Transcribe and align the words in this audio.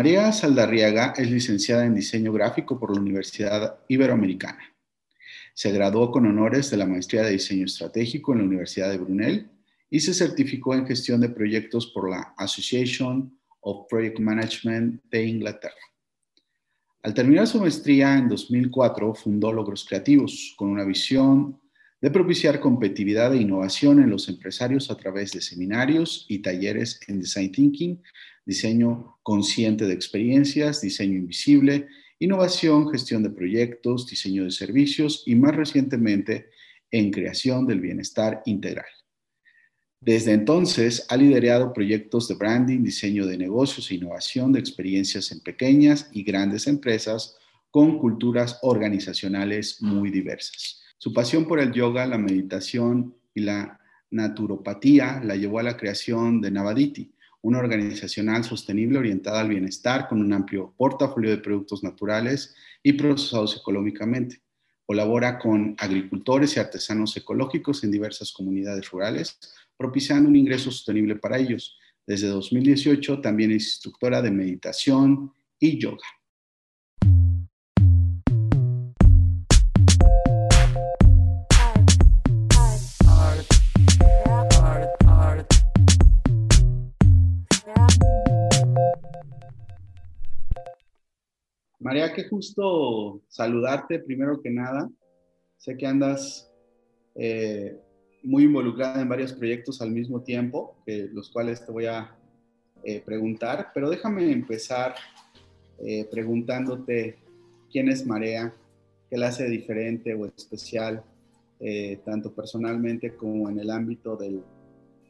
María 0.00 0.32
Saldarriaga 0.32 1.12
es 1.18 1.30
licenciada 1.30 1.84
en 1.84 1.94
diseño 1.94 2.32
gráfico 2.32 2.80
por 2.80 2.90
la 2.90 3.02
Universidad 3.02 3.80
Iberoamericana. 3.86 4.74
Se 5.52 5.70
graduó 5.72 6.10
con 6.10 6.24
honores 6.24 6.70
de 6.70 6.78
la 6.78 6.86
maestría 6.86 7.22
de 7.22 7.32
diseño 7.32 7.66
estratégico 7.66 8.32
en 8.32 8.38
la 8.38 8.44
Universidad 8.44 8.88
de 8.88 8.96
Brunel 8.96 9.50
y 9.90 10.00
se 10.00 10.14
certificó 10.14 10.74
en 10.74 10.86
gestión 10.86 11.20
de 11.20 11.28
proyectos 11.28 11.88
por 11.88 12.08
la 12.08 12.32
Association 12.38 13.38
of 13.60 13.88
Project 13.90 14.20
Management 14.20 15.02
de 15.10 15.26
Inglaterra. 15.26 15.84
Al 17.02 17.12
terminar 17.12 17.46
su 17.46 17.60
maestría 17.60 18.16
en 18.16 18.30
2004, 18.30 19.14
fundó 19.14 19.52
Logros 19.52 19.84
Creativos 19.84 20.54
con 20.56 20.70
una 20.70 20.84
visión 20.84 21.59
de 22.00 22.10
propiciar 22.10 22.60
competitividad 22.60 23.34
e 23.34 23.42
innovación 23.42 24.00
en 24.00 24.10
los 24.10 24.28
empresarios 24.28 24.90
a 24.90 24.96
través 24.96 25.32
de 25.32 25.40
seminarios 25.40 26.24
y 26.28 26.38
talleres 26.38 27.00
en 27.08 27.20
Design 27.20 27.52
Thinking, 27.52 28.02
diseño 28.46 29.18
consciente 29.22 29.86
de 29.86 29.92
experiencias, 29.92 30.80
diseño 30.80 31.18
invisible, 31.18 31.88
innovación, 32.18 32.90
gestión 32.90 33.22
de 33.22 33.30
proyectos, 33.30 34.06
diseño 34.06 34.44
de 34.44 34.50
servicios 34.50 35.22
y 35.26 35.34
más 35.34 35.54
recientemente 35.54 36.50
en 36.90 37.10
creación 37.10 37.66
del 37.66 37.80
bienestar 37.80 38.42
integral. 38.46 38.86
Desde 40.02 40.32
entonces 40.32 41.04
ha 41.10 41.16
liderado 41.18 41.74
proyectos 41.74 42.26
de 42.26 42.34
branding, 42.34 42.82
diseño 42.82 43.26
de 43.26 43.36
negocios 43.36 43.90
e 43.90 43.96
innovación 43.96 44.50
de 44.52 44.60
experiencias 44.60 45.30
en 45.30 45.40
pequeñas 45.40 46.08
y 46.12 46.22
grandes 46.22 46.66
empresas 46.66 47.36
con 47.70 47.98
culturas 47.98 48.58
organizacionales 48.62 49.82
muy 49.82 50.10
diversas. 50.10 50.79
Su 51.02 51.14
pasión 51.14 51.46
por 51.46 51.60
el 51.60 51.72
yoga, 51.72 52.04
la 52.04 52.18
meditación 52.18 53.14
y 53.34 53.40
la 53.40 53.80
naturopatía 54.10 55.22
la 55.24 55.34
llevó 55.34 55.58
a 55.58 55.62
la 55.62 55.78
creación 55.78 56.42
de 56.42 56.50
Navaditi, 56.50 57.10
una 57.40 57.58
organizacional 57.58 58.44
sostenible 58.44 58.98
orientada 58.98 59.40
al 59.40 59.48
bienestar 59.48 60.08
con 60.08 60.20
un 60.20 60.30
amplio 60.34 60.74
portafolio 60.76 61.30
de 61.30 61.38
productos 61.38 61.82
naturales 61.82 62.54
y 62.82 62.92
procesados 62.92 63.56
económicamente. 63.56 64.42
Colabora 64.84 65.38
con 65.38 65.74
agricultores 65.78 66.54
y 66.56 66.60
artesanos 66.60 67.16
ecológicos 67.16 67.82
en 67.82 67.92
diversas 67.92 68.30
comunidades 68.30 68.90
rurales 68.90 69.38
propiciando 69.78 70.28
un 70.28 70.36
ingreso 70.36 70.70
sostenible 70.70 71.16
para 71.16 71.38
ellos. 71.38 71.78
Desde 72.06 72.26
2018 72.26 73.22
también 73.22 73.52
es 73.52 73.64
instructora 73.64 74.20
de 74.20 74.32
meditación 74.32 75.32
y 75.58 75.78
yoga. 75.78 76.19
María, 91.90 92.12
qué 92.12 92.28
justo 92.28 93.20
saludarte 93.26 93.98
primero 93.98 94.40
que 94.40 94.48
nada. 94.48 94.88
Sé 95.58 95.76
que 95.76 95.88
andas 95.88 96.48
eh, 97.16 97.76
muy 98.22 98.44
involucrada 98.44 99.02
en 99.02 99.08
varios 99.08 99.32
proyectos 99.32 99.82
al 99.82 99.90
mismo 99.90 100.22
tiempo, 100.22 100.76
los 100.86 101.30
cuales 101.30 101.66
te 101.66 101.72
voy 101.72 101.86
a 101.86 102.16
eh, 102.84 103.02
preguntar, 103.04 103.72
pero 103.74 103.90
déjame 103.90 104.30
empezar 104.30 104.94
eh, 105.84 106.06
preguntándote 106.08 107.18
quién 107.72 107.88
es 107.88 108.06
Marea, 108.06 108.54
qué 109.10 109.16
la 109.16 109.26
hace 109.26 109.48
diferente 109.48 110.14
o 110.14 110.26
especial, 110.26 111.02
tanto 112.04 112.32
personalmente 112.32 113.16
como 113.16 113.50
en 113.50 113.58
el 113.58 113.68
ámbito 113.68 114.16
del, 114.16 114.44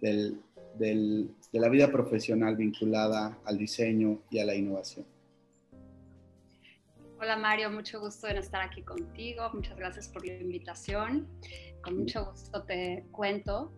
de 0.00 1.28
la 1.53 1.69
vida 1.69 1.92
profesional 1.92 2.56
vinculada 2.56 3.39
al 3.44 3.59
diseño 3.59 4.22
y 4.31 4.39
a 4.39 4.47
la 4.47 4.55
innovación. 4.55 5.05
Hola 7.23 7.37
Mario, 7.37 7.71
mucho 7.71 8.01
gusto 8.01 8.29
en 8.29 8.39
estar 8.39 8.63
aquí 8.63 8.83
contigo. 8.83 9.51
Muchas 9.53 9.77
gracias 9.77 10.09
por 10.09 10.27
la 10.27 10.33
invitación. 10.33 11.29
Con 11.83 11.99
mucho 11.99 12.25
gusto 12.25 12.62
te 12.62 13.05
cuento. 13.12 13.75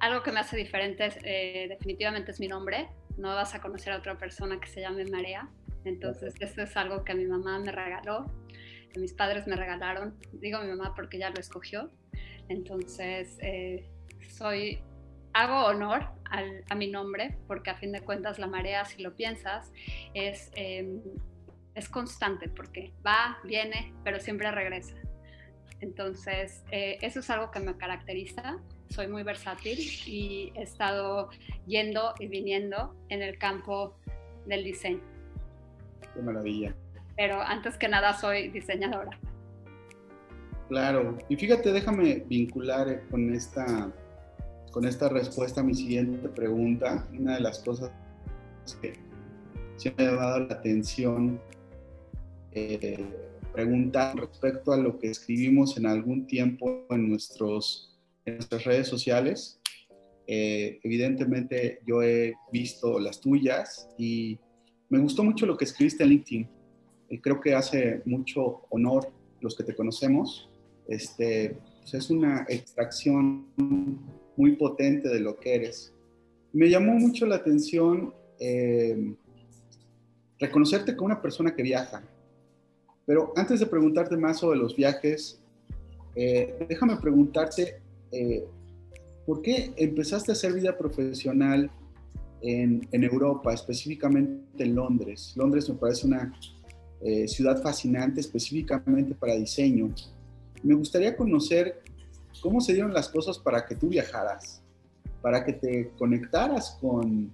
Algo 0.00 0.22
que 0.22 0.32
me 0.32 0.40
hace 0.40 0.56
diferente 0.56 1.10
eh, 1.24 1.68
definitivamente 1.68 2.30
es 2.30 2.40
mi 2.40 2.48
nombre. 2.48 2.88
No 3.18 3.34
vas 3.34 3.54
a 3.54 3.60
conocer 3.60 3.92
a 3.92 3.98
otra 3.98 4.16
persona 4.16 4.58
que 4.58 4.66
se 4.66 4.80
llame 4.80 5.04
Marea. 5.10 5.50
Entonces, 5.84 6.32
esto 6.40 6.62
es 6.62 6.74
algo 6.74 7.04
que 7.04 7.14
mi 7.14 7.26
mamá 7.26 7.58
me 7.58 7.70
regaló, 7.70 8.24
que 8.90 8.98
mis 8.98 9.12
padres 9.12 9.46
me 9.46 9.54
regalaron. 9.54 10.18
Digo 10.32 10.60
mi 10.60 10.68
mamá 10.68 10.94
porque 10.96 11.18
ya 11.18 11.28
lo 11.28 11.38
escogió. 11.38 11.90
Entonces, 12.48 13.36
eh, 13.42 13.86
soy, 14.30 14.80
hago 15.34 15.66
honor 15.66 16.06
a 16.70 16.74
mi 16.74 16.88
nombre 16.88 17.36
porque 17.46 17.68
a 17.68 17.74
fin 17.74 17.92
de 17.92 18.00
cuentas 18.00 18.38
la 18.38 18.46
marea, 18.46 18.86
si 18.86 19.02
lo 19.02 19.14
piensas, 19.14 19.70
es 20.14 20.50
em, 20.54 21.02
es 21.78 21.88
constante 21.88 22.48
porque 22.48 22.92
va, 23.06 23.38
viene, 23.44 23.94
pero 24.02 24.18
siempre 24.18 24.50
regresa. 24.50 24.94
Entonces, 25.80 26.64
eh, 26.72 26.98
eso 27.02 27.20
es 27.20 27.30
algo 27.30 27.52
que 27.52 27.60
me 27.60 27.76
caracteriza. 27.76 28.58
Soy 28.90 29.06
muy 29.06 29.22
versátil 29.22 29.78
y 30.06 30.52
he 30.56 30.62
estado 30.62 31.30
yendo 31.66 32.14
y 32.18 32.26
viniendo 32.26 32.96
en 33.10 33.22
el 33.22 33.38
campo 33.38 33.96
del 34.46 34.64
diseño. 34.64 35.00
Qué 36.14 36.20
maravilla. 36.20 36.74
Pero 37.16 37.40
antes 37.40 37.76
que 37.76 37.88
nada 37.88 38.12
soy 38.14 38.48
diseñadora. 38.48 39.16
Claro, 40.68 41.16
y 41.28 41.36
fíjate, 41.36 41.72
déjame 41.72 42.24
vincular 42.26 43.08
con 43.08 43.32
esta, 43.32 43.90
con 44.72 44.84
esta 44.84 45.08
respuesta 45.08 45.60
a 45.60 45.64
mi 45.64 45.74
siguiente 45.74 46.28
pregunta. 46.28 47.06
Una 47.16 47.36
de 47.36 47.40
las 47.40 47.60
cosas 47.60 47.90
que 48.82 48.94
se 49.76 49.94
me 49.96 50.06
ha 50.06 50.12
dado 50.12 50.40
la 50.40 50.54
atención 50.54 51.40
eh, 52.58 53.06
preguntar 53.52 54.16
respecto 54.16 54.72
a 54.72 54.76
lo 54.76 54.98
que 54.98 55.10
escribimos 55.10 55.76
en 55.76 55.86
algún 55.86 56.26
tiempo 56.26 56.86
en, 56.90 57.08
nuestros, 57.08 57.98
en 58.24 58.34
nuestras 58.36 58.64
redes 58.64 58.88
sociales. 58.88 59.60
Eh, 60.26 60.78
evidentemente 60.82 61.80
yo 61.86 62.02
he 62.02 62.34
visto 62.52 62.98
las 62.98 63.20
tuyas 63.20 63.88
y 63.96 64.38
me 64.90 64.98
gustó 64.98 65.24
mucho 65.24 65.46
lo 65.46 65.56
que 65.56 65.64
escribiste 65.64 66.04
en 66.04 66.10
LinkedIn. 66.10 66.48
Y 67.10 67.18
creo 67.18 67.40
que 67.40 67.54
hace 67.54 68.02
mucho 68.04 68.62
honor 68.70 69.10
los 69.40 69.56
que 69.56 69.64
te 69.64 69.74
conocemos. 69.74 70.50
Este, 70.86 71.58
pues 71.80 71.94
es 71.94 72.10
una 72.10 72.46
extracción 72.48 73.46
muy 74.36 74.56
potente 74.56 75.08
de 75.08 75.20
lo 75.20 75.36
que 75.36 75.54
eres. 75.54 75.92
Me 76.52 76.68
llamó 76.68 76.94
mucho 76.94 77.26
la 77.26 77.36
atención 77.36 78.14
eh, 78.38 79.14
reconocerte 80.38 80.96
como 80.96 81.06
una 81.06 81.20
persona 81.20 81.54
que 81.54 81.62
viaja, 81.62 82.02
pero 83.08 83.32
antes 83.36 83.58
de 83.58 83.64
preguntarte 83.64 84.18
más 84.18 84.40
sobre 84.40 84.58
los 84.58 84.76
viajes, 84.76 85.40
eh, 86.14 86.66
déjame 86.68 86.94
preguntarte, 86.96 87.80
eh, 88.12 88.44
¿por 89.24 89.40
qué 89.40 89.72
empezaste 89.78 90.30
a 90.30 90.34
hacer 90.34 90.52
vida 90.52 90.76
profesional 90.76 91.70
en, 92.42 92.86
Europa, 92.92 93.54
específicamente 93.54 94.62
en 94.62 94.74
Londres? 94.74 95.32
Londres 95.36 95.70
me 95.70 95.76
parece 95.76 96.06
una 96.06 96.38
eh, 97.00 97.26
ciudad 97.26 97.62
fascinante, 97.62 98.20
específicamente 98.20 99.14
para 99.14 99.36
diseño. 99.36 99.88
Me 100.62 100.74
gustaría 100.74 101.16
conocer 101.16 101.80
cómo 102.42 102.60
se 102.60 102.74
dieron 102.74 102.92
las 102.92 103.08
cosas 103.08 103.38
para 103.38 103.64
que 103.64 103.74
tú 103.74 103.88
viajaras, 103.88 104.60
para 105.22 105.46
que 105.46 105.54
te 105.54 105.92
conectaras 105.96 106.76
con, 106.78 107.32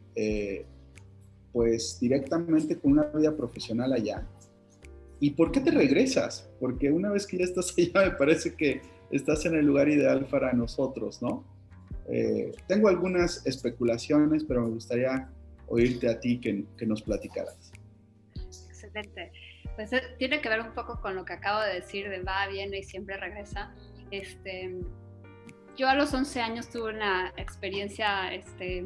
pues 1.52 1.98
directamente 2.00 2.78
con 2.78 2.92
una 2.92 3.06
vida 3.06 3.36
profesional 3.36 3.92
allá 3.92 4.24
¿Y 5.24 5.30
por 5.30 5.52
qué 5.52 5.60
te 5.60 5.70
regresas? 5.70 6.50
Porque 6.60 6.92
una 6.92 7.10
vez 7.10 7.26
que 7.26 7.38
ya 7.38 7.44
estás 7.44 7.74
allá, 7.78 8.10
me 8.10 8.16
parece 8.18 8.54
que 8.54 8.82
estás 9.10 9.46
en 9.46 9.54
el 9.54 9.64
lugar 9.64 9.88
ideal 9.88 10.26
para 10.26 10.52
nosotros, 10.52 11.22
¿no? 11.22 11.46
Eh, 12.10 12.52
tengo 12.68 12.88
algunas 12.88 13.46
especulaciones, 13.46 14.44
pero 14.44 14.60
me 14.60 14.68
gustaría 14.68 15.30
oírte 15.68 16.10
a 16.10 16.20
ti 16.20 16.38
que, 16.38 16.66
nos 16.84 17.00
platicaras. 17.00 17.72
Excelente. 18.69 19.32
Pues 19.76 19.94
eh, 19.94 20.02
tiene 20.19 20.43
que 20.43 20.50
ver 20.50 20.60
un 20.60 20.75
poco 20.75 21.00
con 21.00 21.16
lo 21.16 21.25
que 21.25 21.32
acabo 21.32 21.62
de 21.62 21.72
decir 21.72 22.10
de 22.10 22.20
va, 22.20 22.46
viene 22.49 22.81
y 22.81 22.82
siempre 22.82 23.16
regresa. 23.16 23.75
Este, 24.10 24.76
yo 25.75 25.88
a 25.88 25.94
los 25.94 26.12
11 26.12 26.38
años 26.43 26.69
tuve 26.69 26.93
una 26.93 27.32
experiencia 27.38 28.31
este, 28.34 28.84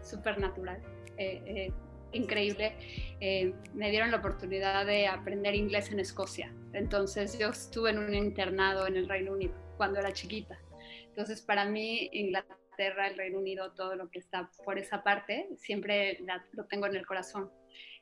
súper 0.00 0.38
natural. 0.38 0.80
Eh, 1.18 1.42
eh 1.44 1.72
increíble. 2.16 2.76
Eh, 3.20 3.54
me 3.74 3.90
dieron 3.90 4.10
la 4.10 4.18
oportunidad 4.18 4.86
de 4.86 5.06
aprender 5.06 5.54
inglés 5.54 5.90
en 5.90 6.00
Escocia. 6.00 6.52
Entonces 6.72 7.38
yo 7.38 7.48
estuve 7.48 7.90
en 7.90 7.98
un 7.98 8.14
internado 8.14 8.86
en 8.86 8.96
el 8.96 9.08
Reino 9.08 9.32
Unido 9.32 9.54
cuando 9.76 10.00
era 10.00 10.12
chiquita. 10.12 10.58
Entonces 11.06 11.40
para 11.42 11.64
mí 11.64 12.10
Inglaterra, 12.12 13.08
el 13.08 13.16
Reino 13.16 13.38
Unido, 13.38 13.72
todo 13.72 13.96
lo 13.96 14.10
que 14.10 14.18
está 14.18 14.50
por 14.64 14.78
esa 14.78 15.02
parte, 15.02 15.48
siempre 15.56 16.18
lo 16.52 16.64
tengo 16.66 16.86
en 16.86 16.96
el 16.96 17.06
corazón. 17.06 17.50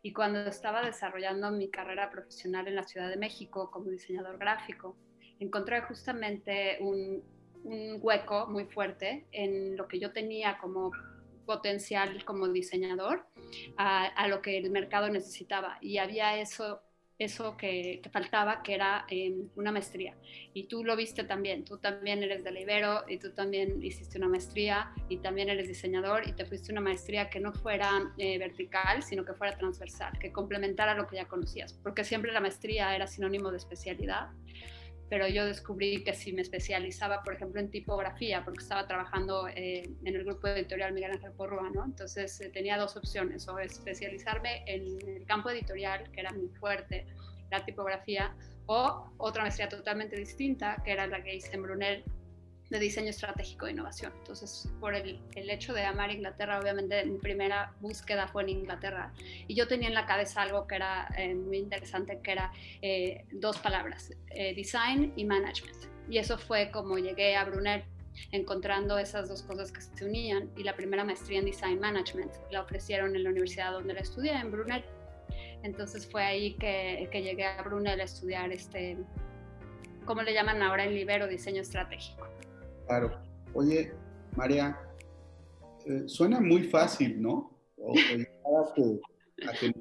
Y 0.02 0.12
cuando 0.12 0.40
estaba 0.40 0.82
desarrollando 0.84 1.50
mi 1.50 1.70
carrera 1.70 2.10
profesional 2.10 2.68
en 2.68 2.76
la 2.76 2.82
Ciudad 2.82 3.08
de 3.08 3.16
México 3.16 3.70
como 3.70 3.90
diseñador 3.90 4.38
gráfico, 4.38 4.96
encontré 5.38 5.80
justamente 5.82 6.78
un, 6.80 7.22
un 7.64 7.98
hueco 8.00 8.46
muy 8.46 8.66
fuerte 8.66 9.26
en 9.32 9.76
lo 9.76 9.88
que 9.88 9.98
yo 9.98 10.12
tenía 10.12 10.58
como 10.58 10.92
potencial 11.44 12.24
como 12.24 12.48
diseñador 12.48 13.26
a, 13.76 14.28
lo 14.28 14.42
que 14.42 14.58
el 14.58 14.70
mercado 14.70 15.08
necesitaba. 15.08 15.78
Y 15.80 15.98
había 15.98 16.38
eso 16.38 16.80
eso 17.18 17.56
que, 17.56 18.02
faltaba, 18.12 18.62
que 18.62 18.74
era 18.74 19.06
em, 19.08 19.48
una 19.54 19.70
maestría. 19.70 20.16
Y 20.52 20.64
tú 20.64 20.84
lo 20.84 20.96
viste 20.96 21.24
también, 21.24 21.64
tú 21.64 21.78
también 21.78 22.22
eres 22.22 22.42
de 22.42 22.60
Ibero 22.60 23.04
y 23.08 23.18
tú 23.18 23.30
también 23.30 23.82
hiciste 23.82 24.18
una 24.18 24.28
maestría 24.28 24.92
y 25.08 25.18
también 25.18 25.48
eres 25.48 25.68
diseñador 25.68 26.26
y 26.26 26.32
te 26.32 26.44
fuiste 26.44 26.72
una 26.72 26.80
maestría 26.80 27.30
que 27.30 27.40
no 27.40 27.52
fuera 27.52 28.12
eh, 28.18 28.38
vertical, 28.38 29.02
sino 29.02 29.24
que 29.24 29.32
fuera 29.32 29.56
transversal, 29.56 30.18
que 30.18 30.32
complementara 30.32 30.94
lo 30.94 31.06
que 31.06 31.16
ya 31.16 31.26
conocías, 31.26 31.72
porque 31.72 32.02
siempre 32.04 32.32
la 32.32 32.40
maestría 32.40 32.94
era 32.94 33.06
sinónimo 33.06 33.50
de 33.50 33.58
especialidad 33.58 34.30
pero 35.14 35.28
yo 35.28 35.46
descubrí 35.46 36.02
que 36.02 36.12
si 36.12 36.32
me 36.32 36.42
especializaba, 36.42 37.22
por 37.22 37.34
ejemplo, 37.34 37.60
en 37.60 37.70
tipografía, 37.70 38.44
porque 38.44 38.64
estaba 38.64 38.84
trabajando 38.88 39.46
eh, 39.46 39.88
en 40.04 40.16
el 40.16 40.24
grupo 40.24 40.48
editorial 40.48 40.92
Miguel 40.92 41.12
Ángel 41.12 41.30
Porrua. 41.30 41.70
Entonces 41.84 42.40
eh, 42.40 42.48
tenía 42.48 42.76
dos 42.76 42.96
opciones, 42.96 43.46
o 43.46 43.56
especializarme 43.60 44.64
en 44.66 44.98
el 45.06 45.24
campo 45.24 45.50
editorial, 45.50 46.10
que 46.10 46.18
era 46.18 46.32
muy 46.32 46.48
fuerte, 46.58 47.06
la 47.48 47.64
tipografía, 47.64 48.34
o 48.66 49.08
otra 49.18 49.42
maestría 49.42 49.68
totalmente 49.68 50.16
distinta, 50.16 50.82
que 50.84 50.90
era 50.90 51.06
la 51.06 51.22
que 51.22 51.36
hice 51.36 51.54
en 51.54 51.62
Brunel, 51.62 52.02
de 52.74 52.80
diseño 52.80 53.10
estratégico 53.10 53.66
de 53.66 53.72
innovación. 53.72 54.12
Entonces, 54.18 54.68
por 54.80 54.96
el, 54.96 55.20
el, 55.36 55.48
hecho 55.48 55.72
de 55.72 55.84
amar 55.84 56.10
Inglaterra, 56.10 56.58
obviamente 56.58 57.04
mi 57.06 57.18
primera 57.18 57.72
búsqueda 57.80 58.26
fue 58.26 58.42
en 58.42 58.48
Inglaterra. 58.48 59.12
Y 59.46 59.54
yo 59.54 59.68
tenía 59.68 59.86
en 59.86 59.94
la 59.94 60.06
cabeza 60.06 60.42
algo 60.42 60.66
que 60.66 60.74
era 60.74 61.08
eh, 61.16 61.36
muy 61.36 61.58
interesante, 61.58 62.18
que 62.20 62.32
era 62.32 62.52
eh, 62.82 63.26
dos 63.30 63.58
palabras, 63.58 64.10
eh, 64.30 64.54
design 64.56 65.12
y 65.14 65.24
management. 65.24 65.76
Y 66.10 66.18
eso 66.18 66.36
fue 66.36 66.72
como 66.72 66.98
llegué 66.98 67.36
a 67.36 67.44
Brunel 67.44 67.84
encontrando 68.32 68.98
esas 68.98 69.28
dos 69.28 69.42
cosas 69.42 69.70
que 69.70 69.80
se 69.80 70.04
unían. 70.04 70.50
Y 70.56 70.64
la 70.64 70.74
primera 70.74 71.04
maestría 71.04 71.38
en 71.38 71.44
design 71.44 71.78
management 71.78 72.32
la 72.50 72.62
ofrecieron 72.62 73.14
en 73.14 73.22
la 73.22 73.30
universidad 73.30 73.70
donde 73.70 73.94
la 73.94 74.00
estudié, 74.00 74.32
en 74.32 74.50
Brunel. 74.50 74.84
Entonces 75.62 76.08
fue 76.10 76.24
ahí 76.24 76.54
que, 76.54 77.08
que 77.12 77.22
llegué 77.22 77.46
a 77.46 77.62
Brunel 77.62 78.00
a 78.00 78.04
estudiar 78.04 78.50
este, 78.50 78.98
¿cómo 80.04 80.22
le 80.22 80.34
llaman 80.34 80.60
ahora 80.60 80.84
en 80.84 80.92
Libero? 80.92 81.28
Diseño 81.28 81.62
estratégico. 81.62 82.26
Claro. 82.86 83.10
Oye, 83.54 83.92
María, 84.36 84.78
eh, 85.86 86.04
suena 86.06 86.40
muy 86.40 86.64
fácil, 86.64 87.20
¿no? 87.20 87.50
O, 87.76 87.92
a 87.92 88.74
que, 88.74 89.00
a 89.46 89.52
que 89.52 89.72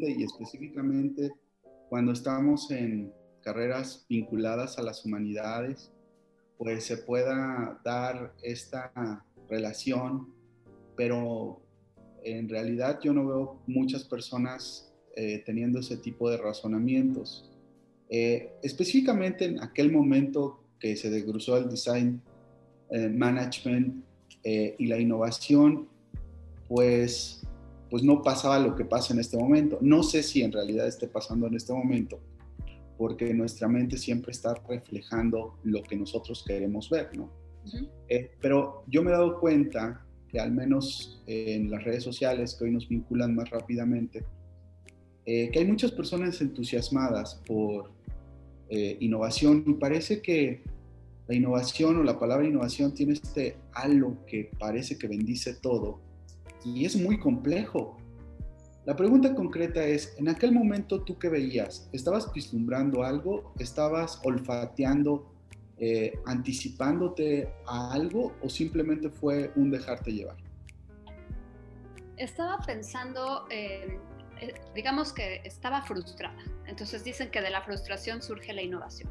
y 0.00 0.22
específicamente 0.22 1.32
cuando 1.88 2.12
estamos 2.12 2.70
en 2.70 3.12
carreras 3.42 4.04
vinculadas 4.08 4.78
a 4.78 4.82
las 4.82 5.04
humanidades, 5.04 5.92
pues 6.58 6.84
se 6.84 6.98
pueda 6.98 7.80
dar 7.84 8.34
esta 8.42 9.24
relación, 9.48 10.34
pero 10.96 11.62
en 12.24 12.48
realidad 12.48 12.98
yo 13.02 13.12
no 13.12 13.26
veo 13.26 13.62
muchas 13.66 14.04
personas 14.04 14.92
eh, 15.16 15.42
teniendo 15.46 15.80
ese 15.80 15.96
tipo 15.96 16.28
de 16.28 16.36
razonamientos. 16.36 17.50
Eh, 18.10 18.52
específicamente 18.62 19.44
en 19.44 19.62
aquel 19.62 19.92
momento 19.92 20.64
que 20.78 20.96
se 20.96 21.10
desgruzó 21.10 21.56
el 21.56 21.68
design 21.68 22.22
eh, 22.90 23.08
management 23.08 24.04
eh, 24.44 24.74
y 24.78 24.86
la 24.86 24.98
innovación, 24.98 25.88
pues, 26.68 27.42
pues 27.90 28.02
no 28.02 28.22
pasaba 28.22 28.58
lo 28.58 28.74
que 28.76 28.84
pasa 28.84 29.12
en 29.12 29.20
este 29.20 29.36
momento. 29.36 29.78
No 29.80 30.02
sé 30.02 30.22
si 30.22 30.42
en 30.42 30.52
realidad 30.52 30.86
esté 30.86 31.08
pasando 31.08 31.46
en 31.46 31.54
este 31.54 31.72
momento, 31.72 32.20
porque 32.96 33.32
nuestra 33.34 33.68
mente 33.68 33.98
siempre 33.98 34.32
está 34.32 34.54
reflejando 34.68 35.58
lo 35.64 35.82
que 35.82 35.96
nosotros 35.96 36.44
queremos 36.46 36.88
ver, 36.90 37.16
¿no? 37.16 37.30
Eh, 38.08 38.30
pero 38.40 38.84
yo 38.86 39.02
me 39.02 39.10
he 39.10 39.12
dado 39.12 39.38
cuenta 39.38 40.02
que 40.30 40.40
al 40.40 40.52
menos 40.52 41.22
en 41.26 41.70
las 41.70 41.84
redes 41.84 42.02
sociales 42.02 42.54
que 42.54 42.64
hoy 42.64 42.70
nos 42.70 42.88
vinculan 42.88 43.34
más 43.34 43.50
rápidamente, 43.50 44.24
que 45.26 45.52
hay 45.54 45.66
muchas 45.66 45.92
personas 45.92 46.40
entusiasmadas 46.40 47.42
por 47.46 47.90
innovación 48.70 49.64
y 49.66 49.74
parece 49.74 50.20
que 50.20 50.62
la 51.26 51.34
innovación 51.34 51.96
o 51.98 52.02
la 52.02 52.18
palabra 52.18 52.46
innovación 52.46 52.94
tiene 52.94 53.14
este 53.14 53.56
halo 53.72 54.16
que 54.26 54.50
parece 54.58 54.98
que 54.98 55.08
bendice 55.08 55.54
todo 55.54 56.00
y 56.64 56.84
es 56.84 56.96
muy 56.96 57.18
complejo. 57.18 57.96
La 58.84 58.96
pregunta 58.96 59.34
concreta 59.34 59.84
es, 59.84 60.14
en 60.18 60.28
aquel 60.28 60.52
momento 60.52 61.02
tú 61.02 61.18
qué 61.18 61.28
veías? 61.28 61.88
¿Estabas 61.92 62.32
vislumbrando 62.32 63.02
algo? 63.02 63.52
¿Estabas 63.58 64.20
olfateando, 64.24 65.30
eh, 65.76 66.18
anticipándote 66.24 67.52
a 67.66 67.92
algo 67.92 68.32
o 68.42 68.48
simplemente 68.48 69.10
fue 69.10 69.52
un 69.56 69.70
dejarte 69.70 70.12
llevar? 70.12 70.36
Estaba 72.16 72.58
pensando, 72.64 73.46
eh, 73.50 73.98
digamos 74.74 75.12
que 75.12 75.42
estaba 75.44 75.82
frustrada. 75.82 76.42
Entonces 76.66 77.04
dicen 77.04 77.30
que 77.30 77.40
de 77.40 77.50
la 77.50 77.62
frustración 77.62 78.22
surge 78.22 78.52
la 78.52 78.62
innovación. 78.62 79.10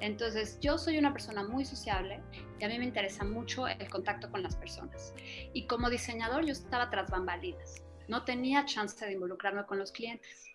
Entonces, 0.00 0.58
yo 0.60 0.78
soy 0.78 0.98
una 0.98 1.12
persona 1.12 1.42
muy 1.44 1.64
sociable 1.64 2.20
y 2.58 2.64
a 2.64 2.68
mí 2.68 2.78
me 2.78 2.84
interesa 2.84 3.24
mucho 3.24 3.66
el 3.66 3.88
contacto 3.88 4.30
con 4.30 4.42
las 4.42 4.56
personas. 4.56 5.14
Y 5.52 5.66
como 5.66 5.90
diseñador 5.90 6.44
yo 6.44 6.52
estaba 6.52 6.90
tras 6.90 7.10
bambalinas, 7.10 7.82
no 8.08 8.24
tenía 8.24 8.64
chance 8.64 9.04
de 9.04 9.12
involucrarme 9.12 9.64
con 9.66 9.78
los 9.78 9.92
clientes. 9.92 10.46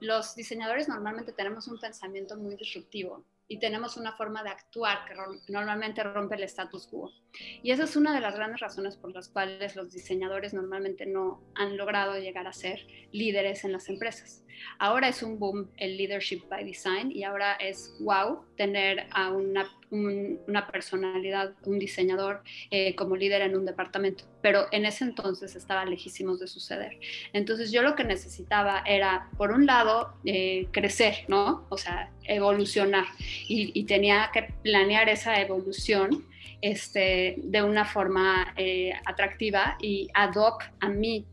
Los, 0.00 0.36
diseñadores 0.36 0.88
normalmente 0.88 1.32
tenemos 1.32 1.66
un 1.68 1.78
pensamiento 1.78 2.36
muy 2.36 2.56
disruptivo 2.56 3.24
y 3.48 3.58
tenemos 3.58 3.96
una 3.96 4.12
forma 4.12 4.42
de 4.42 4.50
actuar 4.50 5.04
que 5.06 5.14
normalmente 5.52 6.02
rompe 6.02 6.34
el 6.34 6.42
status 6.44 6.88
quo. 6.88 7.12
Y 7.62 7.70
esa 7.70 7.84
es 7.84 7.96
una 7.96 8.14
de 8.14 8.20
las 8.20 8.34
grandes 8.34 8.60
razones 8.60 8.96
por 8.96 9.12
las 9.12 9.28
cuales 9.28 9.76
los 9.76 9.92
diseñadores 9.92 10.52
normalmente 10.54 11.06
no 11.06 11.42
han 11.54 11.76
logrado 11.76 12.18
llegar 12.18 12.46
a 12.46 12.52
ser 12.52 12.86
líderes 13.12 13.64
en 13.64 13.72
las 13.72 13.88
empresas. 13.88 14.42
Ahora 14.78 15.08
es 15.08 15.22
un 15.22 15.38
boom 15.38 15.70
el 15.76 15.96
leadership 15.96 16.48
by 16.48 16.64
design 16.64 17.12
y 17.12 17.24
ahora 17.24 17.54
es 17.54 17.96
wow 18.00 18.44
tener 18.56 19.06
a 19.12 19.30
una, 19.30 19.70
una 19.90 20.66
personalidad, 20.66 21.52
un 21.64 21.78
diseñador 21.78 22.42
eh, 22.70 22.94
como 22.94 23.16
líder 23.16 23.42
en 23.42 23.56
un 23.56 23.64
departamento, 23.64 24.24
pero 24.42 24.66
en 24.72 24.84
ese 24.84 25.04
entonces 25.04 25.56
estaba 25.56 25.84
lejísimos 25.84 26.40
de 26.40 26.46
suceder. 26.46 26.98
Entonces 27.32 27.70
yo 27.70 27.82
lo 27.82 27.94
que 27.94 28.04
necesitaba 28.04 28.82
era, 28.86 29.28
por 29.36 29.52
un 29.52 29.66
lado, 29.66 30.14
eh, 30.24 30.68
crecer, 30.72 31.24
¿no? 31.28 31.66
O 31.68 31.78
sea, 31.78 32.10
evolucionar 32.24 33.06
y, 33.48 33.84
tenía 33.86 34.30
que 34.32 34.52
planear 34.62 35.08
esa 35.08 35.40
evolución 35.40 36.26
este, 36.60 37.36
de 37.38 37.62
una 37.62 37.84
forma 37.84 38.52
eh, 38.56 38.92
atractiva 39.04 39.76
y 39.80 40.08
ad 40.12 40.34
hoc 40.34 40.64
a 40.80 40.88
mí 40.88 41.24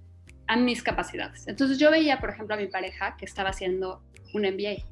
a 0.47 0.55
mis 0.57 0.83
capacidades. 0.83 1.47
Entonces 1.47 1.79
yo 1.79 1.89
veía, 1.89 2.19
por 2.19 2.29
ejemplo, 2.29 2.55
a 2.55 2.57
mi 2.57 2.67
pareja 2.67 3.15
que 3.17 3.25
estaba 3.25 3.49
haciendo 3.49 4.03
un 4.33 4.43
MBA, 4.43 4.83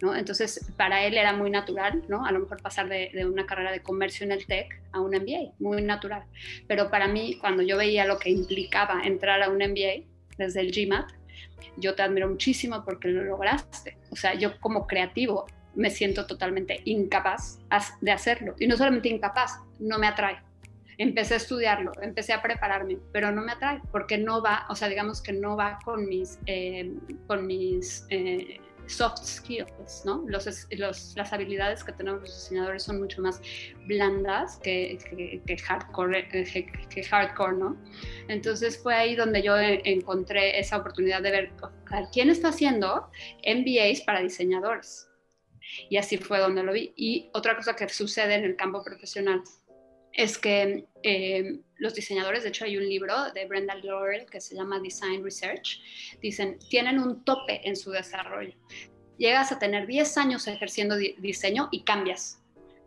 ¿no? 0.00 0.14
Entonces 0.14 0.72
para 0.76 1.04
él 1.04 1.16
era 1.16 1.32
muy 1.32 1.50
natural, 1.50 2.02
¿no? 2.08 2.24
A 2.24 2.32
lo 2.32 2.40
mejor 2.40 2.60
pasar 2.62 2.88
de, 2.88 3.10
una 3.26 3.46
carrera 3.46 3.72
de 3.72 3.80
comercio 3.80 4.24
en 4.24 4.32
el 4.32 4.46
TEC 4.46 4.80
a 4.92 5.00
un 5.00 5.10
MBA, 5.10 5.52
muy 5.58 5.82
natural. 5.82 6.24
Pero 6.66 6.90
para 6.90 7.08
mí, 7.08 7.38
cuando 7.40 7.62
yo 7.62 7.76
veía 7.76 8.04
lo 8.04 8.18
que 8.18 8.30
implicaba 8.30 9.02
entrar 9.04 9.42
a 9.42 9.48
un 9.48 9.56
MBA 9.56 10.06
desde 10.36 10.60
el 10.60 10.72
GMAT, 10.72 11.10
yo 11.76 11.94
te 11.94 12.02
admiro 12.02 12.28
muchísimo 12.28 12.84
porque 12.84 13.08
lo 13.08 13.24
lograste. 13.24 13.96
O 14.10 14.16
sea, 14.16 14.34
yo 14.34 14.58
como 14.60 14.86
creativo 14.86 15.46
me 15.74 15.90
siento 15.90 16.26
totalmente 16.26 16.80
incapaz 16.84 17.58
de 18.00 18.10
hacerlo. 18.10 18.54
Y 18.58 18.66
no 18.66 18.76
solamente 18.76 19.08
incapaz, 19.08 19.60
no 19.78 19.98
me 19.98 20.06
atrae 20.06 20.38
empecé 20.98 21.34
a 21.34 21.36
estudiarlo, 21.36 21.92
empecé 22.02 22.32
a 22.32 22.42
prepararme, 22.42 22.98
pero 23.12 23.30
no 23.30 23.40
me 23.40 23.52
atrae 23.52 23.80
porque 23.92 24.18
no 24.18 24.42
va, 24.42 24.66
o 24.68 24.74
sea, 24.74 24.88
digamos 24.88 25.22
que 25.22 25.32
no 25.32 25.56
va 25.56 25.78
con 25.84 26.08
mis, 26.08 26.40
eh, 26.46 26.92
con 27.26 27.46
mis 27.46 28.04
eh, 28.10 28.60
soft 28.88 29.24
skills, 29.24 30.02
¿no? 30.04 30.24
Los, 30.26 30.66
las 31.16 31.32
habilidades 31.32 31.84
que 31.84 31.92
tenemos 31.92 32.22
los 32.22 32.34
diseñadores 32.34 32.82
son 32.82 32.98
mucho 33.00 33.20
más 33.22 33.40
blandas 33.86 34.58
que, 34.62 34.98
que, 35.46 35.56
hardcore, 35.58 36.28
eh, 36.32 36.66
que, 36.88 37.02
hardcore, 37.04 37.56
¿no? 37.56 37.76
Entonces 38.28 38.78
fue 38.82 38.94
ahí 38.94 39.14
donde 39.14 39.42
yo 39.42 39.56
encontré 39.58 40.58
esa 40.58 40.78
oportunidad 40.78 41.22
de 41.22 41.30
ver 41.30 41.52
quién 42.12 42.30
está 42.30 42.48
haciendo 42.48 43.10
MBAs 43.46 44.00
para 44.02 44.20
diseñadores. 44.20 45.08
Y 45.90 45.98
así 45.98 46.16
fue 46.16 46.38
donde 46.38 46.62
lo 46.62 46.72
vi. 46.72 46.92
Y 46.96 47.30
otra 47.34 47.54
cosa 47.54 47.76
que 47.76 47.88
sucede 47.88 48.34
en 48.34 48.44
el 48.44 48.56
campo 48.56 48.82
profesional 48.82 49.42
es 50.18 50.36
que 50.36 50.84
eh, 51.04 51.60
los 51.76 51.94
diseñadores, 51.94 52.42
de 52.42 52.48
hecho 52.48 52.64
hay 52.64 52.76
un 52.76 52.88
libro 52.88 53.30
de 53.32 53.46
Brenda 53.46 53.76
Laurel 53.76 54.26
que 54.26 54.40
se 54.40 54.56
llama 54.56 54.80
Design 54.80 55.22
Research, 55.22 55.80
dicen, 56.20 56.58
tienen 56.68 56.98
un 56.98 57.24
tope 57.24 57.60
en 57.62 57.76
su 57.76 57.92
desarrollo. 57.92 58.52
Llegas 59.16 59.52
a 59.52 59.60
tener 59.60 59.86
10 59.86 60.18
años 60.18 60.48
ejerciendo 60.48 60.96
diseño 60.96 61.68
y 61.70 61.84
cambias. 61.84 62.37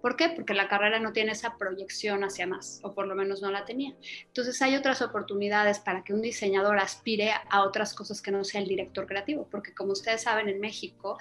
¿Por 0.02 0.16
qué? 0.16 0.30
Porque 0.30 0.54
la 0.54 0.68
carrera 0.68 1.00
no 1.00 1.14
tiene 1.14 1.32
esa 1.32 1.58
proyección 1.58 2.24
hacia 2.24 2.48
más, 2.48 2.80
o 2.84 2.94
por 2.94 3.08
lo 3.08 3.16
menos 3.16 3.42
no 3.42 3.52
la 3.52 3.66
tenía. 3.66 3.94
Entonces 4.26 4.60
hay 4.62 4.76
otras 4.76 5.02
oportunidades 5.02 5.80
para 5.80 6.04
que 6.04 6.14
un 6.14 6.22
diseñador 6.22 6.80
aspire 6.80 7.34
a 7.50 7.64
otras 7.64 7.94
cosas 7.94 8.22
que 8.22 8.32
no 8.32 8.44
sea 8.44 8.62
el 8.62 8.68
director 8.68 9.06
creativo, 9.06 9.48
porque 9.52 9.74
como 9.74 9.92
ustedes 9.92 10.24
saben, 10.24 10.50
en 10.50 10.60
México 10.60 11.18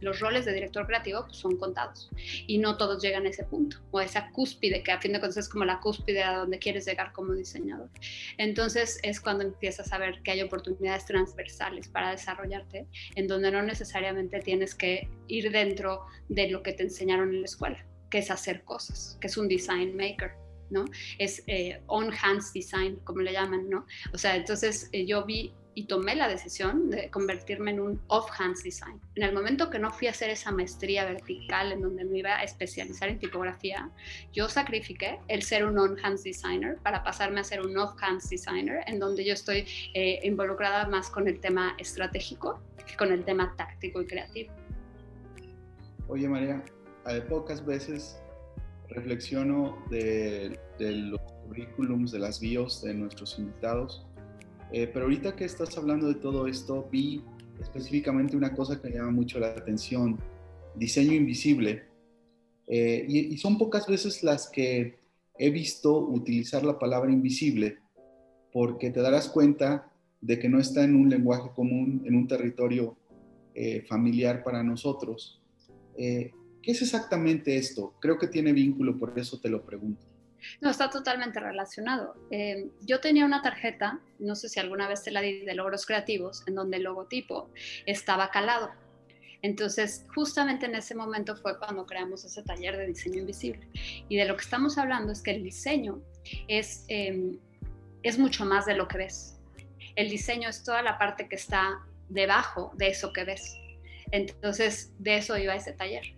los 0.00 0.20
roles 0.20 0.44
de 0.44 0.52
director 0.52 0.86
creativo 0.86 1.24
pues, 1.26 1.36
son 1.36 1.58
contados 1.58 2.10
y 2.46 2.58
no 2.58 2.76
todos 2.76 3.02
llegan 3.02 3.26
a 3.26 3.28
ese 3.28 3.44
punto, 3.44 3.78
o 3.90 3.98
a 3.98 4.04
esa 4.04 4.30
cúspide, 4.30 4.82
que 4.82 4.92
a 4.92 5.00
fin 5.00 5.12
de 5.12 5.20
cuentas 5.20 5.36
es 5.36 5.48
como 5.48 5.64
la 5.64 5.80
cúspide 5.80 6.22
a 6.22 6.38
donde 6.38 6.58
quieres 6.58 6.86
llegar 6.86 7.12
como 7.12 7.34
diseñador. 7.34 7.90
Entonces 8.38 8.98
es 9.02 9.20
cuando 9.20 9.44
empiezas 9.44 9.92
a 9.92 9.98
ver 9.98 10.22
que 10.22 10.30
hay 10.30 10.42
oportunidades 10.42 11.04
transversales 11.04 11.88
para 11.88 12.10
desarrollarte, 12.10 12.86
en 13.16 13.26
donde 13.26 13.50
no 13.50 13.62
necesariamente 13.62 14.40
tienes 14.40 14.74
que 14.74 15.08
ir 15.28 15.50
dentro 15.50 16.06
de 16.28 16.48
lo 16.48 16.62
que 16.62 16.72
te 16.72 16.84
enseñaron 16.84 17.28
en 17.28 17.40
la 17.40 17.46
escuela 17.46 17.84
que 18.10 18.18
es 18.18 18.30
hacer 18.30 18.64
cosas, 18.64 19.18
que 19.20 19.26
es 19.26 19.36
un 19.36 19.48
design 19.48 19.96
maker, 19.96 20.32
¿no? 20.70 20.84
Es 21.18 21.42
eh, 21.46 21.80
on 21.86 22.10
hands 22.12 22.52
design, 22.52 22.96
como 23.04 23.20
le 23.20 23.32
llaman, 23.32 23.68
¿no? 23.68 23.86
O 24.12 24.18
sea, 24.18 24.36
entonces 24.36 24.88
eh, 24.92 25.06
yo 25.06 25.24
vi 25.24 25.52
y 25.74 25.86
tomé 25.86 26.14
la 26.14 26.28
decisión 26.28 26.88
de 26.88 27.10
convertirme 27.10 27.72
en 27.72 27.80
un 27.80 28.00
off-hands 28.06 28.62
design. 28.62 29.00
En 29.16 29.24
el 29.24 29.34
momento 29.34 29.70
que 29.70 29.78
no 29.78 29.90
fui 29.90 30.06
a 30.06 30.10
hacer 30.10 30.30
esa 30.30 30.52
maestría 30.52 31.04
vertical 31.04 31.72
en 31.72 31.82
donde 31.82 32.04
me 32.04 32.18
iba 32.18 32.36
a 32.36 32.44
especializar 32.44 33.08
en 33.08 33.18
tipografía, 33.18 33.90
yo 34.32 34.48
sacrifiqué 34.48 35.18
el 35.28 35.42
ser 35.42 35.64
un 35.64 35.78
on-hands 35.78 36.22
designer 36.22 36.78
para 36.78 37.02
pasarme 37.02 37.40
a 37.40 37.44
ser 37.44 37.60
un 37.60 37.76
off-hands 37.76 38.30
designer, 38.30 38.84
en 38.86 39.00
donde 39.00 39.24
yo 39.24 39.32
estoy 39.32 39.66
eh, 39.94 40.20
involucrada 40.22 40.86
más 40.86 41.10
con 41.10 41.26
el 41.28 41.40
tema 41.40 41.74
estratégico 41.78 42.62
que 42.86 42.96
con 42.96 43.12
el 43.12 43.24
tema 43.24 43.54
táctico 43.56 44.00
y 44.02 44.06
creativo. 44.06 44.52
Oye 46.06 46.28
María, 46.28 46.62
pocas 47.28 47.64
veces 47.64 48.18
reflexiono 48.88 49.78
de, 49.90 50.58
los 50.78 51.20
currículums, 51.46 52.12
de 52.12 52.18
las 52.18 52.40
bios 52.40 52.82
de 52.82 52.94
nuestros 52.94 53.38
invitados, 53.38 54.06
eh, 54.72 54.88
pero 54.92 55.04
ahorita 55.04 55.36
que 55.36 55.44
estás 55.44 55.76
hablando 55.76 56.08
de 56.08 56.14
todo 56.14 56.46
esto, 56.46 56.88
vi 56.90 57.22
específicamente 57.60 58.36
una 58.36 58.54
cosa 58.54 58.80
que 58.80 58.90
llama 58.90 59.10
mucho 59.10 59.38
la 59.38 59.48
atención, 59.48 60.18
diseño 60.74 61.12
invisible. 61.12 61.84
Eh, 62.66 63.04
y, 63.08 63.36
son 63.36 63.58
pocas 63.58 63.86
veces 63.86 64.22
las 64.22 64.48
que 64.48 64.98
he 65.38 65.50
visto 65.50 65.98
utilizar 65.98 66.64
la 66.64 66.78
palabra 66.78 67.12
invisible, 67.12 67.78
porque 68.52 68.90
te 68.90 69.00
darás 69.00 69.28
cuenta 69.28 69.92
de 70.20 70.38
que 70.38 70.48
no 70.48 70.58
está 70.58 70.82
en 70.82 70.96
un 70.96 71.10
lenguaje 71.10 71.50
común, 71.54 72.02
en 72.06 72.14
un 72.14 72.26
territorio 72.26 72.96
eh, 73.54 73.84
familiar 73.86 74.42
para 74.42 74.62
nosotros. 74.62 75.42
¿Qué 76.64 76.72
es 76.72 76.80
exactamente 76.80 77.58
esto? 77.58 77.94
Creo 78.00 78.18
que 78.18 78.26
tiene 78.26 78.54
vínculo, 78.54 78.98
por 78.98 79.18
eso 79.18 79.38
te 79.38 79.50
lo 79.50 79.66
pregunto. 79.66 80.06
No, 80.62 80.70
está 80.70 80.88
totalmente 80.88 81.38
relacionado. 81.38 82.16
Eh, 82.30 82.70
yo 82.80 83.00
tenía 83.00 83.26
una 83.26 83.42
tarjeta, 83.42 84.00
no 84.18 84.34
sé 84.34 84.48
si 84.48 84.60
alguna 84.60 84.88
vez 84.88 85.02
te 85.02 85.10
la 85.10 85.20
di, 85.20 85.44
de 85.44 85.54
logros 85.54 85.84
creativos, 85.84 86.42
en 86.46 86.54
donde 86.54 86.78
el 86.78 86.84
logotipo 86.84 87.50
estaba 87.84 88.30
calado. 88.30 88.70
Entonces, 89.42 90.06
justamente 90.14 90.64
en 90.64 90.74
ese 90.74 90.94
momento 90.94 91.36
fue 91.36 91.58
cuando 91.58 91.84
creamos 91.84 92.24
ese 92.24 92.42
taller 92.42 92.78
de 92.78 92.86
diseño 92.86 93.20
invisible. 93.20 93.68
Y 94.08 94.16
de 94.16 94.24
lo 94.24 94.34
que 94.36 94.44
estamos 94.44 94.78
hablando 94.78 95.12
es 95.12 95.20
que 95.20 95.32
el 95.32 95.42
diseño 95.42 96.00
es, 96.48 96.86
em, 96.88 97.38
es 98.02 98.18
mucho 98.18 98.46
más 98.46 98.64
de 98.64 98.74
lo 98.74 98.88
que 98.88 98.96
ves. 98.96 99.38
El 99.96 100.08
diseño 100.08 100.48
es 100.48 100.64
toda 100.64 100.80
la 100.80 100.96
parte 100.96 101.28
que 101.28 101.36
está 101.36 101.84
debajo 102.08 102.72
de 102.76 102.88
eso 102.88 103.12
que 103.12 103.24
ves. 103.24 103.54
Entonces, 104.12 104.92
de 104.98 105.18
eso 105.18 105.36
iba 105.36 105.54
ese 105.54 105.72
taller. 105.72 106.14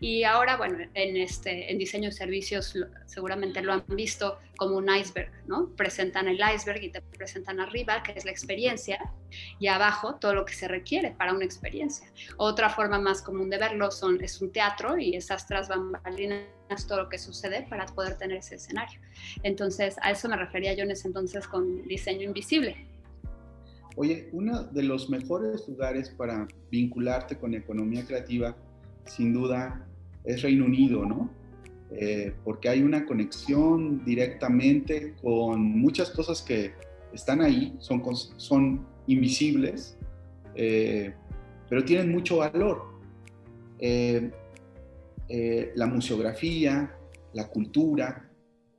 Y 0.00 0.24
ahora, 0.24 0.56
bueno, 0.56 0.78
en, 0.94 1.16
este, 1.16 1.70
en 1.70 1.78
diseño 1.78 2.10
de 2.10 2.12
servicios 2.12 2.74
seguramente 3.06 3.62
lo 3.62 3.72
han 3.72 3.84
visto 3.88 4.38
como 4.56 4.76
un 4.76 4.88
iceberg, 4.94 5.30
¿no? 5.46 5.68
Presentan 5.76 6.28
el 6.28 6.38
iceberg 6.54 6.82
y 6.82 6.90
te 6.90 7.00
presentan 7.02 7.60
arriba, 7.60 8.02
que 8.02 8.12
es 8.12 8.24
la 8.24 8.30
experiencia, 8.30 8.98
y 9.58 9.68
abajo 9.68 10.16
todo 10.16 10.34
lo 10.34 10.44
que 10.44 10.54
se 10.54 10.68
requiere 10.68 11.12
para 11.12 11.32
una 11.32 11.44
experiencia. 11.44 12.06
Otra 12.36 12.70
forma 12.70 12.98
más 12.98 13.22
común 13.22 13.50
de 13.50 13.58
verlo 13.58 13.90
son, 13.90 14.22
es 14.22 14.40
un 14.40 14.52
teatro 14.52 14.98
y 14.98 15.16
esas 15.16 15.46
tras 15.46 15.68
bambalinas 15.68 16.46
todo 16.86 17.02
lo 17.02 17.08
que 17.08 17.18
sucede 17.18 17.66
para 17.68 17.86
poder 17.86 18.16
tener 18.16 18.38
ese 18.38 18.56
escenario. 18.56 19.00
Entonces, 19.42 19.96
a 20.02 20.10
eso 20.10 20.28
me 20.28 20.36
refería 20.36 20.74
yo 20.74 20.84
en 20.84 20.92
ese 20.92 21.08
entonces 21.08 21.46
con 21.48 21.82
diseño 21.88 22.22
invisible. 22.22 22.86
Oye, 23.96 24.28
uno 24.32 24.62
de 24.64 24.82
los 24.84 25.10
mejores 25.10 25.66
lugares 25.68 26.10
para 26.10 26.46
vincularte 26.70 27.36
con 27.36 27.54
economía 27.54 28.06
creativa 28.06 28.56
sin 29.06 29.32
duda 29.32 29.86
es 30.24 30.42
Reino 30.42 30.64
Unido, 30.64 31.04
¿no? 31.04 31.30
Eh, 31.92 32.32
porque 32.44 32.68
hay 32.68 32.82
una 32.82 33.04
conexión 33.04 34.04
directamente 34.04 35.14
con 35.20 35.60
muchas 35.60 36.10
cosas 36.10 36.40
que 36.40 36.72
están 37.12 37.40
ahí, 37.40 37.74
son, 37.80 38.02
son 38.36 38.86
invisibles, 39.08 39.98
eh, 40.54 41.12
pero 41.68 41.84
tienen 41.84 42.12
mucho 42.12 42.38
valor. 42.38 42.84
Eh, 43.78 44.30
la 45.74 45.86
museografía, 45.86 46.92
la 47.34 47.48
cultura, 47.48 48.28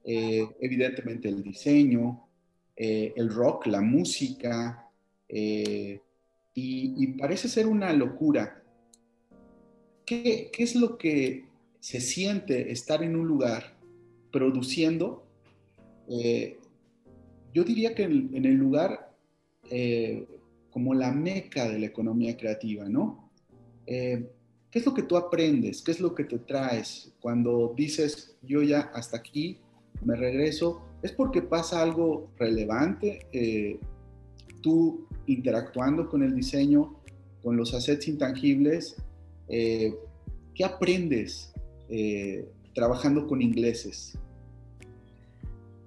evidentemente 0.03 1.29
el 1.29 1.41
diseño, 1.43 2.27
el 2.75 3.29
rock, 3.33 3.67
la 3.67 3.79
música, 3.79 4.89
y 5.29 7.07
parece 7.17 7.47
ser 7.47 7.67
una 7.67 7.93
locura 7.93 8.60
¿qué, 10.11 10.63
es 10.63 10.75
lo 10.75 10.97
que 10.97 11.45
se 11.79 12.01
siente 12.01 12.71
estar 12.71 13.01
en 13.01 13.15
un 13.15 13.27
lugar 13.27 13.77
produciendo? 14.31 15.23
Eh, 16.09 16.57
yo 17.53 17.63
diría 17.63 17.95
que 17.95 18.03
en, 18.03 18.45
el 18.45 18.55
lugar 18.55 19.15
eh, 19.69 20.27
como 20.69 20.93
la 20.93 21.11
meca 21.11 21.69
de 21.69 21.79
la 21.79 21.85
economía 21.85 22.35
creativa, 22.35 22.89
¿no? 22.89 23.31
Eh, 23.87 24.29
¿Qué 24.69 24.79
es 24.79 24.85
lo 24.85 24.93
que 24.93 25.03
tú 25.03 25.15
aprendes? 25.15 25.81
¿Qué 25.81 25.91
es 25.91 25.99
lo 25.99 26.13
que 26.13 26.25
te 26.25 26.39
traes 26.39 27.13
cuando 27.19 27.73
dices, 27.75 28.35
yo 28.41 28.63
ya 28.63 28.91
hasta 28.93 29.17
aquí 29.17 29.59
me 30.03 30.15
regreso? 30.15 30.81
¿Es 31.03 31.11
porque 31.11 31.41
pasa 31.41 31.81
algo 31.81 32.29
relevante? 32.37 33.27
tú 34.61 35.07
interactuando 35.25 36.07
con 36.07 36.21
el 36.21 36.35
diseño, 36.35 36.95
con 37.41 37.57
los 37.57 37.73
assets 37.73 38.07
intangibles, 38.07 38.95
eh, 39.47 39.93
¿Qué 40.55 40.65
aprendes 40.65 41.53
eh, 41.89 42.47
trabajando 42.73 43.27
con 43.27 43.41
ingleses? 43.41 44.17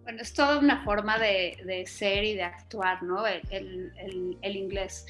Bueno, 0.03 0.21
es 0.21 0.35
toda 0.35 0.59
una 0.59 0.85
forma 0.85 1.19
de, 1.19 1.85
ser 1.87 2.25
y 2.25 2.35
de 2.35 2.43
actuar, 2.43 3.03
¿no? 3.03 3.27
El, 3.27 4.37
inglés. 4.43 5.07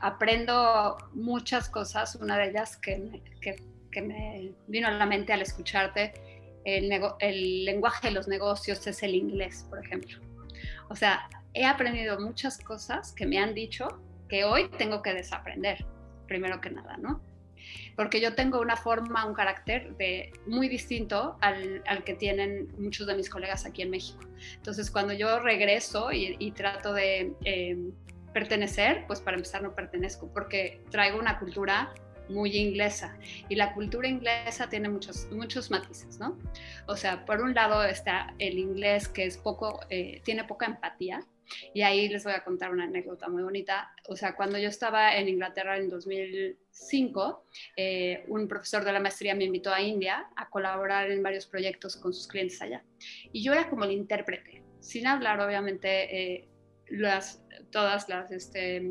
Aprendo 0.00 0.98
muchas 1.12 1.68
cosas, 1.68 2.16
una 2.16 2.36
de 2.36 2.50
ellas 2.50 2.76
que, 2.76 3.22
que, 3.40 4.02
me 4.02 4.52
vino 4.66 4.88
a 4.88 4.90
la 4.90 5.06
mente 5.06 5.32
al 5.32 5.42
escucharte, 5.42 6.12
el 6.64 7.64
lenguaje 7.64 8.08
de 8.08 8.14
los 8.14 8.26
negocios 8.26 8.84
es 8.86 9.02
el 9.04 9.14
inglés, 9.14 9.64
por 9.70 9.84
ejemplo. 9.84 10.18
O 10.88 10.96
sea, 10.96 11.28
he 11.52 11.64
aprendido 11.64 12.18
muchas 12.18 12.58
cosas 12.58 13.12
que 13.12 13.26
me 13.26 13.38
han 13.38 13.54
dicho 13.54 14.00
que 14.28 14.44
hoy 14.44 14.68
tengo 14.78 15.02
que 15.02 15.14
desaprender, 15.14 15.86
primero 16.26 16.60
que 16.60 16.70
nada, 16.70 16.96
¿no? 16.96 17.20
Porque 17.96 18.20
yo 18.20 18.34
tengo 18.34 18.60
una 18.60 18.76
forma, 18.76 19.24
un 19.24 19.34
carácter 19.34 19.96
de, 19.96 20.32
muy 20.46 20.68
distinto 20.68 21.36
al, 21.40 21.82
al, 21.86 22.04
que 22.04 22.14
tienen 22.14 22.68
muchos 22.78 23.06
de 23.06 23.14
mis 23.14 23.30
colegas 23.30 23.64
aquí 23.66 23.82
en 23.82 23.90
México. 23.90 24.20
Entonces, 24.56 24.90
cuando 24.90 25.12
yo 25.12 25.40
regreso 25.40 26.12
y, 26.12 26.50
trato 26.52 26.92
de 26.92 27.32
em, 27.44 27.92
pertenecer, 28.32 29.04
pues 29.06 29.20
para 29.20 29.36
empezar 29.36 29.62
no 29.62 29.74
pertenezco, 29.74 30.28
porque 30.32 30.80
traigo 30.90 31.18
una 31.18 31.38
cultura 31.38 31.94
muy 32.28 32.56
inglesa 32.56 33.16
y 33.48 33.54
la 33.54 33.74
cultura 33.74 34.08
inglesa 34.08 34.68
tiene 34.68 34.88
muchos 34.88 35.28
muchos 35.30 35.70
matices, 35.70 36.18
¿no? 36.18 36.38
O 36.86 36.96
sea, 36.96 37.24
por 37.24 37.42
un 37.42 37.54
lado 37.54 37.84
está 37.84 38.34
el 38.38 38.58
inglés 38.58 39.08
que 39.08 39.26
es 39.26 39.36
poco 39.36 39.80
eh, 39.90 40.22
tiene 40.24 40.44
poca 40.44 40.66
empatía, 40.66 41.22
y 41.72 41.82
ahí 41.82 42.08
les 42.08 42.24
voy 42.24 42.32
a 42.32 42.44
contar 42.44 42.70
una 42.70 42.84
anécdota 42.84 43.28
muy 43.28 43.42
bonita. 43.42 43.92
O 44.08 44.16
sea, 44.16 44.34
cuando 44.34 44.58
yo 44.58 44.68
estaba 44.68 45.16
en 45.16 45.28
Inglaterra 45.28 45.76
en 45.76 45.88
2005, 45.88 47.46
eh, 47.76 48.24
un 48.28 48.48
profesor 48.48 48.84
de 48.84 48.92
la 48.92 49.00
maestría 49.00 49.34
me 49.34 49.44
invitó 49.44 49.72
a 49.72 49.80
India 49.80 50.28
a 50.36 50.48
colaborar 50.48 51.10
en 51.10 51.22
varios 51.22 51.46
proyectos 51.46 51.96
con 51.96 52.12
sus 52.12 52.26
clientes 52.26 52.60
allá. 52.62 52.84
Y 53.32 53.42
yo 53.42 53.52
era 53.52 53.68
como 53.68 53.84
el 53.84 53.92
intérprete, 53.92 54.62
sin 54.80 55.06
hablar 55.06 55.40
obviamente 55.40 56.34
eh, 56.34 56.48
las, 56.88 57.42
todas 57.70 58.08
las 58.08 58.30
este, 58.30 58.82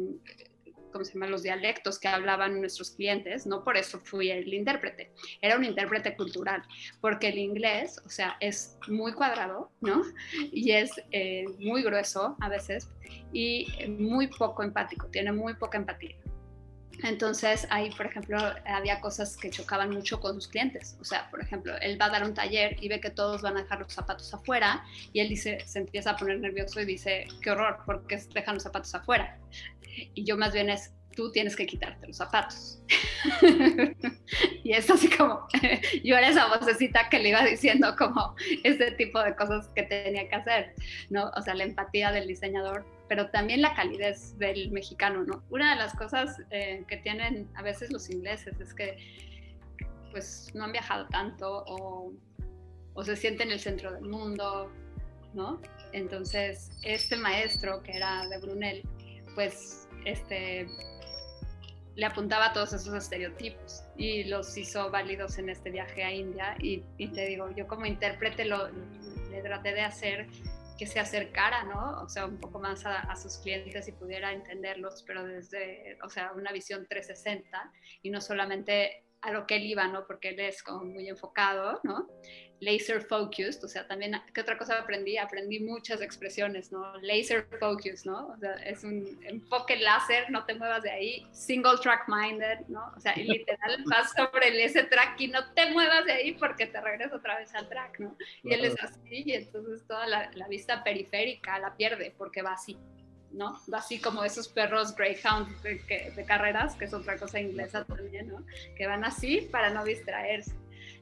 ¿cómo 0.94 1.04
se 1.04 1.14
llama? 1.14 1.28
Los 1.28 1.44
dialectos 1.44 2.00
que 2.00 2.08
hablaban 2.08 2.62
nuestros 2.62 2.92
clientes, 2.92 3.46
no 3.46 3.64
por 3.64 3.76
eso 3.76 4.00
fui 4.00 4.30
el 4.30 4.54
intérprete, 4.54 5.12
era 5.42 5.58
un 5.58 5.66
intérprete 5.66 6.16
cultural, 6.16 6.64
porque 7.02 7.28
el 7.30 7.40
inglés, 7.40 8.02
o 8.06 8.10
sea, 8.10 8.38
es 8.40 8.78
muy 8.88 9.14
cuadrado, 9.14 9.72
¿no? 9.82 10.04
Y 10.52 10.72
es 10.72 10.92
eh, 11.12 11.46
muy 11.60 11.84
grueso 11.84 12.38
a 12.40 12.48
veces 12.48 12.90
y 13.34 13.68
muy 13.90 14.28
poco 14.28 14.64
empático, 14.64 15.08
tiene 15.08 15.32
muy 15.32 15.56
poca 15.56 15.78
empatía. 15.78 16.16
Entonces, 17.02 17.68
ahí, 17.70 17.90
por 17.92 18.06
ejemplo, 18.06 18.38
había 18.66 19.02
cosas 19.02 19.36
que 19.36 19.50
chocaban 19.50 19.90
mucho 19.90 20.20
con 20.20 20.36
sus 20.36 20.48
clientes. 20.48 20.96
O 21.02 21.04
sea, 21.04 21.30
por 21.32 21.42
ejemplo, 21.42 21.76
él 21.82 22.00
va 22.00 22.06
a 22.06 22.10
dar 22.10 22.24
un 22.24 22.34
taller 22.34 22.78
y 22.82 22.88
ve 22.88 23.00
que 23.00 23.10
todos 23.10 23.42
van 23.42 23.58
a 23.58 23.64
dejar 23.64 23.80
los 23.80 23.92
zapatos 23.92 24.34
afuera 24.34 24.84
y 25.12 25.20
él 25.20 25.30
dice, 25.30 25.60
se 25.66 25.80
empieza 25.80 26.12
a 26.12 26.16
poner 26.16 26.40
nervioso 26.40 26.80
y 26.80 26.86
dice, 26.86 27.28
qué 27.42 27.52
horror, 27.52 27.80
¿por 27.86 28.06
qué 28.08 28.22
dejan 28.34 28.56
los 28.56 28.64
zapatos 28.64 28.94
afuera? 28.94 29.40
Y 30.14 30.24
yo 30.24 30.38
más 30.38 30.54
bien 30.54 30.70
es, 30.70 30.92
tú 31.16 31.32
tienes 31.32 31.56
que 31.56 31.66
quitarte 31.66 32.08
los 32.08 32.18
zapatos. 32.18 32.82
y 34.64 34.74
es 34.74 34.90
así 34.90 35.10
como, 35.10 35.48
yo 36.04 36.18
era 36.18 36.30
esa 36.30 36.48
vocecita 36.48 37.10
que 37.10 37.20
le 37.20 37.30
iba 37.30 37.44
diciendo 37.44 37.96
como 37.98 38.36
ese 38.64 38.92
tipo 38.92 39.22
de 39.22 39.36
cosas 39.36 39.68
que 39.70 39.84
tenía 39.84 40.28
que 40.28 40.36
hacer, 40.36 40.74
¿no? 41.10 41.32
O 41.36 41.42
sea, 41.42 41.56
la 41.56 41.64
empatía 41.64 42.12
del 42.12 42.28
diseñador 42.28 42.86
pero 43.08 43.30
también 43.30 43.62
la 43.62 43.76
calidez 43.76 44.38
del 44.40 44.72
mexicano, 44.72 45.24
¿no? 45.24 45.44
Una 45.52 45.72
de 45.72 45.76
las 45.76 45.94
cosas 45.94 46.42
eh, 46.50 46.84
que 46.88 46.98
tienen 46.98 47.48
a 47.54 47.62
veces 47.62 47.92
los 47.92 48.10
ingleses 48.10 48.60
es 48.60 48.74
que 48.74 48.98
pues 50.12 50.50
no 50.56 50.64
han 50.64 50.72
viajado 50.72 51.08
tanto 51.10 51.64
o, 51.68 52.12
o 52.94 53.04
se 53.04 53.16
sienten 53.16 53.50
en 53.50 53.54
el 53.54 53.60
centro 53.60 53.92
del 53.92 54.06
mundo, 54.06 54.72
¿no? 55.34 55.62
Entonces, 55.92 56.72
este 56.84 57.16
maestro 57.16 57.84
que 57.84 57.98
era 57.98 58.28
de 58.30 58.38
Brunel, 58.40 58.84
pues 59.36 59.88
este 60.06 60.68
le 61.96 62.06
apuntaba 62.06 62.48
a 62.48 62.54
todos 62.54 62.74
esos 62.74 62.94
estereotipos 62.94 63.84
y 63.98 64.24
los 64.24 64.58
hizo 64.58 64.90
válidos 64.90 65.38
en 65.38 65.50
este 65.50 65.70
viaje 65.70 66.04
a 66.04 66.12
India 66.12 66.56
y, 66.60 66.84
y 66.98 67.10
te 67.10 67.26
digo, 67.28 67.50
yo 67.56 67.68
como 67.68 67.86
intérprete 67.86 68.46
lo, 68.46 68.70
le 69.30 69.42
traté 69.42 69.74
de 69.74 69.82
hacer 69.82 70.28
que 70.78 70.88
se 70.88 71.00
acercara, 71.00 71.64
¿no? 71.64 72.02
O 72.02 72.10
sea, 72.10 72.26
un 72.26 72.38
poco 72.38 72.60
más 72.60 72.86
a, 72.86 73.16
sus 73.16 73.38
clientes 73.38 73.88
y 73.88 73.92
pudiera 73.92 74.32
entenderlos, 74.32 75.04
pero 75.06 75.24
desde, 75.24 75.98
o 76.04 76.10
sea, 76.10 76.32
una 76.34 76.52
visión 76.52 76.88
360 76.88 77.72
y 78.02 78.10
no 78.10 78.22
solamente 78.22 79.04
a 79.24 79.32
lo 79.32 79.48
que 79.48 79.56
él 79.56 79.66
iba, 79.66 79.88
¿no? 79.88 80.06
Porque 80.06 80.30
él 80.30 80.40
es 80.40 80.62
como 80.62 80.84
muy 80.84 81.08
enfocado, 81.08 81.80
¿no? 81.84 82.10
Laser 82.60 83.02
focused, 83.02 83.64
o 83.64 83.68
sea, 83.68 83.88
también, 83.88 84.16
¿qué 84.34 84.42
otra 84.42 84.58
cosa 84.58 84.80
aprendí? 84.80 85.18
Aprendí 85.18 85.60
muchas 85.60 86.02
expresiones, 86.02 86.72
¿no? 86.72 86.98
Laser 87.02 87.46
focused, 87.60 88.06
¿no? 88.06 88.28
O 88.28 88.38
sea, 88.38 88.54
es 88.56 88.84
un 88.84 89.20
enfoque 89.24 89.78
láser, 89.78 90.30
no 90.30 90.46
te 90.46 90.54
muevas 90.54 90.84
de 90.84 90.92
ahí. 90.92 91.28
Single 91.32 91.78
track 91.82 92.08
minded, 92.08 92.60
¿no? 92.68 92.92
O 92.96 93.00
sea, 93.00 93.16
literal 93.16 93.84
vas 93.90 94.12
sobre 94.16 94.64
ese 94.64 94.84
track 94.84 95.20
y 95.20 95.28
no 95.28 95.54
te 95.54 95.72
muevas 95.72 96.06
de 96.06 96.14
ahí 96.14 96.34
porque 96.34 96.68
te 96.68 96.80
regresas 96.80 97.14
otra 97.14 97.38
vez 97.38 97.54
al 97.56 97.68
track, 97.68 98.00
¿no? 98.00 98.16
Y 98.44 98.54
él 98.54 98.66
es 98.66 98.82
así 98.82 99.24
y 99.26 99.34
entonces 99.34 99.86
toda 99.88 100.06
la, 100.08 100.32
la 100.34 100.48
vista 100.48 100.84
periférica 100.84 101.60
la 101.60 101.76
pierde 101.76 102.14
porque 102.18 102.42
va 102.42 102.54
así, 102.54 102.78
¿no? 103.34 103.60
Así 103.74 104.00
como 104.00 104.24
esos 104.24 104.48
perros 104.48 104.96
Greyhound 104.96 105.62
de, 105.62 106.26
carreras, 106.26 106.76
que 106.76 106.86
es 106.86 106.94
otra 106.94 107.18
cosa 107.18 107.40
inglesa 107.40 107.84
también, 107.84 108.30
¿no? 108.30 108.46
Que 108.76 108.88
van 108.88 109.04
así 109.04 109.42
para 109.52 109.72
no 109.72 109.84
distraerse. 109.84 110.54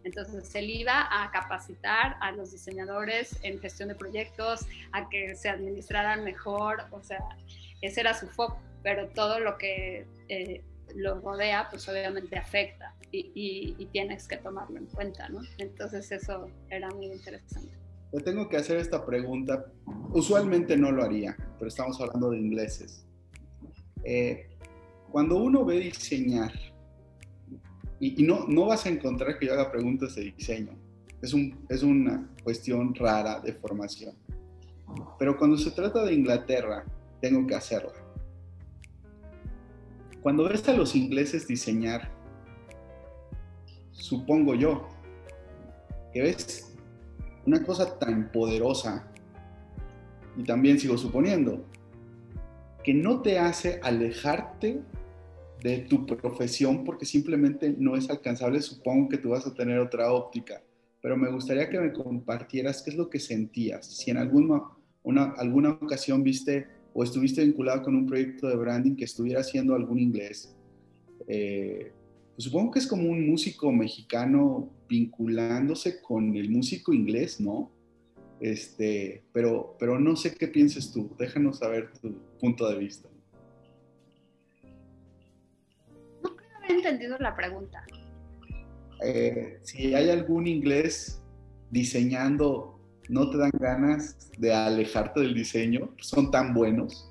Entonces 0.03 0.53
él 0.55 0.69
iba 0.69 1.07
a 1.11 1.29
capacitar 1.31 2.17
a 2.21 2.31
los 2.31 2.51
diseñadores 2.51 3.37
en 3.43 3.59
gestión 3.59 3.89
de 3.89 3.95
proyectos, 3.95 4.65
a 4.91 5.09
que 5.09 5.35
se 5.35 5.49
administraran 5.49 6.23
mejor, 6.23 6.85
o 6.91 7.03
sea, 7.03 7.19
ese 7.81 8.01
era 8.01 8.13
su 8.13 8.27
foco, 8.27 8.59
pero 8.81 9.09
todo 9.09 9.39
lo 9.39 9.57
que 9.57 10.07
eh, 10.27 10.63
lo 10.95 11.19
rodea, 11.19 11.67
pues 11.69 11.87
obviamente 11.87 12.37
afecta 12.37 12.95
y, 13.11 13.75
y 13.77 13.85
tienes 13.87 14.27
que 14.27 14.37
tomarlo 14.37 14.77
en 14.77 14.85
cuenta, 14.87 15.29
¿no? 15.29 15.41
Entonces 15.57 16.11
eso 16.11 16.49
era 16.69 16.89
muy 16.89 17.07
interesante. 17.07 17.80
Te 18.11 18.19
tengo 18.19 18.49
que 18.49 18.57
hacer 18.57 18.77
esta 18.77 19.05
pregunta. 19.05 19.65
Usualmente 20.11 20.75
no 20.75 20.91
lo 20.91 21.03
haría, 21.03 21.35
pero 21.57 21.69
estamos 21.69 21.99
hablando 22.01 22.31
de 22.31 22.39
ingleses. 22.39 23.05
Eh, 24.03 24.49
cuando 25.09 25.37
uno 25.37 25.63
ve 25.63 25.79
diseñar, 25.79 26.51
y, 27.99 28.23
no, 28.23 28.45
no 28.47 28.65
vas 28.65 28.85
a 28.85 28.89
encontrar 28.89 29.37
que 29.37 29.45
yo 29.45 29.53
haga 29.53 29.71
preguntas 29.71 30.15
de 30.15 30.23
diseño, 30.23 30.71
es, 31.21 31.33
un, 31.33 31.65
es 31.69 31.83
una 31.83 32.29
cuestión 32.43 32.93
rara 32.95 33.39
de 33.39 33.53
formación. 33.53 34.15
Pero 35.17 35.37
cuando 35.37 35.57
se 35.57 35.71
trata 35.71 36.03
de 36.03 36.13
Inglaterra, 36.13 36.83
tengo 37.21 37.45
que 37.47 37.55
hacerla. 37.55 37.93
Cuando 40.21 40.49
ves 40.49 40.67
a 40.67 40.73
los 40.73 40.95
ingleses 40.95 41.47
diseñar, 41.47 42.11
supongo 43.91 44.55
yo, 44.55 44.87
que 46.11 46.21
ves 46.23 46.70
una 47.45 47.63
cosa 47.63 47.97
tan 47.97 48.31
poderosa, 48.31 49.11
y 50.37 50.43
también 50.43 50.79
sigo 50.79 50.97
suponiendo, 50.97 51.65
que 52.83 52.93
no 52.93 53.21
te 53.21 53.39
hace 53.39 53.79
alejarte 53.83 54.81
de 55.63 55.77
tu 55.79 56.05
profesión 56.05 56.83
porque 56.83 57.05
simplemente 57.05 57.75
no 57.77 57.95
es 57.95 58.09
alcanzable, 58.09 58.61
supongo 58.61 59.09
que 59.09 59.17
tú 59.17 59.29
vas 59.29 59.45
a 59.45 59.53
tener 59.53 59.79
otra 59.79 60.11
óptica, 60.11 60.61
pero 61.01 61.17
me 61.17 61.31
gustaría 61.31 61.69
que 61.69 61.79
me 61.79 61.93
compartieras 61.93 62.81
qué 62.81 62.91
es 62.91 62.95
lo 62.95 63.09
que 63.09 63.19
sentías, 63.19 63.85
si 63.85 64.11
en 64.11 64.17
alguna, 64.17 64.63
una, 65.03 65.33
alguna 65.37 65.71
ocasión 65.71 66.23
viste 66.23 66.67
o 66.93 67.03
estuviste 67.03 67.43
vinculado 67.43 67.83
con 67.83 67.95
un 67.95 68.05
proyecto 68.05 68.47
de 68.47 68.55
branding 68.55 68.95
que 68.95 69.05
estuviera 69.05 69.41
haciendo 69.41 69.75
algún 69.75 69.99
inglés. 69.99 70.55
Eh, 71.27 71.91
pues 72.35 72.45
supongo 72.45 72.71
que 72.71 72.79
es 72.79 72.87
como 72.87 73.09
un 73.09 73.29
músico 73.29 73.71
mexicano 73.71 74.69
vinculándose 74.91 76.01
con 76.01 76.35
el 76.35 76.49
músico 76.49 76.91
inglés, 76.91 77.39
¿no? 77.39 77.71
Este, 78.41 79.23
pero, 79.31 79.77
pero 79.79 79.97
no 79.97 80.17
sé 80.17 80.35
qué 80.35 80.49
pienses 80.49 80.91
tú. 80.91 81.15
Déjanos 81.17 81.59
saber 81.59 81.93
tu 82.01 82.13
punto 82.41 82.69
de 82.69 82.77
vista. 82.77 83.07
No 86.21 86.35
creo 86.35 86.57
haber 86.57 86.71
entendido 86.71 87.17
la 87.19 87.33
pregunta. 87.33 87.85
Eh, 89.01 89.59
si 89.61 89.95
hay 89.95 90.09
algún 90.09 90.45
inglés 90.45 91.23
diseñando, 91.69 92.77
¿no 93.07 93.29
te 93.29 93.37
dan 93.37 93.51
ganas 93.53 94.29
de 94.37 94.53
alejarte 94.53 95.21
del 95.21 95.33
diseño? 95.33 95.95
¿Son 96.01 96.31
tan 96.31 96.53
buenos? 96.53 97.09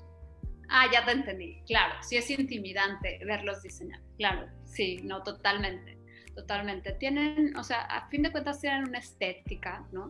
Ah, 0.69 0.85
ya 0.93 1.03
te 1.03 1.13
entendí. 1.13 1.63
Claro, 1.65 1.95
sí 2.03 2.15
es 2.15 2.29
intimidante 2.29 3.19
verlos 3.25 3.63
diseñar. 3.63 3.99
Claro, 4.17 4.47
sí, 4.65 4.99
no, 5.03 5.23
totalmente 5.23 6.00
totalmente. 6.35 6.93
Tienen, 6.93 7.55
o 7.57 7.63
sea, 7.63 7.81
a 7.81 8.07
fin 8.09 8.23
de 8.23 8.31
cuentas 8.31 8.59
tienen 8.59 8.85
una 8.85 8.99
estética, 8.99 9.85
¿no? 9.91 10.09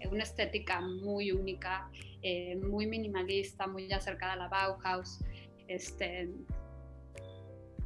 Eh, 0.00 0.08
una 0.08 0.22
estética 0.22 0.80
muy 0.80 1.32
única, 1.32 1.90
eh, 2.22 2.56
muy 2.56 2.86
minimalista, 2.86 3.66
muy 3.66 3.92
acercada 3.92 4.34
a 4.34 4.36
la 4.36 4.48
Bauhaus. 4.48 5.20
Este, 5.68 6.28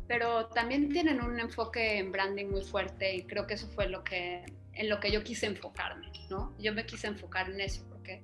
pero 0.07 0.47
también 0.47 0.91
tienen 0.91 1.23
un 1.23 1.39
enfoque 1.39 1.99
en 1.99 2.13
branding 2.13 2.47
muy 2.47 2.63
fuerte 2.63 3.15
y 3.15 3.23
creo 3.25 3.47
que 3.47 3.55
eso 3.55 3.69
fue 3.69 3.89
lo 3.89 4.05
que, 4.05 4.45
en 4.73 4.89
lo 4.89 5.01
que 5.01 5.11
yo 5.11 5.23
quise 5.23 5.47
enfocarme, 5.47 6.11
¿no? 6.31 6.55
Yo 6.59 6.73
me 6.73 6.85
quise 6.85 7.07
enfocar 7.07 7.51
en 7.51 7.61
eso 7.61 7.85
porque 7.89 8.23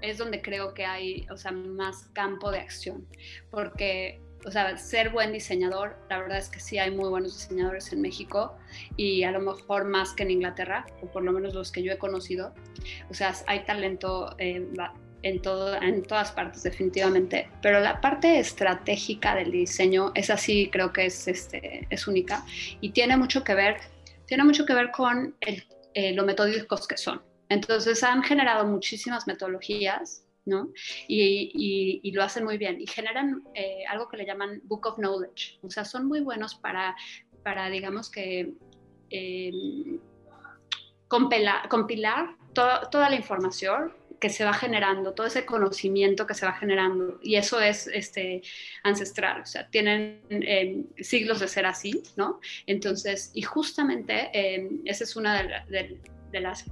es 0.00 0.18
donde 0.18 0.42
creo 0.42 0.74
que 0.74 0.84
hay, 0.84 1.26
o 1.30 1.36
sea, 1.36 1.52
más 1.52 2.06
campo 2.12 2.50
de 2.50 2.58
acción, 2.58 3.06
porque 3.50 4.20
o 4.44 4.50
sea, 4.50 4.76
ser 4.76 5.10
buen 5.10 5.32
diseñador, 5.32 5.96
la 6.08 6.18
verdad 6.18 6.38
es 6.38 6.48
que 6.48 6.60
sí 6.60 6.78
hay 6.78 6.90
muy 6.90 7.08
buenos 7.08 7.34
diseñadores 7.34 7.92
en 7.92 8.00
México 8.00 8.56
y 8.96 9.24
a 9.24 9.32
lo 9.32 9.40
mejor 9.40 9.84
más 9.84 10.12
que 10.12 10.22
en 10.22 10.30
Inglaterra, 10.30 10.86
o 11.02 11.06
por 11.06 11.22
lo 11.24 11.32
menos 11.32 11.54
los 11.54 11.72
que 11.72 11.82
yo 11.82 11.92
he 11.92 11.98
conocido. 11.98 12.54
O 13.10 13.14
sea, 13.14 13.34
hay 13.46 13.64
talento 13.64 14.36
en, 14.38 14.72
todo, 15.42 15.74
en 15.82 16.02
todas 16.02 16.30
partes 16.32 16.62
definitivamente, 16.62 17.48
pero 17.62 17.80
la 17.80 18.00
parte 18.00 18.38
estratégica 18.38 19.34
del 19.34 19.50
diseño 19.50 20.12
es 20.14 20.30
así, 20.30 20.70
creo 20.70 20.92
que 20.92 21.06
es, 21.06 21.26
este, 21.26 21.86
es 21.90 22.06
única 22.06 22.44
y 22.80 22.90
tiene 22.90 23.16
mucho 23.16 23.42
que 23.42 23.54
ver, 23.54 23.78
tiene 24.26 24.44
mucho 24.44 24.64
que 24.66 24.74
ver 24.74 24.90
con 24.90 25.34
el, 25.40 25.64
eh, 25.94 26.12
lo 26.12 26.24
metódicos 26.24 26.86
que 26.86 26.96
son. 26.96 27.22
Entonces 27.48 28.02
han 28.02 28.22
generado 28.22 28.66
muchísimas 28.66 29.26
metodologías 29.26 30.25
¿no? 30.46 30.72
Y, 31.08 32.10
lo 32.12 32.22
hacen 32.22 32.44
muy 32.44 32.56
bien 32.56 32.80
y 32.80 32.86
generan 32.86 33.42
eh, 33.52 33.84
algo 33.88 34.08
que 34.08 34.16
le 34.16 34.24
llaman 34.24 34.62
Book 34.64 34.86
of 34.86 34.96
Knowledge, 34.96 35.58
o 35.62 35.68
sea, 35.68 35.84
son 35.84 36.06
muy 36.06 36.20
buenos 36.20 36.54
para, 36.54 36.96
para 37.42 37.68
digamos 37.68 38.10
que, 38.10 38.54
em, 39.10 40.00
compilar, 41.08 42.36
toda 42.54 43.10
la 43.10 43.16
información 43.16 43.92
que 44.18 44.30
se 44.30 44.44
va 44.44 44.54
generando, 44.54 45.12
todo 45.12 45.26
ese 45.26 45.44
conocimiento 45.44 46.26
que 46.26 46.32
se 46.32 46.46
va 46.46 46.54
generando, 46.54 47.18
y 47.22 47.36
eso 47.36 47.60
es 47.60 47.86
este, 47.88 48.40
ancestral, 48.82 49.42
o 49.42 49.46
sea, 49.46 49.68
tienen 49.68 50.22
em, 50.30 50.86
siglos 50.98 51.40
de 51.40 51.48
ser 51.48 51.66
así, 51.66 52.02
¿no? 52.16 52.40
Entonces, 52.66 53.30
y 53.34 53.42
justamente 53.42 54.30
em, 54.32 54.80
esa 54.86 55.04
es 55.04 55.16
una 55.16 55.64
de, 55.68 56.00
de 56.32 56.40
las 56.40 56.64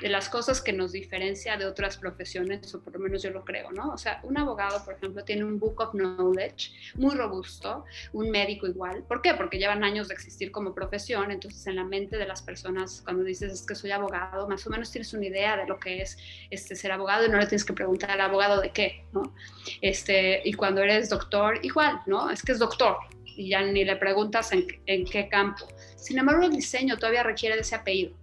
de 0.00 0.08
las 0.08 0.28
cosas 0.28 0.60
que 0.60 0.72
nos 0.72 0.92
diferencia 0.92 1.56
de 1.56 1.66
otras 1.66 1.96
profesiones, 1.96 2.74
o 2.74 2.80
por 2.80 2.94
lo 2.94 3.00
menos 3.00 3.22
yo 3.22 3.30
lo 3.30 3.44
creo, 3.44 3.70
¿no? 3.70 3.92
O 3.92 3.98
sea, 3.98 4.20
un 4.22 4.38
abogado, 4.38 4.84
por 4.84 4.94
ejemplo, 4.94 5.24
tiene 5.24 5.44
un 5.44 5.58
book 5.58 5.80
of 5.80 5.92
knowledge 5.92 6.72
muy 6.94 7.14
robusto, 7.14 7.84
un 8.12 8.30
médico 8.30 8.66
igual. 8.66 9.02
¿Por 9.04 9.22
qué? 9.22 9.34
Porque 9.34 9.58
llevan 9.58 9.84
años 9.84 10.08
de 10.08 10.14
existir 10.14 10.50
como 10.50 10.74
profesión, 10.74 11.30
entonces 11.30 11.66
en 11.66 11.76
la 11.76 11.84
mente 11.84 12.16
de 12.16 12.26
las 12.26 12.42
personas, 12.42 13.02
cuando 13.04 13.24
dices 13.24 13.52
es 13.52 13.66
que 13.66 13.74
soy 13.74 13.90
abogado, 13.90 14.48
más 14.48 14.66
o 14.66 14.70
menos 14.70 14.90
tienes 14.90 15.12
una 15.12 15.26
idea 15.26 15.56
de 15.56 15.66
lo 15.66 15.78
que 15.78 16.02
es 16.02 16.18
este, 16.50 16.74
ser 16.74 16.92
abogado 16.92 17.26
y 17.26 17.28
no 17.28 17.38
le 17.38 17.46
tienes 17.46 17.64
que 17.64 17.72
preguntar 17.72 18.10
al 18.10 18.20
abogado 18.20 18.60
de 18.60 18.70
qué, 18.70 19.04
¿no? 19.12 19.34
Este, 19.80 20.42
y 20.44 20.52
cuando 20.54 20.82
eres 20.82 21.08
doctor, 21.08 21.58
igual, 21.62 22.00
¿no? 22.06 22.30
Es 22.30 22.42
que 22.42 22.52
es 22.52 22.58
doctor, 22.58 22.96
y 23.24 23.50
ya 23.50 23.62
ni 23.62 23.84
le 23.84 23.96
preguntas 23.96 24.52
en, 24.52 24.66
en 24.86 25.04
qué 25.04 25.28
campo. 25.28 25.66
Sin 25.96 26.18
embargo, 26.18 26.44
el 26.44 26.52
diseño 26.52 26.96
todavía 26.96 27.22
requiere 27.22 27.54
de 27.54 27.62
ese 27.62 27.74
apellido 27.74 28.19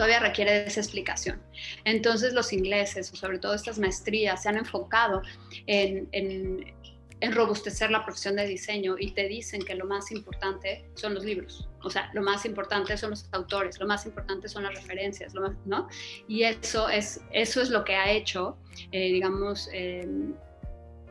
todavía 0.00 0.20
requiere 0.20 0.52
de 0.52 0.66
esa 0.66 0.80
explicación. 0.80 1.42
Entonces 1.84 2.32
los 2.32 2.54
ingleses, 2.54 3.12
o 3.12 3.16
sobre 3.16 3.38
todo 3.38 3.52
estas 3.52 3.78
maestrías, 3.78 4.42
se 4.42 4.48
han 4.48 4.56
enfocado 4.56 5.20
en, 5.66 6.08
en, 6.12 6.74
en, 7.20 7.32
robustecer 7.32 7.90
la 7.90 8.02
profesión 8.02 8.36
de 8.36 8.46
diseño 8.46 8.96
y 8.98 9.10
te 9.10 9.28
dicen 9.28 9.62
que 9.62 9.74
lo 9.74 9.84
más 9.84 10.10
importante 10.10 10.88
son 10.94 11.12
los 11.12 11.22
libros, 11.22 11.68
o 11.82 11.90
sea, 11.90 12.10
lo 12.14 12.22
más 12.22 12.46
importante 12.46 12.96
son 12.96 13.10
los 13.10 13.28
autores, 13.32 13.78
lo 13.78 13.86
más 13.86 14.06
importante 14.06 14.48
son 14.48 14.62
las 14.62 14.72
referencias, 14.74 15.34
¿no? 15.66 15.86
Y 16.26 16.44
eso 16.44 16.88
es, 16.88 17.20
eso 17.30 17.60
es 17.60 17.68
lo 17.68 17.84
que 17.84 17.94
ha 17.94 18.10
hecho, 18.10 18.56
eh, 18.92 19.12
digamos, 19.12 19.68
eh, 19.70 20.08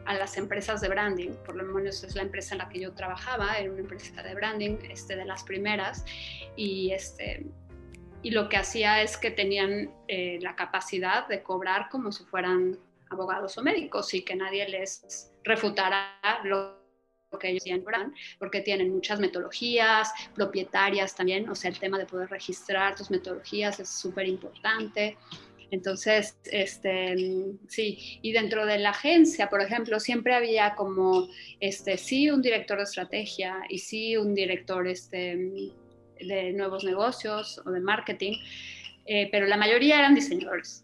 a 0.05 0.15
las 0.15 0.35
empresas 0.35 0.81
de 0.81 0.89
branding, 0.89 1.33
por 1.45 1.55
lo 1.55 1.63
menos 1.63 2.03
es 2.03 2.15
la 2.15 2.23
empresa 2.23 2.55
en 2.55 2.57
la 2.57 2.69
que 2.69 2.79
yo 2.79 2.91
trabajaba, 2.93 3.59
era 3.59 3.69
una 3.71 3.81
empresa 3.81 4.23
de 4.23 4.33
branding, 4.33 4.77
este, 4.89 5.15
de 5.15 5.25
las 5.25 5.43
primeras, 5.43 6.03
y 6.55 6.91
este, 6.91 7.45
y 8.21 8.31
lo 8.31 8.49
que 8.49 8.57
hacía 8.57 9.01
es 9.01 9.17
que 9.17 9.31
tenían 9.31 9.91
eh, 10.07 10.39
la 10.41 10.55
capacidad 10.55 11.27
de 11.27 11.41
cobrar 11.41 11.89
como 11.89 12.11
si 12.11 12.23
fueran 12.25 12.77
abogados 13.09 13.57
o 13.57 13.63
médicos 13.63 14.13
y 14.13 14.23
que 14.23 14.35
nadie 14.35 14.67
les 14.67 15.31
refutara 15.43 16.19
lo 16.43 16.77
que 17.39 17.49
ellos 17.49 17.63
decían, 17.63 17.83
porque 18.39 18.61
tienen 18.61 18.91
muchas 18.91 19.19
metodologías 19.19 20.11
propietarias 20.33 21.15
también, 21.15 21.47
o 21.47 21.55
sea, 21.55 21.69
el 21.69 21.79
tema 21.79 21.97
de 21.97 22.05
poder 22.05 22.29
registrar 22.29 22.95
tus 22.95 23.11
metodologías 23.11 23.79
es 23.79 23.89
súper 23.89 24.27
importante. 24.27 25.17
Entonces, 25.71 26.39
este, 26.45 27.15
sí, 27.67 28.19
y 28.23 28.31
dentro 28.31 28.65
de 28.65 28.79
la 28.79 28.89
agencia, 28.89 29.49
por 29.49 29.61
ejemplo, 29.61 29.99
siempre 29.99 30.33
había 30.33 30.73
como, 30.73 31.27
este, 31.59 31.97
sí, 31.97 32.31
un 32.31 32.41
director 32.41 32.77
de 32.77 32.85
estrategia 32.85 33.61
y 33.69 33.77
sí, 33.77 34.17
un 34.17 34.33
director, 34.33 34.87
este, 34.87 35.71
de 36.19 36.53
nuevos 36.53 36.83
negocios 36.83 37.61
o 37.65 37.71
de 37.71 37.79
marketing, 37.79 38.33
eh, 39.05 39.29
pero 39.31 39.47
la 39.47 39.57
mayoría 39.57 39.99
eran 39.99 40.15
diseñadores. 40.15 40.81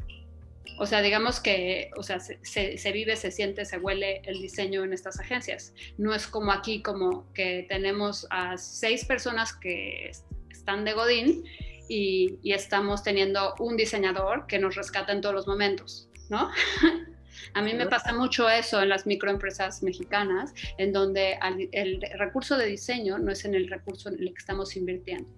O 0.78 0.86
sea, 0.86 1.02
digamos 1.02 1.40
que 1.40 1.90
o 1.96 2.04
sea, 2.04 2.20
se, 2.20 2.92
vive, 2.92 3.16
se 3.16 3.32
siente, 3.32 3.64
se 3.64 3.78
huele 3.78 4.22
el 4.26 4.42
diseño 4.42 4.84
en 4.84 4.92
estas 4.92 5.20
agencias. 5.20 5.74
No 5.98 6.14
es 6.14 6.28
como 6.28 6.52
aquí, 6.52 6.82
como 6.82 7.32
que 7.34 7.66
tenemos 7.70 8.28
a 8.30 8.58
seis 8.58 9.06
personas 9.06 9.54
que 9.54 10.12
están 10.50 10.84
de 10.84 10.94
Godín 10.94 11.46
y 11.88 12.40
estamos 12.44 13.04
teniendo 13.04 13.56
un 13.60 13.78
diseñador 13.78 14.48
que 14.48 14.60
nos 14.60 14.76
rescata 14.76 15.14
en 15.14 15.22
todos 15.22 15.36
los 15.36 15.48
momentos, 15.48 16.10
¿no? 16.30 16.52
A 17.54 17.62
mí 17.62 17.74
me 17.74 17.88
pasa 17.88 18.14
mucho 18.14 18.50
eso 18.50 18.82
en 18.82 18.90
las 18.90 19.06
microempresas 19.06 19.84
mexicanas, 19.84 20.54
en 20.78 20.94
donde 20.94 21.38
el 21.72 22.02
recurso 22.18 22.58
de 22.58 22.66
diseño 22.66 23.18
no 23.18 23.32
es 23.32 23.46
en 23.46 23.56
el 23.56 23.68
recurso 23.68 24.10
en 24.10 24.16
el 24.16 24.34
que 24.34 24.40
estamos 24.40 24.76
invirtiendo. 24.76 25.30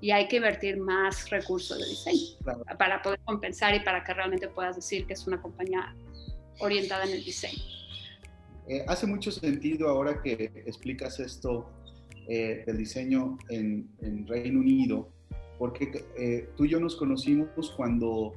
Y 0.00 0.10
hay 0.10 0.28
que 0.28 0.36
invertir 0.36 0.76
más 0.76 1.28
recursos 1.30 1.78
de 1.78 1.86
diseño 1.86 2.36
para 2.78 3.02
poder 3.02 3.18
compensar 3.24 3.74
y 3.74 3.80
para 3.80 4.04
que 4.04 4.14
realmente 4.14 4.48
puedas 4.48 4.76
decir 4.76 5.06
que 5.06 5.14
es 5.14 5.26
una 5.26 5.40
compañía 5.40 5.94
orientada 6.60 7.04
en 7.04 7.12
el 7.12 7.24
diseño. 7.24 7.62
Eh, 8.68 8.84
hace 8.86 9.06
mucho 9.06 9.32
sentido 9.32 9.88
ahora 9.88 10.20
que 10.22 10.52
explicas 10.66 11.18
esto 11.20 11.70
eh, 12.28 12.64
del 12.66 12.76
diseño 12.76 13.38
en, 13.48 13.88
en, 14.02 14.26
Reino 14.26 14.60
Unido, 14.60 15.08
porque 15.58 16.04
eh, 16.18 16.50
tú 16.56 16.66
y 16.66 16.68
yo 16.68 16.78
nos 16.78 16.94
conocimos 16.96 17.70
cuando 17.76 18.34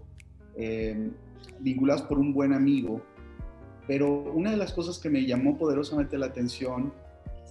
vinculados 1.59 2.03
por 2.03 2.19
un 2.19 2.33
buen 2.33 2.53
amigo, 2.53 3.01
pero 3.87 4.31
una 4.33 4.51
de 4.51 4.57
las 4.57 4.73
cosas 4.73 4.99
que 4.99 5.09
me 5.09 5.25
llamó 5.25 5.57
poderosamente 5.57 6.17
la 6.17 6.27
atención 6.27 6.93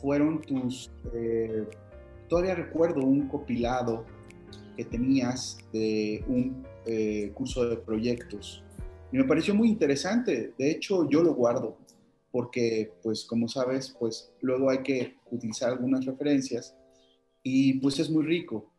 fueron 0.01 0.41
tus, 0.41 0.91
eh, 1.15 1.67
todavía 2.29 2.55
recuerdo 2.55 3.03
un 3.03 3.29
copilado 3.29 4.05
que 4.77 4.85
tenías 4.85 5.59
de 5.73 6.25
un 6.27 6.65
eh, 6.87 7.31
curso 7.35 7.69
de 7.69 7.77
proyectos 7.77 8.65
y 9.13 9.19
me 9.19 9.25
pareció 9.25 9.55
muy 9.55 9.69
interesante, 9.69 10.55
de 10.57 10.71
hecho 10.71 11.09
yo 11.09 11.23
lo 11.23 11.35
guardo 11.35 11.77
porque 12.31 12.93
pues 13.03 13.25
como 13.25 13.49
sabes 13.49 13.95
pues 13.99 14.33
luego 14.41 14.71
hay 14.71 14.83
que 14.83 15.17
utilizar 15.31 15.71
algunas 15.71 16.05
referencias 16.05 16.77
y 17.43 17.75
pues 17.81 17.99
es 17.99 18.11
muy 18.11 18.25
rico. 18.25 18.71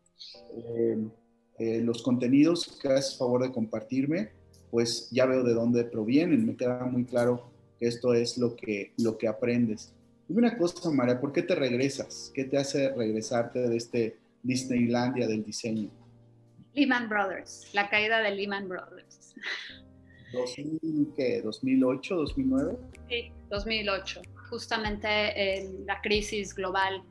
Eh, 1.59 1.81
los 1.83 2.01
contenidos 2.01 2.79
que 2.81 2.87
haces 2.87 3.17
favor 3.17 3.43
de 3.43 3.51
compartirme 3.51 4.31
pues 4.71 5.09
ya 5.11 5.25
veo 5.25 5.43
de 5.43 5.53
dónde 5.53 5.83
provienen, 5.83 6.45
me 6.45 6.55
queda 6.55 6.85
muy 6.85 7.03
claro 7.05 7.51
que 7.79 7.87
esto 7.87 8.13
es 8.13 8.37
lo 8.37 8.55
que, 8.55 8.93
lo 8.97 9.17
que 9.17 9.27
aprendes. 9.27 9.93
Dime 10.27 10.47
una 10.47 10.57
cosa, 10.57 10.89
María, 10.89 11.19
¿por 11.19 11.33
qué 11.33 11.43
te 11.43 11.55
regresas? 11.55 12.31
¿Qué 12.33 12.45
te 12.45 12.57
hace 12.57 12.89
regresarte 12.95 13.67
de 13.67 13.75
este 13.75 14.17
Disneylandia 14.43 15.27
del 15.27 15.43
diseño? 15.43 15.89
Lehman 16.73 17.09
Brothers, 17.09 17.69
la 17.73 17.89
caída 17.89 18.21
de 18.21 18.31
Lehman 18.31 18.69
Brothers. 18.69 19.35
¿2000 20.33 21.13
qué? 21.15 21.43
¿2008, 21.43 22.15
2009? 22.15 22.77
Sí, 23.09 23.31
2008. 23.49 24.21
Justamente 24.49 25.57
en 25.57 25.85
la 25.85 25.99
crisis 26.01 26.55
global 26.55 27.03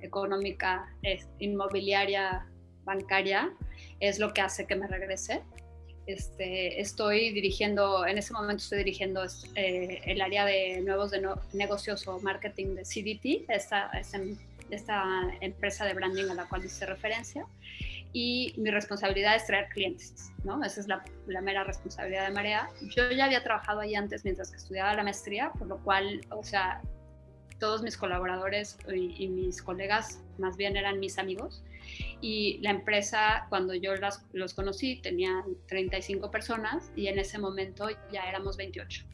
económica, 0.00 0.94
inmobiliaria, 1.38 2.46
bancaria, 2.84 3.52
es 4.00 4.18
lo 4.18 4.32
que 4.32 4.40
hace 4.40 4.66
que 4.66 4.76
me 4.76 4.86
regrese. 4.86 5.42
Este, 6.06 6.80
estoy 6.80 7.30
dirigiendo, 7.32 8.04
en 8.06 8.18
ese 8.18 8.32
momento 8.32 8.62
estoy 8.62 8.78
dirigiendo 8.78 9.24
eh, 9.54 10.00
el 10.04 10.20
área 10.20 10.44
de 10.44 10.80
nuevos 10.80 11.12
de 11.12 11.22
negocios 11.52 12.08
o 12.08 12.18
marketing 12.20 12.74
de 12.74 12.82
CDT, 12.82 13.48
esta, 13.48 13.88
esta, 13.90 14.20
empresa 15.40 15.84
de 15.84 15.94
branding 15.94 16.30
a 16.30 16.34
la 16.34 16.48
cual 16.48 16.64
hice 16.64 16.86
referencia. 16.86 17.46
Y 18.14 18.52
mi 18.56 18.70
responsabilidad 18.70 19.36
es 19.36 19.46
traer 19.46 19.68
clientes, 19.68 20.32
¿no? 20.44 20.62
Esa 20.64 20.80
es 20.80 20.88
la, 20.88 21.04
la, 21.26 21.40
mera 21.40 21.64
responsabilidad 21.64 22.26
de 22.26 22.34
Marea. 22.34 22.68
Yo 22.94 23.10
ya 23.10 23.26
había 23.26 23.42
trabajado 23.42 23.80
ahí 23.80 23.94
antes 23.94 24.24
mientras 24.24 24.50
que 24.50 24.56
estudiaba 24.56 24.94
la 24.94 25.02
maestría, 25.02 25.50
por 25.52 25.68
lo 25.68 25.78
cual, 25.78 26.20
o 26.30 26.42
sea, 26.42 26.82
todos 27.58 27.82
mis 27.82 27.96
colaboradores 27.96 28.76
y, 28.92 29.24
y 29.24 29.28
mis 29.28 29.62
colegas 29.62 30.20
más 30.38 30.56
bien 30.56 30.76
eran 30.76 30.98
mis 31.00 31.18
amigos 31.18 31.62
y 32.20 32.58
la 32.62 32.70
empresa, 32.70 33.46
cuando 33.48 33.74
yo 33.74 33.92
los 34.32 34.54
conocí, 34.54 35.00
tenía 35.02 35.44
35 35.68 36.30
personas 36.30 36.92
y 36.96 37.08
en 37.08 37.18
ese 37.18 37.38
momento 37.38 37.88
ya 38.12 38.28
éramos 38.28 38.56
28. 38.56 39.04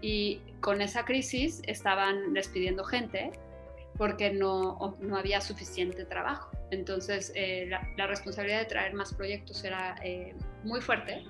Y 0.00 0.40
con 0.60 0.80
esa 0.80 1.04
crisis 1.04 1.62
estaban 1.66 2.32
despidiendo 2.32 2.84
gente 2.84 3.32
porque 3.96 4.30
no, 4.30 4.96
no 5.00 5.16
había 5.16 5.40
suficiente 5.40 6.04
trabajo. 6.04 6.50
Entonces, 6.70 7.32
eh, 7.34 7.66
la, 7.68 8.06
responsabilidad 8.06 8.60
de 8.60 8.66
traer 8.66 8.94
más 8.94 9.14
proyectos 9.14 9.64
era 9.64 9.96
eh, 10.02 10.34
muy 10.64 10.80
fuerte 10.80 11.24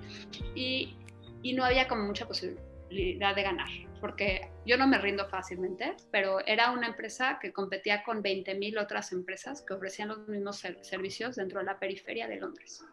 y, 0.55 0.95
y 1.43 1.53
no 1.53 1.63
había 1.63 1.87
como 1.87 2.03
mucha 2.03 2.27
posibilidad 2.27 3.35
de 3.35 3.43
ganar 3.43 3.86
porque 3.99 4.49
yo 4.65 4.77
no 4.77 4.87
me 4.87 4.97
rindo 4.97 5.27
fácilmente, 5.27 5.95
pero 6.11 6.39
era 6.45 6.71
una 6.71 6.87
empresa 6.87 7.39
que 7.41 7.51
competía 7.51 8.03
con 8.03 8.23
20.000 8.23 8.81
otras 8.81 9.11
empresas 9.11 9.61
que 9.61 9.73
ofrecían 9.73 10.09
los 10.09 10.27
mismos 10.27 10.63
servicios 10.81 11.35
dentro 11.35 11.59
de 11.59 11.65
la 11.65 11.79
periferia 11.79 12.27
de 12.27 12.37
Londres. 12.37 12.83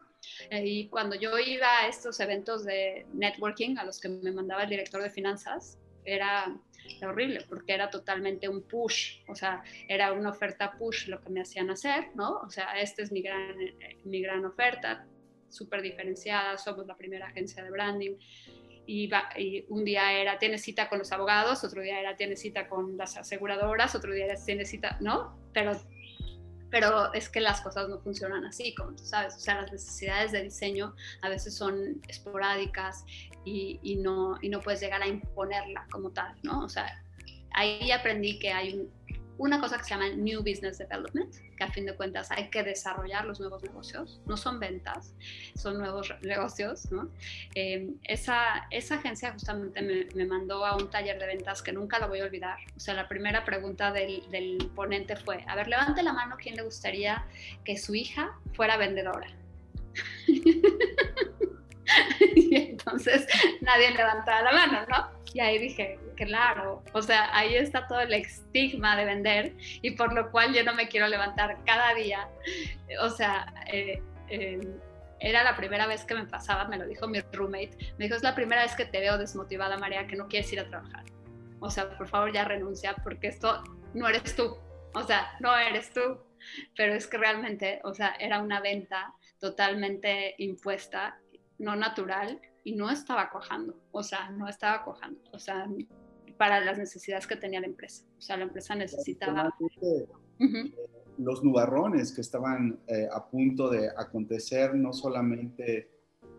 Y 0.50 0.88
cuando 0.88 1.16
yo 1.16 1.38
iba 1.38 1.80
a 1.80 1.88
estos 1.88 2.18
eventos 2.20 2.64
de 2.64 3.06
networking 3.12 3.76
a 3.76 3.84
los 3.84 4.00
que 4.00 4.08
me 4.08 4.32
mandaba 4.32 4.64
el 4.64 4.70
director 4.70 5.02
de 5.02 5.10
finanzas, 5.10 5.78
era, 6.04 6.54
horrible 7.02 7.40
porque 7.48 7.72
era 7.72 7.88
totalmente 7.90 8.48
un 8.48 8.62
push, 8.62 9.20
o 9.28 9.34
sea, 9.34 9.62
era 9.88 10.12
una 10.12 10.30
oferta 10.30 10.72
push 10.72 11.08
lo 11.08 11.20
que 11.20 11.30
me 11.30 11.40
hacían 11.40 11.70
hacer, 11.70 12.08
¿no? 12.14 12.40
O 12.40 12.50
sea, 12.50 12.78
esta 12.78 13.02
es 13.02 13.10
mi 13.10 13.22
gran, 13.22 13.56
mi 14.04 14.20
gran 14.20 14.44
oferta, 14.44 15.06
súper 15.48 15.80
diferenciada, 15.82 16.58
somos 16.58 16.86
la 16.86 16.96
primera 16.96 17.26
agencia 17.26 17.62
de 17.62 17.70
branding, 17.70 18.16
y, 18.86 19.10
un 19.68 19.84
día 19.84 20.12
era 20.12 20.38
tiene 20.38 20.58
cita 20.58 20.88
con 20.88 20.98
los 20.98 21.12
abogados, 21.12 21.64
otro 21.64 21.82
día 21.82 22.00
era 22.00 22.16
tiene 22.16 22.36
cita 22.36 22.68
con 22.68 22.96
las 22.96 23.16
aseguradoras, 23.16 23.94
otro 23.94 24.12
día 24.12 24.26
era 24.26 24.34
tiene 24.36 24.64
cita, 24.64 24.96
¿no? 25.00 25.36
Pero, 25.52 25.72
pero 26.70 27.12
es 27.14 27.28
que 27.28 27.40
las 27.40 27.60
cosas 27.60 27.88
no 27.88 28.00
funcionan 28.00 28.44
así, 28.44 28.74
como 28.74 28.92
tú 28.92 29.04
sabes, 29.04 29.36
o 29.36 29.40
sea, 29.40 29.62
las 29.62 29.72
necesidades 29.72 30.32
de 30.32 30.42
diseño 30.42 30.94
a 31.22 31.28
veces 31.28 31.56
son 31.56 32.00
esporádicas 32.08 33.04
y, 33.44 33.78
y 33.82 33.96
no, 33.96 34.38
y 34.42 34.48
no 34.48 34.60
puedes 34.60 34.80
llegar 34.80 35.02
a 35.02 35.06
imponerla 35.06 35.86
como 35.90 36.10
tal, 36.10 36.34
¿no? 36.42 36.64
O 36.64 36.68
sea, 36.68 37.04
ahí 37.54 37.90
aprendí 37.90 38.38
que 38.38 38.52
hay 38.52 38.74
un, 38.74 38.92
una 39.38 39.60
cosa 39.60 39.78
que 39.78 39.84
se 39.84 39.90
llama 39.90 40.08
New 40.10 40.40
Business 40.40 40.78
Development, 40.78 41.34
que 41.56 41.64
a 41.64 41.70
fin 41.70 41.86
de 41.86 41.94
cuentas 41.94 42.30
hay 42.30 42.50
que 42.50 42.62
desarrollar 42.62 43.24
los 43.24 43.40
nuevos 43.40 43.62
negocios, 43.62 44.20
no 44.26 44.36
son 44.36 44.60
ventas, 44.60 45.14
son 45.56 45.78
nuevos 45.78 46.12
negocios. 46.22 46.88
Eh, 47.54 47.90
esa, 48.04 48.66
esa 48.70 48.96
agencia 48.96 49.32
justamente 49.32 49.82
me, 49.82 50.06
me, 50.14 50.24
mandó 50.26 50.64
a 50.64 50.76
un 50.76 50.90
taller 50.90 51.18
de 51.18 51.26
ventas 51.26 51.62
que 51.62 51.72
nunca 51.72 51.98
lo 51.98 52.08
voy 52.08 52.20
a 52.20 52.24
olvidar. 52.24 52.58
O 52.76 52.80
sea, 52.80 52.94
la 52.94 53.08
primera 53.08 53.44
pregunta 53.44 53.92
del, 53.92 54.28
del 54.30 54.70
ponente 54.74 55.16
fue, 55.16 55.44
a 55.46 55.56
ver, 55.56 55.68
levante 55.68 56.02
la 56.02 56.12
mano 56.12 56.36
quién 56.40 56.56
le 56.56 56.62
gustaría 56.62 57.24
que 57.64 57.76
su 57.76 57.94
hija 57.94 58.38
fuera 58.52 58.76
vendedora. 58.76 59.28
y 62.36 62.56
entonces 62.56 63.26
nadie 63.60 63.90
levantaba 63.90 64.42
la 64.42 64.52
mano, 64.52 64.86
¿no? 64.88 65.10
Y 65.32 65.40
ahí 65.40 65.58
dije, 65.58 65.98
Claro, 66.14 66.82
o 66.92 67.02
sea, 67.02 67.36
ahí 67.36 67.54
está 67.54 67.86
todo 67.86 68.00
el 68.00 68.12
estigma 68.14 68.96
de 68.96 69.04
vender 69.04 69.54
y 69.82 69.92
por 69.92 70.12
lo 70.12 70.30
cual 70.30 70.54
yo 70.54 70.64
no 70.64 70.74
me 70.74 70.88
quiero 70.88 71.08
levantar 71.08 71.58
cada 71.64 71.94
día. 71.94 72.28
O 73.00 73.10
sea, 73.10 73.52
eh, 73.72 74.02
eh, 74.28 74.60
era 75.20 75.42
la 75.42 75.56
primera 75.56 75.86
vez 75.86 76.04
que 76.04 76.14
me 76.14 76.26
pasaba, 76.26 76.66
me 76.68 76.76
lo 76.76 76.86
dijo 76.86 77.08
mi 77.08 77.20
roommate, 77.32 77.76
me 77.98 78.04
dijo, 78.04 78.16
es 78.16 78.22
la 78.22 78.34
primera 78.34 78.62
vez 78.62 78.74
que 78.74 78.84
te 78.84 79.00
veo 79.00 79.16
desmotivada, 79.18 79.78
María, 79.78 80.06
que 80.06 80.16
no 80.16 80.28
quieres 80.28 80.52
ir 80.52 80.60
a 80.60 80.68
trabajar. 80.68 81.04
O 81.60 81.70
sea, 81.70 81.96
por 81.96 82.08
favor 82.08 82.32
ya 82.32 82.44
renuncia 82.44 82.94
porque 83.02 83.28
esto 83.28 83.62
no 83.94 84.06
eres 84.06 84.36
tú. 84.36 84.56
O 84.94 85.02
sea, 85.02 85.32
no 85.40 85.56
eres 85.56 85.92
tú. 85.92 86.18
Pero 86.76 86.94
es 86.94 87.06
que 87.06 87.16
realmente, 87.16 87.80
o 87.84 87.94
sea, 87.94 88.14
era 88.20 88.40
una 88.40 88.60
venta 88.60 89.14
totalmente 89.40 90.34
impuesta, 90.38 91.18
no 91.58 91.74
natural 91.74 92.40
y 92.64 92.74
no 92.74 92.90
estaba 92.90 93.30
cojando. 93.30 93.80
O 93.92 94.02
sea, 94.02 94.28
no 94.30 94.46
estaba 94.46 94.84
cojando. 94.84 95.20
O 95.32 95.38
sea, 95.38 95.66
para 96.36 96.60
las 96.64 96.78
necesidades 96.78 97.26
que 97.26 97.36
tenía 97.36 97.60
la 97.60 97.66
empresa. 97.66 98.04
O 98.18 98.20
sea, 98.20 98.36
la 98.36 98.44
empresa 98.44 98.74
necesitaba... 98.74 99.54
Los 101.16 101.44
nubarrones 101.44 102.12
que 102.12 102.22
estaban 102.22 102.80
eh, 102.88 103.06
a 103.12 103.24
punto 103.28 103.70
de 103.70 103.88
acontecer 103.88 104.74
no 104.74 104.92
solamente 104.92 105.88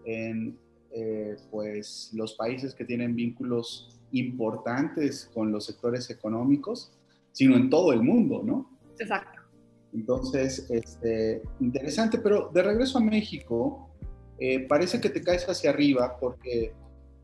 en 0.04 0.60
eh, 0.92 1.38
pues, 1.50 2.12
los 2.14 2.34
países 2.36 2.76
que 2.76 2.84
tienen 2.84 3.16
vínculos 3.16 3.98
importantes 4.12 5.32
con 5.34 5.52
los 5.52 5.66
sectores 5.66 6.10
económicos, 6.10 6.92
sino 7.32 7.56
en 7.56 7.70
todo 7.70 7.94
el 7.94 8.02
mundo, 8.02 8.44
¿no? 8.44 8.78
Exacto. 9.00 9.42
Entonces, 9.94 10.70
este, 10.70 11.42
interesante, 11.62 12.18
pero 12.18 12.50
de 12.54 12.62
regreso 12.62 12.98
a 12.98 13.02
México, 13.02 13.90
eh, 14.40 14.68
parece 14.68 15.00
que 15.00 15.10
te 15.10 15.22
caes 15.22 15.48
hacia 15.48 15.70
arriba 15.70 16.18
porque 16.20 16.74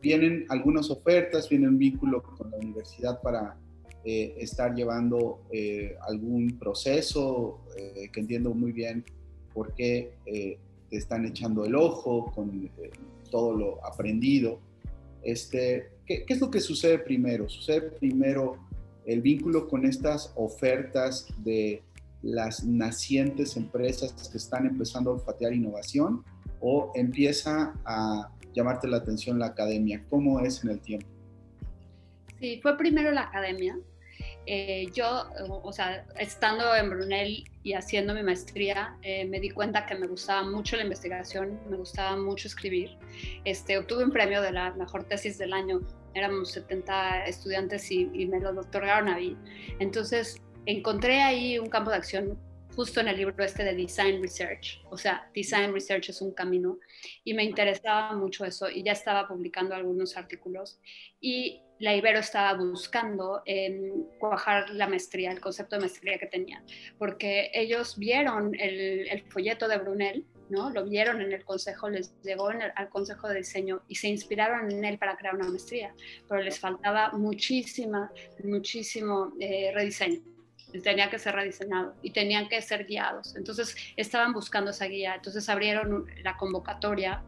vienen 0.01 0.45
algunas 0.49 0.89
ofertas, 0.89 1.47
viene 1.49 1.67
un 1.67 1.77
vínculo 1.77 2.23
con 2.23 2.51
la 2.51 2.57
universidad 2.57 3.21
para 3.21 3.57
eh, 4.03 4.35
estar 4.39 4.73
llevando 4.73 5.43
eh, 5.51 5.95
algún 6.07 6.57
proceso 6.57 7.59
eh, 7.77 8.09
que 8.11 8.19
entiendo 8.19 8.51
muy 8.53 8.71
bien 8.71 9.05
por 9.53 9.75
qué 9.75 10.13
te 10.89 10.97
están 10.97 11.25
echando 11.25 11.65
el 11.65 11.75
ojo 11.75 12.31
con 12.33 12.69
todo 13.29 13.53
lo 13.53 13.85
aprendido. 13.85 14.59
Este, 15.21 15.89
¿qué, 16.05 16.25
¿Qué 16.25 16.33
es 16.33 16.39
lo 16.39 16.49
que 16.49 16.61
sucede 16.61 16.99
primero? 16.99 17.49
Sucede 17.49 17.81
primero 17.81 18.55
el 19.05 19.21
vínculo 19.21 19.67
con 19.67 19.85
estas 19.85 20.31
ofertas 20.35 21.27
de 21.43 21.83
las 22.23 22.63
nacientes 22.63 23.57
empresas 23.57 24.13
que 24.29 24.37
están 24.37 24.65
empezando 24.65 25.11
a 25.11 25.13
olfatear 25.15 25.53
innovación 25.53 26.23
o 26.61 26.91
empieza 26.95 27.73
a 27.85 28.31
llamarte 28.53 28.87
la 28.87 28.97
atención 28.97 29.39
la 29.39 29.47
academia? 29.47 30.03
¿Cómo 30.09 30.39
es 30.39 30.63
en 30.63 30.71
el 30.71 30.79
tiempo? 30.79 31.07
Sí, 32.39 32.59
fue 32.61 32.77
primero 32.77 33.11
la 33.11 33.21
academia. 33.21 33.77
Eh, 34.47 34.87
yo, 34.93 35.29
o 35.47 35.71
sea, 35.71 36.05
estando 36.17 36.75
en 36.75 36.89
Brunel 36.89 37.43
y 37.63 37.73
haciendo 37.73 38.13
mi 38.15 38.23
maestría, 38.23 38.97
eh, 39.03 39.25
me 39.25 39.39
di 39.39 39.51
cuenta 39.51 39.85
que 39.85 39.95
me 39.95 40.07
gustaba 40.07 40.43
mucho 40.43 40.75
la 40.75 40.83
investigación, 40.83 41.59
me 41.69 41.77
gustaba 41.77 42.17
mucho 42.17 42.47
escribir. 42.47 42.97
Este, 43.45 43.77
obtuve 43.77 44.03
un 44.03 44.11
premio 44.11 44.41
de 44.41 44.51
la 44.51 44.73
mejor 44.73 45.03
tesis 45.03 45.37
del 45.37 45.53
año, 45.53 45.81
éramos 46.15 46.51
70 46.51 47.25
estudiantes 47.25 47.91
y, 47.91 48.09
y 48.13 48.25
me 48.25 48.39
lo 48.39 48.49
otorgaron 48.59 49.09
a 49.09 49.17
mí. 49.17 49.37
Entonces, 49.79 50.41
encontré 50.65 51.21
ahí 51.21 51.59
un 51.59 51.69
campo 51.69 51.91
de 51.91 51.97
acción 51.97 52.37
justo 52.75 53.01
en 53.01 53.07
el 53.07 53.17
libro 53.17 53.43
este 53.43 53.63
de 53.63 53.75
Design 53.75 54.21
Research. 54.21 54.81
O 54.89 54.97
sea, 54.97 55.29
Design 55.33 55.73
Research 55.73 56.09
es 56.09 56.21
un 56.21 56.31
camino. 56.31 56.79
Y 57.23 57.33
me 57.33 57.43
interesaba 57.43 58.13
mucho 58.13 58.45
eso. 58.45 58.69
Y 58.69 58.83
ya 58.83 58.93
estaba 58.93 59.27
publicando 59.27 59.75
algunos 59.75 60.17
artículos. 60.17 60.79
Y 61.19 61.61
la 61.79 61.95
Ibero 61.95 62.19
estaba 62.19 62.53
buscando 62.53 63.43
cuajar 64.19 64.69
la 64.69 64.87
maestría, 64.87 65.31
el 65.31 65.39
concepto 65.39 65.75
de 65.75 65.81
maestría 65.81 66.19
que 66.19 66.27
tenían, 66.27 66.63
porque 66.99 67.49
ellos 67.55 67.97
vieron 67.97 68.53
el, 68.59 69.23
folleto 69.29 69.67
de 69.67 69.79
Brunel, 69.79 70.23
¿no? 70.49 70.69
Lo 70.69 70.85
vieron 70.85 71.21
en 71.21 71.31
el 71.31 71.43
consejo, 71.43 71.89
les 71.89 72.13
llegó 72.21 72.49
al 72.49 72.89
consejo 72.89 73.27
de 73.29 73.37
diseño 73.37 73.81
y 73.87 73.95
se 73.95 74.09
inspiraron 74.09 74.71
en 74.71 74.85
él 74.85 74.99
para 74.99 75.17
crear 75.17 75.33
una 75.33 75.47
maestría, 75.47 75.95
pero 76.29 76.43
les 76.43 76.59
faltaba 76.59 77.13
muchísima, 77.13 78.11
muchísimo 78.43 79.33
eh, 79.39 79.71
rediseño 79.73 80.21
tenía 80.79 81.09
que 81.09 81.19
ser 81.19 81.35
rediseñado 81.35 81.95
y 82.01 82.11
tenían 82.11 82.47
que 82.47 82.61
ser 82.61 82.85
guiados. 82.85 83.35
Entonces 83.35 83.75
estaban 83.95 84.33
buscando 84.33 84.71
esa 84.71 84.85
guía, 84.85 85.15
entonces 85.15 85.47
abrieron 85.49 86.05
la 86.23 86.37
convocatoria 86.37 87.23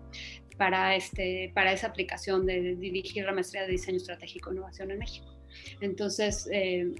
para, 0.58 0.96
este, 0.96 1.52
para 1.54 1.72
esa 1.74 1.88
aplicación 1.88 2.46
de 2.46 2.76
dirigir 2.76 3.26
la 3.26 3.34
maestría 3.34 3.64
de 3.64 3.70
diseño 3.70 3.98
estratégico 3.98 4.50
e 4.50 4.54
innovación 4.54 4.92
en 4.92 5.00
México. 5.00 5.34
Entonces, 5.82 6.48
eh, 6.52 6.94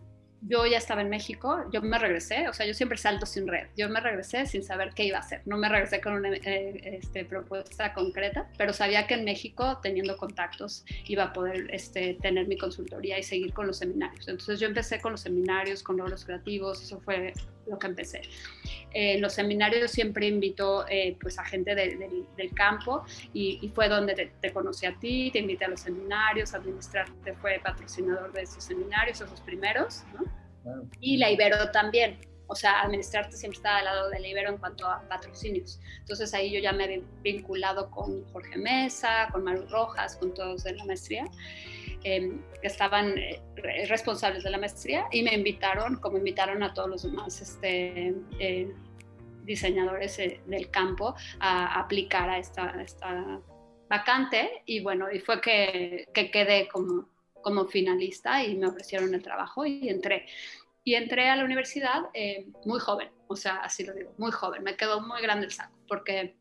yo 0.46 0.66
ya 0.66 0.78
estaba 0.78 1.02
en 1.02 1.10
México, 1.10 1.64
yo 1.72 1.82
me 1.82 1.98
regresé, 1.98 2.48
o 2.48 2.54
sea, 2.54 2.66
yo 2.66 2.74
siempre 2.74 2.98
salto 2.98 3.26
sin 3.26 3.48
red, 3.48 3.68
yo 3.78 3.88
me 3.90 4.00
regresé 4.00 4.46
sin 4.46 4.64
saber 4.64 4.94
qué 4.94 5.06
iba 5.06 5.18
a 5.18 5.22
hacer, 5.22 5.42
no 5.46 5.58
me 5.58 5.70
regresé 5.70 6.02
con 6.02 6.14
una 6.14 6.30
eh, 6.34 7.00
este, 7.02 7.24
propuesta 7.26 7.94
concreta, 7.94 8.50
pero 8.58 8.74
sabía 8.74 9.08
que 9.08 9.14
en 9.14 9.24
México, 9.24 9.80
teniendo 9.82 10.18
contactos, 10.18 10.86
iba 11.06 11.24
a 11.26 11.34
poder 11.34 11.68
este, 11.72 12.16
tener 12.16 12.48
mi 12.48 12.58
consultoría 12.58 13.18
y 13.18 13.24
seguir 13.24 13.54
con 13.54 13.68
los 13.68 13.78
seminarios. 13.78 14.28
Entonces 14.28 14.60
yo 14.60 14.68
empecé 14.68 15.00
con 15.00 15.14
los 15.14 15.22
seminarios, 15.22 15.82
con 15.82 15.98
logros 15.98 16.26
creativos, 16.26 16.82
eso 16.82 17.00
fue 17.00 17.34
lo 17.68 17.80
que 17.80 17.88
empecé. 17.88 18.22
En 18.92 19.22
los 19.22 19.34
seminarios 19.34 19.92
siempre 19.92 20.28
invito 20.28 20.86
eh, 20.88 21.18
pues 21.20 21.40
a 21.40 21.46
gente 21.46 21.74
del 21.74 22.54
campo 22.54 23.06
y, 23.34 23.72
fue 23.74 23.90
donde 23.90 24.32
te, 24.40 24.54
conocí 24.54 24.86
a 24.86 24.94
ti, 25.00 25.32
te 25.32 25.40
invité 25.40 25.66
a 25.66 25.70
los 25.70 25.82
seminarios, 25.82 26.54
administrarte 26.54 27.34
fue 27.34 27.60
patrocinador 27.64 28.32
de 28.34 28.44
esos 28.44 28.64
seminarios, 28.64 29.22
esos 29.22 29.42
primeros, 29.42 30.04
¿no? 30.14 30.26
Y 31.00 31.18
la 31.18 31.32
Ibero 31.32 31.72
también, 31.72 32.20
o 32.48 32.56
sea, 32.56 32.82
administrarte 32.82 33.36
siempre 33.36 33.58
estaba 33.58 33.78
al 33.78 33.86
lado 33.86 34.10
de 34.10 34.20
la 34.20 34.28
Ibero 34.28 34.50
en 34.50 34.58
cuanto 34.58 34.88
a 34.88 35.08
patrocinios. 35.08 35.80
Entonces 36.00 36.34
ahí 36.34 36.52
yo 36.52 36.60
ya 36.60 36.72
me 36.72 36.86
he 36.86 37.04
vinculado 37.22 37.90
con 37.92 38.24
Jorge 38.32 38.58
Mesa, 38.58 39.30
con 39.32 39.44
Maru 39.44 39.68
Rojas, 39.68 40.18
con 40.18 40.34
todos 40.34 40.64
de 40.64 40.74
la 40.74 40.86
maestría 40.86 41.26
que 42.04 42.42
estaban 42.62 43.18
eh, 43.18 43.42
responsables 43.88 44.44
de 44.44 44.50
la 44.50 44.58
maestría 44.58 45.06
y 45.12 45.24
me 45.24 45.34
invitaron, 45.34 45.96
como 45.98 46.18
invitaron 46.18 46.62
a 46.64 46.74
todos 46.74 46.90
los 46.90 47.04
demás 47.04 47.42
este, 47.42 48.14
eh, 48.40 48.72
diseñadores 49.44 50.20
eh, 50.20 50.42
del 50.46 50.70
campo, 50.70 51.16
a, 51.40 51.80
aplicar 51.80 52.30
a 52.30 52.38
esta, 52.38 52.76
esta, 52.82 53.40
vacante. 53.90 54.64
Y 54.66 54.82
bueno, 54.82 55.12
y 55.12 55.20
fue 55.20 55.40
que, 55.40 56.06
que 56.14 56.32
quedé 56.32 56.68
como, 56.68 57.08
como 57.44 57.66
finalista 57.66 58.44
y 58.44 58.56
me 58.56 58.68
ofrecieron 58.68 59.14
el 59.14 59.22
trabajo 59.22 59.66
y 59.66 59.90
entré. 59.90 60.26
Y 60.84 60.96
entré 60.96 61.30
a 61.30 61.36
la 61.36 61.46
universidad 61.46 62.02
muy 62.66 62.80
joven, 62.80 63.10
o 63.28 63.36
sea, 63.36 63.58
así 63.58 63.86
lo 63.86 63.94
digo, 63.94 64.14
muy 64.18 64.32
joven, 64.32 64.64
me 64.64 64.76
quedó 64.76 65.00
muy 65.02 65.22
grande 65.22 65.46
el 65.46 65.52
saco, 65.52 65.78
porque 65.88 66.36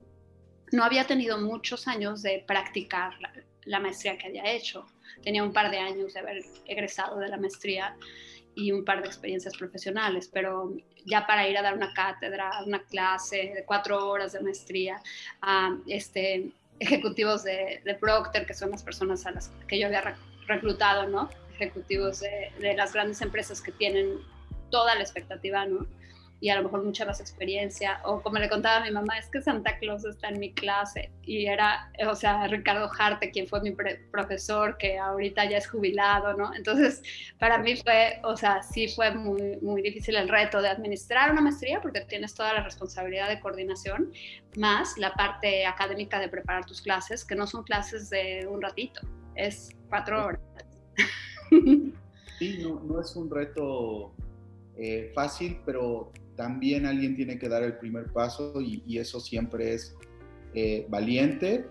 no 0.73 0.83
había 0.83 1.07
tenido 1.07 1.39
muchos 1.39 1.87
años 1.87 2.23
de 2.23 2.43
practicar 2.47 3.21
la, 3.21 3.33
la 3.65 3.79
maestría 3.79 4.19
que 4.19 4.27
había 4.27 4.51
hecho 4.51 4.87
tenía 5.23 5.43
un 5.43 5.53
par 5.53 5.71
de 5.71 5.79
años 5.79 6.15
de 6.15 6.21
haber 6.21 6.43
egresado 6.67 7.19
de 7.19 7.29
la 7.29 7.37
maestría 7.37 7.97
y 8.55 8.71
un 8.73 8.85
par 8.85 9.01
de 9.01 9.09
experiencias 9.09 9.57
profesionales, 9.57 10.29
pero 10.33 10.75
ya 11.07 11.27
para 11.27 11.49
ir 11.49 11.57
a 11.57 11.63
dar 11.63 11.75
una 11.75 11.93
cátedra, 11.95 12.51
una 12.67 12.83
clase 12.85 13.53
de 13.55 13.65
cuatro 13.65 14.09
horas 14.09 14.33
de 14.33 14.41
maestría 14.41 15.03
a 15.41 15.77
este, 15.87 16.51
ejecutivos 16.79 17.45
de, 17.45 17.81
de 17.85 17.95
Procter, 17.95 18.45
que 18.45 18.55
son 18.55 18.71
las 18.71 18.83
personas 18.83 19.25
a 19.27 19.31
las 19.31 19.49
que 19.67 19.79
yo 19.79 19.87
había 19.87 20.03
reclutado, 20.55 21.09
¿no? 21.09 21.29
Ejecutivos 21.55 22.21
de, 22.21 22.75
las 22.75 22.93
grandes 22.93 23.21
empresas 23.21 23.61
que 23.61 23.73
tienen 23.73 24.19
toda 24.71 24.95
la 24.95 25.03
expectativa, 25.03 25.67
¿no? 25.67 25.87
y 26.43 26.49
a 26.49 26.57
lo 26.57 26.65
mejor 26.65 26.83
mucha 26.83 27.07
más 27.07 27.21
experiencia. 27.21 28.01
O 28.05 28.21
como 28.21 28.39
le 28.39 28.49
contaba 28.49 28.79
a 28.79 28.85
mi 28.85 28.91
mamá, 28.91 29.17
es 29.17 29.29
que 29.29 29.41
Santa 29.41 29.79
Claus 29.79 30.05
está 30.05 30.29
en 30.29 30.41
mi 30.41 30.53
clase 30.53 31.13
y 31.23 31.47
era, 31.47 31.93
o 32.09 32.17
sea, 32.17 32.49
Ricardo 32.49 32.89
Jarte, 32.89 33.31
quien 33.31 33.47
fue 33.47 33.61
mi 33.61 33.73
profesor, 34.11 34.77
que 34.77 34.99
ahorita 34.99 35.45
ya 35.45 35.59
es 35.59 35.69
jubilado, 35.69 36.35
¿no? 36.35 36.53
Entonces, 36.53 37.01
para 37.39 37.59
mí 37.59 37.77
fue, 37.77 38.19
o 38.25 38.37
sea, 38.37 38.61
sí 38.65 38.89
fue 38.89 39.13
muy, 39.13 39.59
muy 39.63 39.83
difícil 39.83 40.17
el 40.17 40.29
reto 40.29 40.61
de 40.61 40.69
administrar 40.69 41.31
una 41.31 41.43
maestría 41.43 41.81
porque 41.81 42.01
tienes 42.01 42.35
toda 42.35 42.53
la 42.53 42.65
responsabilidad 42.65 43.29
de 43.29 43.39
coordinación, 43.39 44.13
más 44.57 44.99
la 44.99 45.13
parte 45.15 45.65
académica 45.65 46.19
de 46.19 46.29
preparar 46.29 46.67
tus 46.67 46.83
clases, 46.83 47.25
que 47.25 47.37
no 47.37 47.47
son 47.47 47.63
clases 47.63 48.11
de 48.11 48.49
un 48.51 48.61
ratito, 48.61 49.01
es 49.37 49.71
cuatro 49.89 50.27
horas. 50.27 50.41
Sí, 52.39 52.59
no, 52.63 52.81
no 52.81 53.01
es 53.01 53.15
un 53.15 53.31
reto 53.31 54.13
eh, 54.77 55.13
fácil, 55.15 55.61
pero 55.65 56.11
también 56.37 56.87
alguien 56.87 57.15
tiene 57.15 57.39
que 57.39 57.49
dar 57.49 57.63
el 57.63 57.77
primer 57.77 58.07
paso 58.13 58.61
y, 58.61 58.99
eso 58.99 59.21
siempre 59.21 59.75
es 59.75 59.95
eh, 60.55 60.87
valiente, 60.89 61.67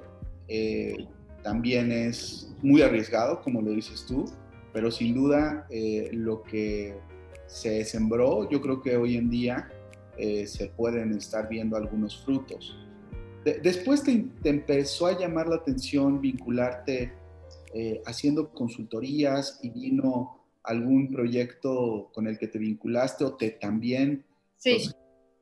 eh, 0.47 0.95
también 1.43 1.91
es 1.91 2.53
muy 2.61 2.81
arriesgado, 2.81 3.41
como 3.41 3.61
lo 3.61 3.71
dices 3.71 4.05
tú, 4.07 4.25
pero 4.73 4.91
sin 4.91 5.15
duda 5.15 5.67
eh, 5.69 6.09
lo 6.13 6.43
que 6.43 6.95
se 7.47 7.83
sembró, 7.83 8.49
yo 8.49 8.61
creo 8.61 8.81
que 8.81 8.95
hoy 8.95 9.17
en 9.17 9.29
día 9.29 9.69
se 10.45 10.67
pueden 10.67 11.13
estar 11.17 11.49
viendo 11.49 11.75
algunos 11.75 12.23
frutos. 12.23 12.77
después 13.43 14.03
te, 14.03 14.27
empezó 14.43 15.07
a 15.07 15.17
llamar 15.17 15.47
la 15.47 15.55
atención 15.55 16.21
vincularte 16.21 17.11
eh, 17.73 18.01
haciendo 18.05 18.51
consultorías 18.51 19.59
y 19.61 19.69
vino 19.69 20.45
algún 20.63 21.11
proyecto 21.11 22.09
con 22.13 22.27
el 22.27 22.37
que 22.37 22.47
te 22.47 22.59
vinculaste 22.59 23.23
o 23.23 23.35
te 23.35 23.51
también 23.51 24.25
sí. 24.57 24.91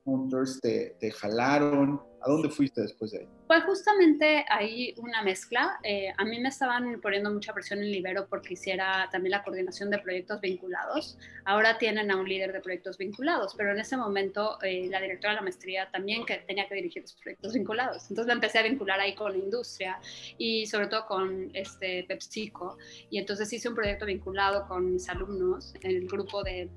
Hunters 0.06 0.60
te, 0.62 0.96
te 1.00 1.12
jalaron? 1.12 2.02
¿A 2.22 2.30
dónde 2.30 2.50
fuiste 2.50 2.82
después 2.82 3.12
de 3.12 3.20
ahí? 3.20 3.28
Fue 3.50 3.62
justamente 3.62 4.46
ahí 4.48 4.94
una 4.98 5.24
mezcla. 5.24 5.80
Eh, 5.82 6.14
a 6.16 6.24
mí 6.24 6.40
me 6.40 6.50
estaban 6.50 7.02
poniendo 7.02 7.32
mucha 7.32 7.52
presión 7.52 7.80
en 7.80 7.92
Libero 7.92 8.28
porque 8.30 8.54
hiciera 8.54 9.10
también 9.12 9.32
la 9.32 9.44
coordinación 9.44 9.90
de 9.90 9.98
proyectos 9.98 10.40
vinculados. 10.40 11.18
Ahora 11.46 11.80
tienen 11.80 12.12
a 12.12 12.18
un 12.18 12.30
líder 12.30 12.54
de 12.54 12.60
proyectos 12.60 13.00
vinculados, 13.00 13.56
pero 13.58 13.72
en 13.72 13.80
ese 13.80 13.98
momento 13.98 14.62
eh, 14.62 14.88
la 14.88 15.02
directora 15.02 15.34
de 15.34 15.38
la 15.38 15.42
maestría 15.42 15.90
también 15.90 16.28
que 16.28 16.36
tenía 16.46 16.68
que 16.68 16.76
dirigir 16.76 17.02
los 17.02 17.16
proyectos 17.16 17.56
vinculados. 17.56 18.04
Entonces 18.12 18.28
me 18.28 18.34
empecé 18.34 18.60
a 18.60 18.62
vincular 18.62 19.00
ahí 19.00 19.16
con 19.16 19.32
la 19.32 19.40
industria 19.40 20.00
y 20.38 20.68
sobre 20.68 20.86
todo 20.86 21.08
con 21.08 21.50
este 21.56 22.04
PepsiCo. 22.04 22.78
Y 23.10 23.18
entonces 23.18 23.52
hice 23.52 23.68
un 23.68 23.74
proyecto 23.74 24.06
vinculado 24.06 24.68
con 24.68 24.94
mis 24.94 25.10
alumnos 25.10 25.74
en 25.82 25.90
el 25.90 26.08
grupo 26.08 26.44
de 26.44 26.70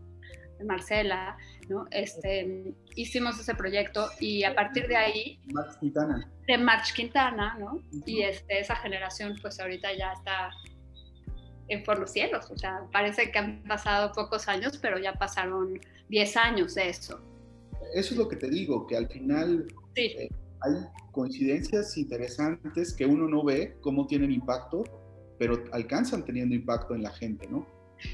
Marcela, 0.64 1.36
¿no? 1.68 1.86
Este, 1.90 2.74
hicimos 2.96 3.38
ese 3.38 3.54
proyecto 3.54 4.08
y 4.20 4.44
a 4.44 4.54
partir 4.54 4.86
de 4.88 4.96
ahí... 4.96 5.40
March 5.52 5.78
Quintana. 5.80 6.30
De 6.46 6.58
March 6.58 6.92
Quintana, 6.94 7.56
¿no? 7.58 7.80
Y 8.06 8.22
este, 8.22 8.60
esa 8.60 8.76
generación 8.76 9.36
pues 9.40 9.60
ahorita 9.60 9.88
ya 9.96 10.12
está 10.12 10.50
en 11.68 11.82
por 11.84 11.98
los 11.98 12.10
cielos, 12.10 12.50
o 12.50 12.56
sea, 12.56 12.86
parece 12.92 13.30
que 13.30 13.38
han 13.38 13.62
pasado 13.64 14.12
pocos 14.12 14.48
años, 14.48 14.78
pero 14.78 14.98
ya 14.98 15.14
pasaron 15.14 15.80
10 16.08 16.36
años 16.36 16.74
de 16.74 16.88
eso. 16.88 17.20
Eso 17.94 18.14
es 18.14 18.18
lo 18.18 18.28
que 18.28 18.36
te 18.36 18.48
digo, 18.48 18.86
que 18.86 18.96
al 18.96 19.08
final 19.08 19.66
eh, 19.94 20.28
hay 20.60 20.74
coincidencias 21.12 21.96
interesantes 21.96 22.94
que 22.94 23.06
uno 23.06 23.28
no 23.28 23.44
ve 23.44 23.76
cómo 23.80 24.06
tienen 24.06 24.32
impacto, 24.32 24.84
pero 25.38 25.64
alcanzan 25.72 26.24
teniendo 26.24 26.54
impacto 26.54 26.94
en 26.94 27.02
la 27.02 27.10
gente, 27.10 27.46
¿no? 27.48 27.66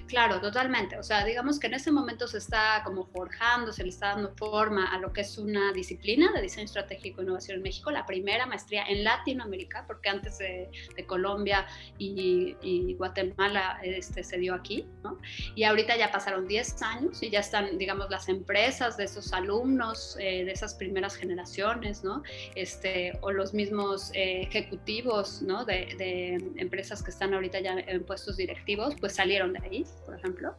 Claro, 0.06 0.40
totalmente. 0.40 0.98
O 0.98 1.02
sea, 1.02 1.24
digamos 1.24 1.58
que 1.58 1.66
en 1.66 1.74
ese 1.74 1.90
momento 1.90 2.26
se 2.26 2.38
está 2.38 2.82
como 2.84 3.06
forjando, 3.06 3.72
se 3.72 3.82
le 3.82 3.90
está 3.90 4.08
dando 4.08 4.34
forma 4.36 4.86
a 4.86 4.98
lo 4.98 5.12
que 5.12 5.22
es 5.22 5.38
una 5.38 5.72
disciplina 5.72 6.32
de 6.32 6.42
diseño 6.42 6.64
estratégico 6.64 7.20
e 7.20 7.24
innovación 7.24 7.58
en 7.58 7.62
México, 7.62 7.90
la 7.90 8.06
primera 8.06 8.46
maestría 8.46 8.84
en 8.88 9.04
Latinoamérica, 9.04 9.84
porque 9.86 10.08
antes 10.08 10.38
de, 10.38 10.70
Colombia 11.06 11.66
y, 11.96 12.94
Guatemala 12.94 13.78
este, 13.82 14.22
se 14.24 14.36
dio 14.38 14.54
aquí, 14.54 14.86
¿no? 15.02 15.18
Y 15.54 15.64
ahorita 15.64 15.96
ya 15.96 16.10
pasaron 16.10 16.46
10 16.46 16.82
años 16.82 17.22
y 17.22 17.30
ya 17.30 17.40
están, 17.40 17.78
digamos, 17.78 18.10
las 18.10 18.28
empresas 18.28 18.96
de 18.96 19.04
esos 19.04 19.32
alumnos, 19.32 20.16
eh, 20.18 20.44
de 20.44 20.52
esas 20.52 20.74
primeras 20.74 21.14
generaciones, 21.14 22.04
¿no? 22.04 22.22
Este, 22.54 23.12
o 23.20 23.30
los 23.30 23.54
mismos 23.54 24.10
eh, 24.14 24.42
ejecutivos, 24.42 25.40
¿no? 25.42 25.64
De, 25.64 25.94
de 25.98 26.34
empresas 26.56 27.02
que 27.02 27.10
están 27.10 27.32
ahorita 27.32 27.60
ya 27.60 27.78
en 27.78 28.04
puestos 28.04 28.36
directivos, 28.36 28.94
pues 29.00 29.14
salieron 29.14 29.52
de 29.52 29.60
ahí 29.60 29.77
por 30.04 30.16
ejemplo. 30.16 30.54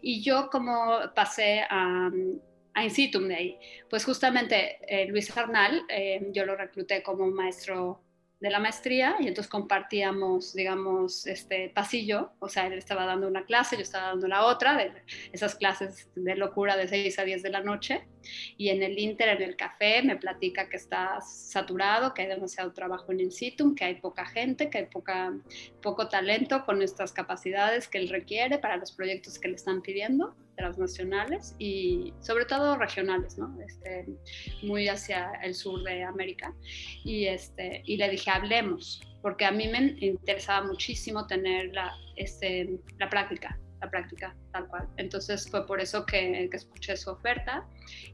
Y 0.00 0.22
yo 0.22 0.48
como 0.50 1.00
pasé 1.14 1.62
a, 1.68 2.10
a 2.74 2.84
Incitum 2.84 3.28
de 3.28 3.34
ahí, 3.34 3.58
pues 3.88 4.04
justamente 4.04 4.78
eh, 4.86 5.06
Luis 5.08 5.36
Arnal, 5.36 5.82
eh, 5.88 6.28
yo 6.32 6.44
lo 6.44 6.56
recluté 6.56 7.02
como 7.02 7.26
maestro 7.28 8.02
de 8.42 8.50
la 8.50 8.58
maestría 8.58 9.14
y 9.20 9.28
entonces 9.28 9.48
compartíamos, 9.48 10.52
digamos, 10.52 11.28
este 11.28 11.68
pasillo, 11.68 12.32
o 12.40 12.48
sea, 12.48 12.66
él 12.66 12.72
estaba 12.72 13.06
dando 13.06 13.28
una 13.28 13.44
clase, 13.44 13.76
yo 13.76 13.82
estaba 13.82 14.08
dando 14.08 14.26
la 14.26 14.46
otra, 14.46 14.76
de 14.76 14.90
esas 15.32 15.54
clases 15.54 16.08
de 16.16 16.34
locura 16.34 16.76
de 16.76 16.88
6 16.88 17.20
a 17.20 17.22
10 17.22 17.40
de 17.44 17.50
la 17.50 17.60
noche, 17.60 18.04
y 18.56 18.70
en 18.70 18.82
el 18.82 18.98
Inter, 18.98 19.28
en 19.28 19.42
el 19.42 19.54
café, 19.54 20.02
me 20.02 20.16
platica 20.16 20.68
que 20.68 20.76
está 20.76 21.20
saturado, 21.20 22.14
que 22.14 22.22
hay 22.22 22.28
demasiado 22.28 22.72
trabajo 22.72 23.12
en 23.12 23.20
in 23.20 23.30
situ, 23.30 23.76
que 23.76 23.84
hay 23.84 23.94
poca 24.00 24.26
gente, 24.26 24.70
que 24.70 24.78
hay 24.78 24.86
poca, 24.86 25.32
poco 25.80 26.08
talento 26.08 26.64
con 26.64 26.82
estas 26.82 27.12
capacidades 27.12 27.86
que 27.86 27.98
él 27.98 28.08
requiere 28.08 28.58
para 28.58 28.76
los 28.76 28.90
proyectos 28.90 29.38
que 29.38 29.48
le 29.48 29.54
están 29.54 29.82
pidiendo 29.82 30.34
transnacionales 30.56 31.54
y 31.58 32.12
sobre 32.20 32.44
todo 32.44 32.76
regionales, 32.76 33.38
¿no? 33.38 33.56
Este, 33.66 34.06
muy 34.62 34.88
hacia 34.88 35.32
el 35.42 35.54
sur 35.54 35.82
de 35.82 36.04
América. 36.04 36.54
Y, 37.04 37.26
este, 37.26 37.82
y 37.84 37.96
le 37.96 38.08
dije, 38.08 38.30
hablemos, 38.30 39.02
porque 39.22 39.44
a 39.44 39.52
mí 39.52 39.68
me 39.68 39.96
interesaba 40.00 40.66
muchísimo 40.66 41.26
tener 41.26 41.72
la, 41.72 41.92
este, 42.16 42.78
la 42.98 43.08
práctica, 43.08 43.58
la 43.80 43.90
práctica 43.90 44.36
tal 44.52 44.66
cual. 44.68 44.88
Entonces 44.96 45.48
fue 45.48 45.66
por 45.66 45.80
eso 45.80 46.04
que, 46.04 46.48
que 46.50 46.56
escuché 46.56 46.96
su 46.96 47.10
oferta 47.10 47.66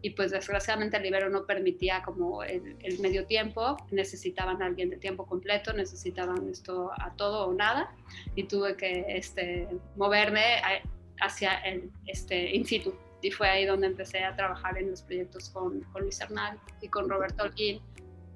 y 0.03 0.11
pues 0.11 0.31
desgraciadamente 0.31 0.97
el 0.97 1.03
Libero 1.03 1.29
no 1.31 1.47
permitía 1.47 2.03
como 2.03 2.43
el, 2.43 2.77
el, 2.83 2.99
medio 3.01 3.27
tiempo, 3.27 3.77
necesitaban 3.91 4.63
a 4.63 4.67
alguien 4.67 4.91
de 4.91 4.97
tiempo 4.97 5.27
completo, 5.27 5.73
necesitaban 5.73 6.49
esto 6.49 6.91
a 6.99 7.15
todo 7.17 7.49
o 7.49 7.55
nada 7.55 7.91
y 8.35 8.45
tuve 8.45 8.77
que 8.77 9.05
este, 9.09 9.69
moverme 9.97 10.43
hacia 11.21 11.55
el 11.59 11.91
este, 12.07 12.55
in 12.55 12.65
situ. 12.65 12.95
Y 13.21 13.31
fue 13.31 13.49
ahí 13.49 13.67
donde 13.67 13.89
empecé 13.89 14.25
a 14.25 14.37
trabajar 14.37 14.79
en 14.79 14.91
los 14.91 15.03
proyectos 15.03 15.51
con, 15.51 15.81
con 15.93 16.03
Luis 16.03 16.21
Hernán 16.21 16.59
y 16.81 16.89
con 16.89 17.09
Roberto 17.09 17.43
Holguín. 17.43 17.81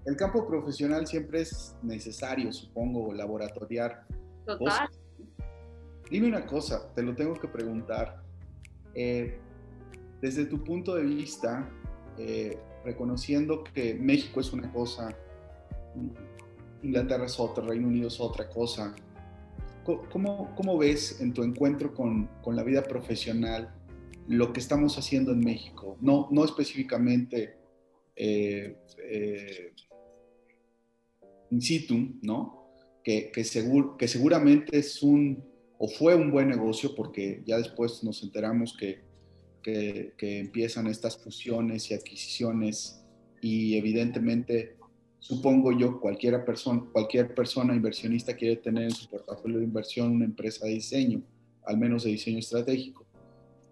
El 0.04 0.16
campo 0.16 0.46
profesional 0.46 1.06
siempre 1.06 1.42
es 1.42 1.76
necesario, 1.82 2.52
supongo, 2.52 3.12
laboratoriar. 3.12 4.04
Total. 4.44 4.88
Dime 6.10 6.26
una 6.26 6.44
cosa, 6.44 6.92
te 6.94 7.02
lo 7.02 7.14
tengo 7.14 7.34
que 7.34 7.46
preguntar. 7.46 8.22
Eh, 8.94 9.38
desde 10.20 10.44
tu 10.46 10.62
punto 10.62 10.94
de 10.96 11.04
vista, 11.04 11.70
eh, 12.18 12.58
reconociendo 12.84 13.62
que 13.62 13.94
México 13.94 14.40
es 14.40 14.52
una 14.52 14.70
cosa, 14.72 15.16
Inglaterra 16.82 17.26
es 17.26 17.38
otra, 17.38 17.64
Reino 17.64 17.88
Unido 17.88 18.08
es 18.08 18.20
otra 18.20 18.48
cosa, 18.48 18.94
¿Cómo, 19.84 20.54
cómo 20.54 20.78
ves 20.78 21.20
en 21.20 21.32
tu 21.32 21.42
encuentro 21.42 21.92
con, 21.92 22.28
con, 22.42 22.54
la 22.54 22.62
vida 22.62 22.84
profesional 22.84 23.74
lo 24.28 24.52
que 24.52 24.60
estamos 24.60 24.96
haciendo 24.96 25.32
en 25.32 25.40
México? 25.40 25.98
No, 26.00 26.28
no 26.30 26.44
específicamente 26.44 27.56
eh, 28.14 28.76
eh, 29.10 29.72
in 31.50 31.60
situ, 31.60 32.18
¿no? 32.22 32.68
Que, 33.02 33.32
que, 33.32 33.44
que 33.98 34.08
seguramente 34.08 34.78
es 34.78 35.02
un 35.02 35.42
o 35.78 35.88
fue 35.88 36.14
un 36.14 36.30
buen 36.30 36.48
negocio 36.48 36.94
porque 36.94 37.42
ya 37.44 37.58
después 37.58 38.04
nos 38.04 38.22
enteramos 38.22 38.76
que, 38.76 39.00
que, 39.64 40.12
que 40.16 40.38
empiezan 40.38 40.86
estas 40.86 41.18
fusiones 41.18 41.90
y 41.90 41.94
adquisiciones 41.94 43.04
y 43.40 43.76
evidentemente 43.76 44.76
supongo 45.22 45.70
yo, 45.70 46.00
cualquier 46.00 46.44
persona, 46.44 47.74
inversionista 47.74 48.34
quiere 48.34 48.56
tener 48.56 48.84
en 48.84 48.90
su 48.90 49.08
portafolio 49.08 49.58
de 49.58 49.64
inversión 49.64 50.10
una 50.10 50.24
empresa 50.24 50.66
de 50.66 50.72
diseño, 50.72 51.22
al 51.64 51.78
menos 51.78 52.02
de 52.02 52.10
diseño 52.10 52.40
estratégico. 52.40 53.06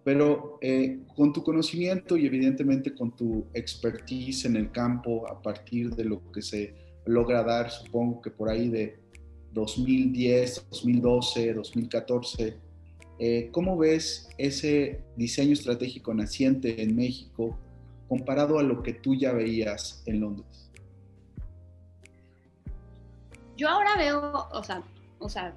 Pero 0.05 0.57
eh, 0.61 1.01
con 1.13 1.33
tu 1.33 1.43
conocimiento 1.43 2.15
y 2.15 2.25
evidentemente 2.25 2.95
con 2.95 3.13
tu 3.15 3.45
expertise 3.53 4.45
en 4.45 4.55
el 4.55 4.71
campo, 4.71 5.29
a 5.29 5.41
partir 5.41 5.93
de 5.93 6.05
lo 6.05 6.31
que 6.31 6.41
se 6.41 6.73
logra 7.05 7.43
dar, 7.43 7.69
supongo 7.69 8.21
que 8.21 8.31
por 8.31 8.49
ahí 8.49 8.69
de 8.69 8.97
2010, 9.51 10.67
2012, 10.69 11.53
2014, 11.53 12.57
eh, 13.19 13.49
¿cómo 13.51 13.77
ves 13.77 14.29
ese 14.37 15.03
diseño 15.17 15.51
estratégico 15.51 16.13
naciente 16.13 16.81
en 16.81 16.95
México 16.95 17.59
comparado 18.07 18.57
a 18.57 18.63
lo 18.63 18.81
que 18.81 18.93
tú 18.93 19.15
ya 19.15 19.33
veías 19.33 20.01
en 20.05 20.21
Londres? 20.21 20.70
Yo 23.61 23.69
ahora 23.69 23.95
veo, 23.95 24.47
o 24.49 24.63
sea, 24.63 24.81
o 25.19 25.29
sea, 25.29 25.53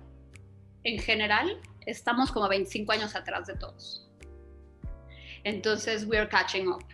en 0.83 0.99
general 0.99 1.59
estamos 1.87 2.31
como 2.31 2.47
25 2.51 2.93
años 2.93 3.17
atrás 3.17 3.47
de 3.47 3.55
todos. 3.55 4.07
Entonces, 5.43 6.05
we're 6.05 6.29
catching 6.29 6.69
up. 6.69 6.85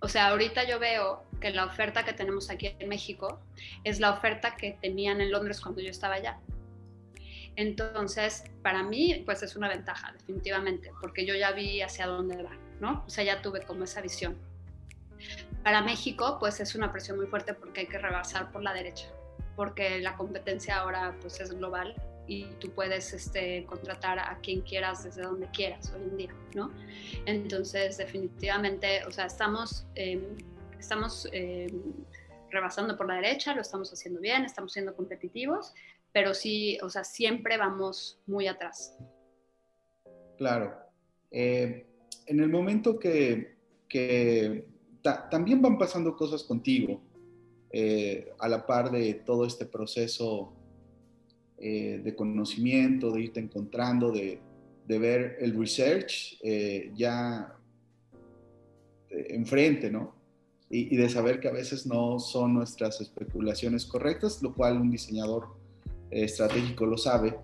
O 0.00 0.08
sea, 0.08 0.26
ahorita 0.28 0.64
yo 0.68 0.80
veo 0.80 1.24
que 1.40 1.50
la 1.50 1.66
oferta 1.66 2.04
que 2.04 2.12
tenemos 2.12 2.50
aquí 2.50 2.74
en 2.80 2.88
México 2.88 3.38
es 3.84 4.00
la 4.00 4.10
oferta 4.10 4.56
que 4.56 4.76
tenían 4.82 5.20
en 5.20 5.30
Londres 5.30 5.60
cuando 5.60 5.80
yo 5.80 5.90
estaba 5.90 6.14
allá. 6.14 6.40
Entonces, 7.54 8.42
para 8.62 8.82
mí, 8.82 9.22
pues 9.24 9.44
es 9.44 9.54
una 9.54 9.68
ventaja, 9.68 10.12
definitivamente, 10.14 10.90
porque 11.00 11.24
yo 11.24 11.36
ya 11.36 11.52
vi 11.52 11.80
hacia 11.80 12.08
dónde 12.08 12.42
va, 12.42 12.56
¿no? 12.80 13.04
O 13.06 13.10
sea, 13.10 13.22
ya 13.22 13.40
tuve 13.40 13.62
como 13.62 13.84
esa 13.84 14.00
visión. 14.00 14.36
Para 15.62 15.80
México, 15.80 16.38
pues 16.40 16.58
es 16.58 16.74
una 16.74 16.90
presión 16.90 17.18
muy 17.18 17.26
fuerte 17.26 17.54
porque 17.54 17.82
hay 17.82 17.86
que 17.86 17.98
rebasar 17.98 18.50
por 18.50 18.64
la 18.64 18.72
derecha 18.74 19.15
porque 19.56 19.98
la 20.00 20.16
competencia 20.16 20.76
ahora 20.76 21.16
pues 21.20 21.40
es 21.40 21.50
global 21.52 21.94
y 22.28 22.44
tú 22.60 22.70
puedes 22.70 23.12
este, 23.12 23.64
contratar 23.66 24.18
a 24.18 24.38
quien 24.42 24.60
quieras 24.60 25.04
desde 25.04 25.22
donde 25.22 25.48
quieras 25.50 25.92
hoy 25.94 26.02
en 26.02 26.16
día, 26.16 26.34
¿no? 26.54 26.72
Entonces, 27.24 27.96
definitivamente, 27.96 29.04
o 29.06 29.10
sea, 29.10 29.26
estamos, 29.26 29.86
eh, 29.94 30.20
estamos 30.78 31.28
eh, 31.32 31.72
rebasando 32.50 32.96
por 32.96 33.08
la 33.08 33.14
derecha, 33.14 33.54
lo 33.54 33.62
estamos 33.62 33.92
haciendo 33.92 34.20
bien, 34.20 34.44
estamos 34.44 34.72
siendo 34.72 34.94
competitivos, 34.94 35.72
pero 36.12 36.34
sí, 36.34 36.78
o 36.82 36.90
sea, 36.90 37.04
siempre 37.04 37.56
vamos 37.56 38.20
muy 38.26 38.48
atrás. 38.48 38.96
Claro. 40.36 40.76
Eh, 41.30 41.86
en 42.26 42.40
el 42.40 42.48
momento 42.48 42.98
que, 42.98 43.56
que 43.88 44.66
también 45.30 45.62
van 45.62 45.78
pasando 45.78 46.16
cosas 46.16 46.42
contigo, 46.42 47.00
eh, 47.78 48.32
a 48.38 48.48
la 48.48 48.64
par 48.64 48.90
de 48.90 49.12
todo 49.12 49.44
este 49.44 49.66
proceso 49.66 50.54
eh, 51.58 52.00
de 52.02 52.14
conocimiento, 52.14 53.10
de 53.10 53.20
irte 53.20 53.38
encontrando, 53.38 54.10
de, 54.10 54.40
de 54.86 54.98
ver 54.98 55.36
el 55.40 55.54
research 55.54 56.38
eh, 56.42 56.90
ya 56.94 57.54
enfrente, 59.10 59.90
¿no? 59.90 60.14
Y, 60.70 60.94
y, 60.94 60.96
de 60.96 61.10
saber 61.10 61.38
que 61.38 61.48
a 61.48 61.52
veces 61.52 61.86
no 61.86 62.18
son 62.18 62.54
nuestras 62.54 63.02
especulaciones 63.02 63.84
correctas, 63.84 64.42
lo 64.42 64.54
cual 64.54 64.80
un 64.80 64.90
diseñador 64.90 65.48
estratégico 66.10 66.86
lo 66.86 66.96
sabe. 66.96 67.36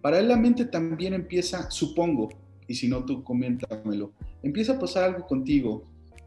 Paralelamente 0.00 0.66
también 0.66 1.12
empieza, 1.12 1.72
supongo, 1.72 2.28
y 2.68 2.76
si 2.76 2.86
no 2.86 3.04
tú 3.04 3.24
coméntamelo, 3.24 4.12
empieza 4.44 4.74
a 4.74 4.78
pasar 4.78 5.02
algo 5.12 5.26
contigo. 5.26 5.82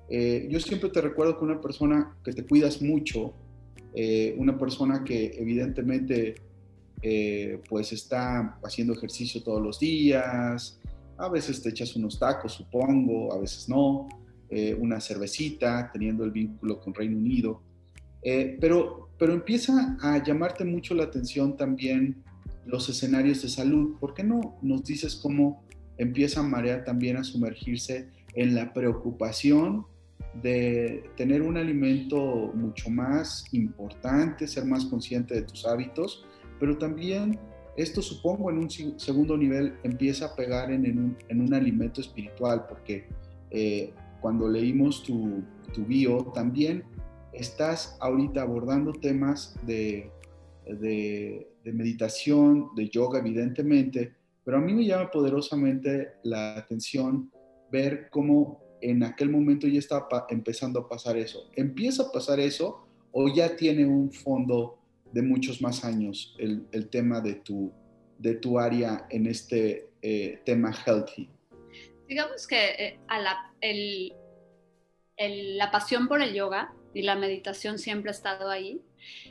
Eh, 0.10 0.47
yo 0.49 0.60
siempre 0.60 0.89
te 0.89 1.01
recuerdo 1.01 1.38
que 1.38 1.45
una 1.45 1.62
persona 1.62 2.16
que 2.24 2.34
te 2.34 2.45
cuidas 2.45 2.82
mucho, 2.82 3.34
eh, 3.93 4.36
una 4.38 4.57
persona 4.57 5.03
que 5.03 5.36
evidentemente 5.38 6.36
eh, 7.01 7.62
pues 7.70 7.93
está 7.93 8.60
haciendo 8.64 8.93
ejercicio 8.93 9.43
todos 9.43 9.62
los 9.62 9.80
días, 9.80 10.80
a 11.18 11.30
veces 11.30 11.62
te 11.62 11.70
echas 11.70 11.95
unos 11.95 12.18
tacos, 12.18 12.53
supongo, 12.53 13.34
a 13.34 13.39
veces 13.39 13.70
no, 13.70 14.07
una 14.80 14.99
cervecita, 14.99 15.91
teniendo 15.93 16.24
el 16.24 16.32
vínculo 16.32 16.80
con 16.80 16.95
Reino 16.95 17.18
Unido, 17.18 17.62
pero, 18.60 19.10
pero 19.20 19.34
empieza 19.34 19.95
a 20.01 20.24
llamarte 20.24 20.66
mucho 20.66 20.95
la 20.95 21.03
atención 21.03 21.55
también 21.55 22.24
los 22.66 22.89
escenarios 22.89 23.43
de 23.43 23.49
salud. 23.49 23.97
¿Por 23.99 24.16
qué 24.16 24.24
no 24.24 24.57
nos 24.64 24.84
dices 24.86 25.16
cómo 25.16 25.64
empieza 25.99 26.41
Marea 26.41 26.84
también 26.84 27.18
a 27.18 27.24
sumergirse 27.24 28.10
en 28.34 28.55
la 28.55 28.74
preocupación 28.74 29.86
de 30.36 31.09
tener 31.15 31.41
un 31.41 31.57
alimento 31.57 32.51
mucho 32.53 32.89
más 32.89 33.45
importante, 33.51 34.47
ser 34.47 34.65
más 34.65 34.86
consciente 34.86 35.36
de 35.36 35.41
tus 35.43 35.65
hábitos, 35.65 36.25
pero 36.59 36.77
también 36.77 37.39
esto 37.75 38.01
supongo 38.01 38.49
en 38.49 38.59
un 38.59 38.69
segundo 38.99 39.38
nivel 39.38 39.75
empieza 39.84 40.25
a 40.25 40.36
pegar 40.36 40.71
en, 40.71 41.15
un, 41.30 41.53
alimento 41.53 42.01
espiritual, 42.01 42.65
porque 42.67 43.07
eh, 43.51 43.93
cuando 44.21 44.49
leímos 44.49 45.03
tu, 45.03 45.43
tu, 45.73 45.86
bio 45.86 46.17
también 46.34 46.84
estás 47.32 47.97
ahorita 48.01 48.41
abordando 48.41 48.91
temas 48.91 49.55
de, 49.65 50.11
de 50.65 51.73
meditación, 51.73 52.69
de 52.75 52.89
yoga 52.89 53.19
evidentemente, 53.19 54.13
pero 54.43 54.57
a 54.57 54.61
mí 54.61 54.73
me 54.73 54.86
llama 54.86 55.09
poderosamente 55.11 56.09
la 56.23 56.57
atención 56.57 57.32
ver 57.71 58.09
cómo 58.09 58.68
en 58.82 59.03
aquel 59.03 59.30
momento 59.30 59.67
ya 59.67 59.80
estaba 59.80 60.27
empezando 60.30 60.80
a 60.80 60.88
pasar 60.88 61.17
eso. 61.17 61.49
¿Empieza 61.55 62.03
a 62.03 62.11
pasar 62.11 62.39
eso 62.39 62.88
o 63.11 63.34
ya 63.34 63.55
tiene 63.55 63.86
un 63.86 64.11
fondo 64.11 64.80
de 65.11 65.21
muchos 65.21 65.61
más 65.61 65.84
años 65.84 66.36
el, 66.38 66.89
tema 66.89 67.21
de 67.21 67.36
tu, 67.36 67.71
de 68.17 68.36
tu 68.36 68.59
área 68.59 69.07
en 69.09 69.27
este 69.27 69.89
eh, 70.01 70.41
tema 70.45 70.73
healthy? 70.86 71.30
Digamos 72.07 72.47
que 72.47 72.69
eh, 72.77 72.99
a 73.07 73.19
la, 73.19 73.53
la 75.27 75.71
pasión 75.71 76.07
por 76.07 76.21
el 76.21 76.34
yoga 76.34 76.73
y 76.93 77.03
la 77.03 77.15
meditación 77.15 77.77
siempre 77.77 78.09
ha 78.09 78.13
estado 78.13 78.49
ahí 78.49 78.82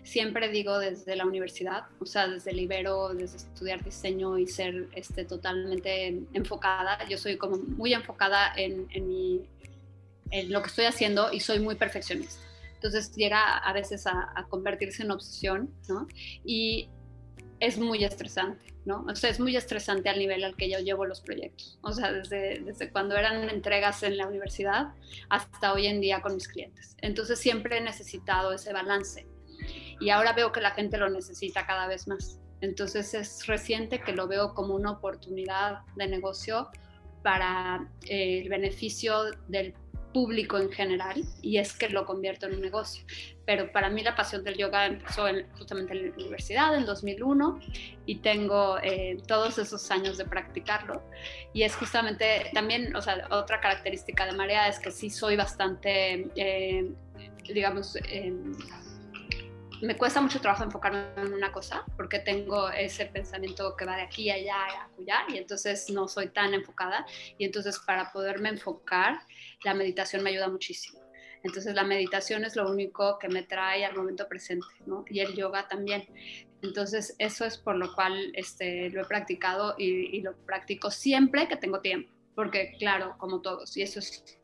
siempre 0.03 0.49
digo 0.49 0.79
desde 0.79 1.17
la 1.17 1.27
universidad, 1.27 1.85
o 2.01 2.07
sea, 2.07 2.29
desde 2.29 2.51
el 2.51 2.61
Ibero, 2.61 3.15
desde 3.15 3.37
estudiar 3.37 3.85
diseño 3.85 4.39
y 4.39 4.47
ser 4.47 4.89
este, 4.95 5.25
totalmente 5.25 6.23
enfocada. 6.33 7.07
Yo 7.09 7.19
soy 7.19 7.37
como 7.37 7.57
muy 7.57 7.95
enfocada 7.95 8.53
en, 8.57 8.87
en, 8.91 9.09
mi, 9.09 9.43
en 10.31 10.53
lo 10.53 10.63
que 10.63 10.69
estoy 10.69 10.87
haciendo 10.87 11.33
y 11.33 11.41
soy 11.41 11.61
muy 11.61 11.75
perfeccionista. 11.75 12.43
Entonces 12.75 13.15
llega 13.15 13.59
a 13.59 13.73
veces 13.73 14.07
a, 14.07 14.33
a 14.35 14.47
convertirse 14.49 15.03
en 15.03 15.11
obsesión, 15.11 15.71
¿no? 15.89 16.07
Y 16.45 16.89
es 17.61 17.79
muy 17.79 18.05
estresante, 18.05 18.73
¿no? 18.85 19.05
O 19.09 19.15
sea, 19.15 19.31
es 19.31 19.41
muy 19.41 19.57
estresante 19.57 20.09
al 20.09 20.19
nivel 20.19 20.45
al 20.45 20.55
que 20.55 20.71
yo 20.71 20.79
llevo 20.79 21.05
los 21.07 21.21
proyectos. 21.21 21.79
O 21.83 21.93
sea, 21.93 22.13
desde, 22.13 22.61
desde 22.61 22.91
cuando 22.91 23.17
eran 23.17 23.49
entregas 23.51 24.03
en 24.03 24.17
la 24.17 24.27
universidad 24.27 24.93
hasta 25.29 25.73
hoy 25.73 25.87
en 25.87 26.01
día 26.01 26.21
con 26.21 26.35
mis 26.35 26.49
clientes. 26.49 26.97
Entonces 26.99 27.39
siempre 27.39 27.79
he 27.79 27.81
necesitado 27.81 28.53
ese 28.53 28.73
balance 28.73 29.27
y 30.01 30.11
ahora 30.11 30.33
veo 30.33 30.53
que 30.53 30.61
la 30.61 30.71
gente 30.73 30.99
lo 30.99 31.09
necesita 31.09 31.67
cada 31.67 31.87
vez 31.87 32.09
más. 32.09 32.41
Entonces 32.61 33.15
es 33.15 33.47
reciente 33.47 34.01
que 34.01 34.13
lo 34.13 34.27
veo 34.27 34.55
como 34.55 34.75
una 34.75 34.91
oportunidad 34.91 35.81
de 35.97 36.09
negocio 36.09 36.69
para 37.23 37.89
eh, 38.07 38.41
el 38.43 38.49
beneficio 38.49 39.31
del 39.49 39.75
público 40.13 40.59
en 40.59 40.71
general 40.71 41.23
y 41.43 41.59
es 41.59 41.75
que 41.75 41.89
lo 41.89 42.05
convierto 42.07 42.47
en 42.47 42.55
un 42.55 42.61
negocio. 42.61 43.05
Pero 43.45 43.71
para 43.73 43.91
mí 43.91 44.03
la 44.03 44.17
pasión 44.17 44.43
del 44.43 44.57
yoga 44.57 44.87
empezó 44.87 45.27
justamente 45.57 45.93
en 45.93 46.09
la 46.09 46.15
universidad 46.15 46.77
en 46.77 46.87
2001 46.87 47.61
y 48.07 48.17
tengo 48.17 48.79
eh, 48.83 49.19
todos 49.27 49.59
esos 49.59 49.91
años 49.91 50.19
de 50.19 50.25
practicarlo. 50.25 51.03
Y 51.53 51.63
es 51.63 51.77
justamente 51.77 52.51
también, 52.53 52.95
o 52.97 53.03
sea, 53.03 53.29
otra 53.31 53.61
característica 53.61 54.27
de 54.27 54.33
Marea 54.33 54.69
es 54.69 54.79
que 54.79 54.91
sí 54.91 55.11
soy 55.11 55.37
bastante, 55.37 56.29
eh, 56.35 56.91
digamos, 57.45 57.97
me 59.83 59.97
cuesta 59.97 60.21
mucho 60.21 60.41
trabajo 60.41 60.65
enfocarme 60.65 61.07
en 61.17 61.33
una 61.33 61.53
cosa 61.53 61.85
porque 61.97 62.19
tengo 62.19 62.69
ese 62.71 63.07
pensamiento 63.07 63.77
que 63.77 63.85
va 63.85 63.97
de 63.97 64.03
aquí 64.03 64.31
a 64.31 64.35
allá 64.35 64.57
a 64.57 64.89
allá 64.99 65.25
y 65.29 65.39
entonces 65.39 65.89
no 65.91 66.09
soy 66.09 66.29
tan 66.29 66.55
enfocada 66.55 67.07
y 67.37 67.45
entonces 67.45 67.79
para 67.79 68.13
poderme 68.13 68.49
enfocar 68.49 69.21
la 69.65 69.75
meditación 69.75 70.23
me 70.23 70.31
ayuda 70.31 70.49
muchísimo. 70.49 71.01
Entonces 71.45 71.75
la 71.75 71.85
meditación 71.85 72.45
es 72.45 72.57
lo 72.57 72.69
único 72.69 73.19
que 73.19 73.29
me 73.29 73.43
trae 73.43 73.85
al 73.85 73.95
momento 73.95 74.27
presente, 74.29 74.67
¿no? 74.87 75.05
Y 75.09 75.21
el 75.21 75.35
yoga 75.35 75.69
también. 75.69 76.05
Entonces 76.63 77.15
eso 77.19 77.45
es 77.45 77.57
por 77.57 77.77
lo 77.77 77.95
cual 77.95 78.33
este, 78.35 78.91
lo 78.91 79.03
he 79.03 79.05
practicado 79.05 79.77
y, 79.79 80.17
y 80.17 80.21
lo 80.23 80.37
practico 80.45 80.91
siempre 80.91 81.47
que 81.47 81.57
tengo 81.57 81.81
tiempo, 81.81 82.13
porque 82.35 82.75
claro, 82.79 83.15
como 83.19 83.41
todos, 83.41 83.77
y 83.77 83.83
eso 83.83 84.01
es 84.01 84.38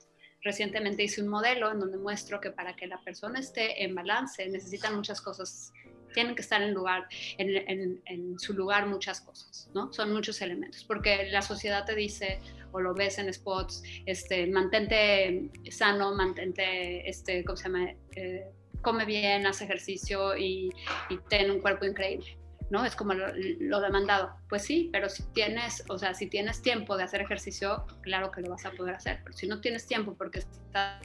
Recientemente 0.45 1.03
hice 1.03 1.23
un 1.23 1.29
modelo 1.29 1.73
en 1.73 1.81
donde 1.81 1.97
muestro 1.97 2.39
que 2.39 2.51
para 2.51 2.77
que 2.77 2.87
la 2.87 3.01
persona 3.01 3.41
esté 3.41 3.83
en 3.83 3.95
balance 3.95 4.47
necesitan 4.49 4.95
muchas 4.95 5.23
cosas, 5.23 5.73
tienen 6.13 6.35
que 6.35 6.43
estar 6.43 6.63
en, 6.63 6.75
lugar, 6.75 7.09
en, 7.39 8.39
su 8.39 8.53
lugar 8.53 8.87
muchas 8.87 9.23
cosas, 9.23 9.71
¿no? 9.75 9.93
Son 9.93 10.13
muchos 10.13 10.41
elementos, 10.43 10.85
porque 10.85 11.29
la 11.31 11.43
sociedad 11.43 11.87
te 11.87 11.95
dice, 11.95 12.41
o 12.73 12.81
lo 12.81 12.95
ves 12.95 13.19
en 13.19 13.33
spots, 13.33 13.83
este, 14.05 14.47
mantente 14.47 15.51
sano, 15.71 16.15
mantente, 16.15 17.09
este, 17.09 17.43
¿cómo 17.43 17.57
se 17.57 17.65
llama? 17.65 17.95
Eh, 18.15 18.45
come 18.83 19.07
bien, 19.07 19.47
haz 19.47 19.63
ejercicio 19.63 20.37
y, 20.37 20.71
y 21.09 21.17
ten 21.29 21.51
un 21.51 21.61
cuerpo 21.61 21.87
increíble. 21.87 22.44
¿No? 22.71 22.85
Es 22.85 22.97
como 22.97 23.15
lo, 23.15 23.81
demandado. 23.81 24.35
Pues 24.49 24.63
sí, 24.63 24.89
pero 24.93 25.09
si 25.09 25.23
tienes, 25.33 25.85
o 25.89 25.99
sea, 25.99 26.15
si 26.15 26.27
tienes 26.29 26.63
tiempo 26.63 26.97
de 26.97 27.05
hacer 27.05 27.21
ejercicio, 27.21 27.87
claro 28.03 28.31
que 28.31 28.41
lo 28.41 28.51
vas 28.51 28.65
a 28.65 28.71
poder 28.73 28.95
hacer. 28.95 29.21
Pero 29.25 29.37
si 29.37 29.47
no 29.47 29.61
tienes 29.61 29.87
tiempo 29.87 30.15
porque 30.15 30.41
estás, 30.41 31.03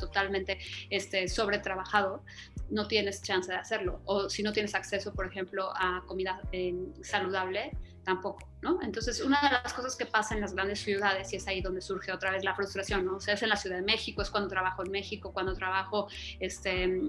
totalmente 0.00 0.58
este, 0.90 1.28
sobretrabajado, 1.28 2.24
no 2.68 2.88
tienes 2.88 3.22
chance 3.22 3.50
de 3.50 3.58
hacerlo. 3.58 4.02
O 4.06 4.28
si 4.28 4.42
no 4.42 4.52
tienes 4.52 4.74
acceso, 4.74 5.14
por 5.14 5.26
ejemplo, 5.26 5.70
a 5.76 6.02
comida 6.06 6.40
eh, 6.52 6.74
saludable, 7.02 7.70
tampoco, 8.08 8.48
¿no? 8.62 8.80
Entonces, 8.82 9.20
una 9.20 9.38
de 9.42 9.50
las 9.50 9.74
cosas 9.74 9.94
que 9.94 10.06
pasa 10.06 10.34
en 10.34 10.40
las 10.40 10.54
grandes 10.54 10.80
ciudades, 10.80 11.30
y 11.34 11.36
es 11.36 11.46
ahí 11.46 11.60
donde 11.60 11.82
surge 11.82 12.10
otra 12.10 12.30
vez 12.30 12.42
la 12.42 12.54
frustración, 12.54 13.04
¿no? 13.04 13.18
Es 13.18 13.42
en 13.42 13.50
la 13.50 13.56
Ciudad 13.56 13.76
de 13.76 13.82
México, 13.82 14.22
es 14.22 14.30
cuando 14.30 14.48
trabajo 14.48 14.82
en 14.82 14.90
México, 14.90 15.30
cuando 15.32 15.52
trabajo 15.52 16.08
este, 16.40 17.02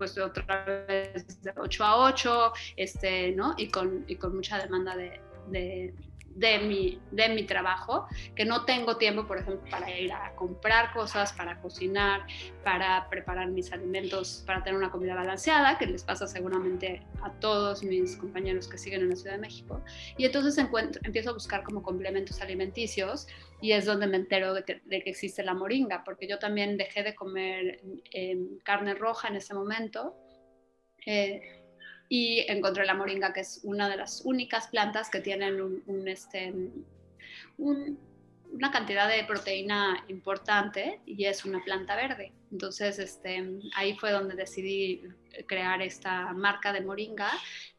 pues 0.00 0.16
otra 0.16 0.64
vez 0.64 1.42
de 1.42 1.52
8 1.54 1.84
a 1.84 2.06
8, 2.06 2.52
este, 2.78 3.32
¿no? 3.32 3.54
Y 3.58 3.68
con, 3.68 4.06
y 4.08 4.16
con 4.16 4.34
mucha 4.34 4.56
demanda 4.56 4.96
de, 4.96 5.20
de 5.48 5.94
mi, 6.36 7.00
de 7.10 7.28
mi 7.28 7.44
trabajo, 7.44 8.06
que 8.34 8.44
no 8.44 8.64
tengo 8.64 8.96
tiempo, 8.96 9.26
por 9.26 9.38
ejemplo, 9.38 9.68
para 9.70 9.90
ir 9.98 10.12
a 10.12 10.34
comprar 10.34 10.92
cosas, 10.92 11.32
para 11.32 11.60
cocinar, 11.60 12.26
para 12.64 13.08
preparar 13.08 13.48
mis 13.48 13.72
alimentos, 13.72 14.42
para 14.46 14.62
tener 14.62 14.78
una 14.78 14.90
comida 14.90 15.14
balanceada, 15.14 15.78
que 15.78 15.86
les 15.86 16.04
pasa 16.04 16.26
seguramente 16.26 17.02
a 17.22 17.32
todos 17.32 17.82
mis 17.82 18.16
compañeros 18.16 18.68
que 18.68 18.78
siguen 18.78 19.02
en 19.02 19.10
la 19.10 19.16
Ciudad 19.16 19.34
de 19.34 19.40
México. 19.40 19.82
Y 20.16 20.24
entonces 20.24 20.56
encuentro, 20.58 21.00
empiezo 21.04 21.30
a 21.30 21.32
buscar 21.32 21.62
como 21.62 21.82
complementos 21.82 22.40
alimenticios 22.40 23.26
y 23.60 23.72
es 23.72 23.84
donde 23.84 24.06
me 24.06 24.16
entero 24.16 24.54
de 24.54 24.64
que, 24.64 24.80
de 24.84 25.02
que 25.02 25.10
existe 25.10 25.42
la 25.42 25.54
moringa, 25.54 26.04
porque 26.04 26.26
yo 26.26 26.38
también 26.38 26.76
dejé 26.76 27.02
de 27.02 27.14
comer 27.14 27.80
eh, 28.12 28.38
carne 28.64 28.94
roja 28.94 29.28
en 29.28 29.36
ese 29.36 29.54
momento. 29.54 30.16
Eh, 31.06 31.59
y 32.12 32.40
encontré 32.48 32.84
la 32.84 32.94
moringa, 32.94 33.32
que 33.32 33.40
es 33.40 33.60
una 33.62 33.88
de 33.88 33.96
las 33.96 34.22
únicas 34.24 34.66
plantas 34.66 35.08
que 35.08 35.20
tienen 35.20 35.60
un, 35.86 36.08
este, 36.08 36.52
una 37.56 38.72
cantidad 38.72 39.08
de 39.08 39.22
proteína 39.22 40.04
importante 40.08 41.00
y 41.06 41.26
es 41.26 41.44
una 41.44 41.62
planta 41.62 41.94
verde. 41.94 42.32
Entonces, 42.50 42.98
este, 42.98 43.44
ahí 43.76 43.96
fue 43.96 44.10
donde 44.12 44.34
decidí 44.34 45.02
crear 45.46 45.80
esta 45.82 46.32
marca 46.32 46.72
de 46.72 46.80
moringa 46.80 47.30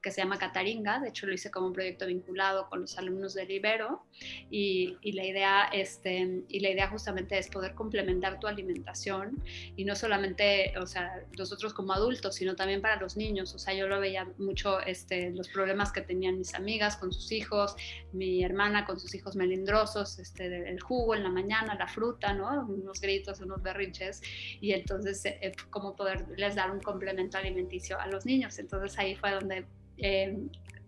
que 0.02 0.10
se 0.10 0.22
llama 0.22 0.40
Cataringa, 0.40 1.00
de 1.00 1.10
hecho 1.10 1.28
lo 1.28 1.34
hice 1.34 1.52
como 1.52 1.68
un 1.68 1.74
proyecto 1.74 2.08
vinculado 2.08 2.68
con 2.70 2.82
los 2.82 2.98
alumnos 2.98 3.36
del 3.36 3.52
Ibero 3.52 4.04
y, 4.50 4.98
la 5.12 5.24
idea 5.24 5.70
este, 5.72 6.44
y 6.48 6.60
la 6.60 6.70
idea 6.70 6.88
justamente 6.88 7.38
es 7.38 7.50
poder 7.50 7.76
complementar 7.76 8.40
tu 8.40 8.48
alimentación. 8.48 9.44
Y 9.76 9.86
no 9.86 9.96
solamente, 9.96 10.74
o 10.80 10.88
sea, 10.88 11.24
nosotros 11.38 11.74
como 11.74 11.94
adultos, 11.94 12.36
sino 12.36 12.56
también 12.56 12.82
para 12.82 13.00
los 13.00 13.16
niños, 13.16 13.54
o 13.54 13.60
sea, 13.60 13.74
yo 13.76 13.88
lo 13.88 14.00
veía 14.00 14.28
mucho 14.38 14.80
este, 14.80 15.30
los 15.32 15.50
problemas 15.50 15.92
que 15.92 16.02
tenían 16.02 16.40
mis 16.40 16.56
amigas 16.56 16.98
con 16.98 17.12
sus 17.12 17.32
hijos, 17.32 17.76
mi 18.12 18.44
hermana 18.44 18.86
con 18.86 19.00
sus 19.00 19.14
hijos 19.14 19.36
melindrosos, 19.36 20.18
este, 20.18 20.68
el 20.68 20.80
jugo 20.80 21.14
en 21.14 21.24
la 21.24 21.30
mañana, 21.30 21.76
la 21.76 21.88
fruta, 21.88 22.34
¿no? 22.34 22.66
Unos 22.66 23.02
gritos, 23.02 23.40
unos 23.42 23.62
berrinches 23.62 24.22
y 24.62 24.74
entonces 24.74 25.26
eh, 25.26 25.52
como 25.72 25.96
poderles 25.96 26.56
dar 26.56 26.72
un 26.72 26.80
complemento 26.80 27.38
alimenticio 27.38 28.00
a 28.00 28.08
los 28.08 28.26
niños. 28.26 28.58
Entonces 28.60 28.98
ahí 28.98 29.16
fue 29.16 29.32
donde 29.32 29.66
eh, 29.98 30.38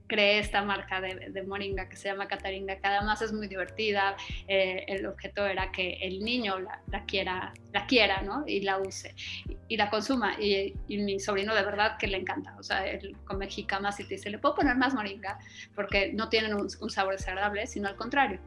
creé 0.08 0.40
esta 0.40 0.64
marca 0.64 1.02
de, 1.02 1.44
moringa 1.44 1.90
que 1.90 1.96
se 1.96 2.08
llama 2.08 2.28
Cataringa, 2.28 2.76
que 2.76 2.88
además 2.88 3.22
es 3.24 3.34
muy 3.34 3.48
divertida. 3.48 4.16
Eh, 4.48 4.86
el 4.88 5.08
objeto 5.08 5.46
era 5.46 5.72
que 5.72 5.94
el 6.02 6.24
niño 6.24 6.60
la, 6.60 7.06
quiera, 7.06 7.52
la 7.74 7.88
quiera, 7.88 8.22
¿no? 8.22 8.44
Y 8.48 8.62
la 8.62 8.78
use 8.78 9.16
y, 9.68 9.78
la 9.78 9.90
consuma. 9.90 10.40
Y, 10.40 10.74
mi 10.88 11.20
sobrino 11.20 11.56
de 11.56 11.64
verdad 11.64 11.98
que 11.98 12.08
le 12.08 12.18
encanta. 12.18 12.56
O 12.60 12.64
sea, 12.64 12.86
él 12.86 13.18
come 13.26 13.48
jicamas 13.48 14.00
y 14.00 14.04
te 14.04 14.16
dice, 14.16 14.30
¿le 14.30 14.38
puedo 14.38 14.56
poner 14.56 14.78
más 14.78 14.94
moringa? 14.94 15.40
Porque 15.76 16.14
no 16.14 16.30
tienen 16.30 16.54
un, 16.54 16.70
sabor 16.70 17.16
desagradable, 17.18 17.66
sino 17.68 17.88
al 17.88 17.96
contrario 17.96 18.40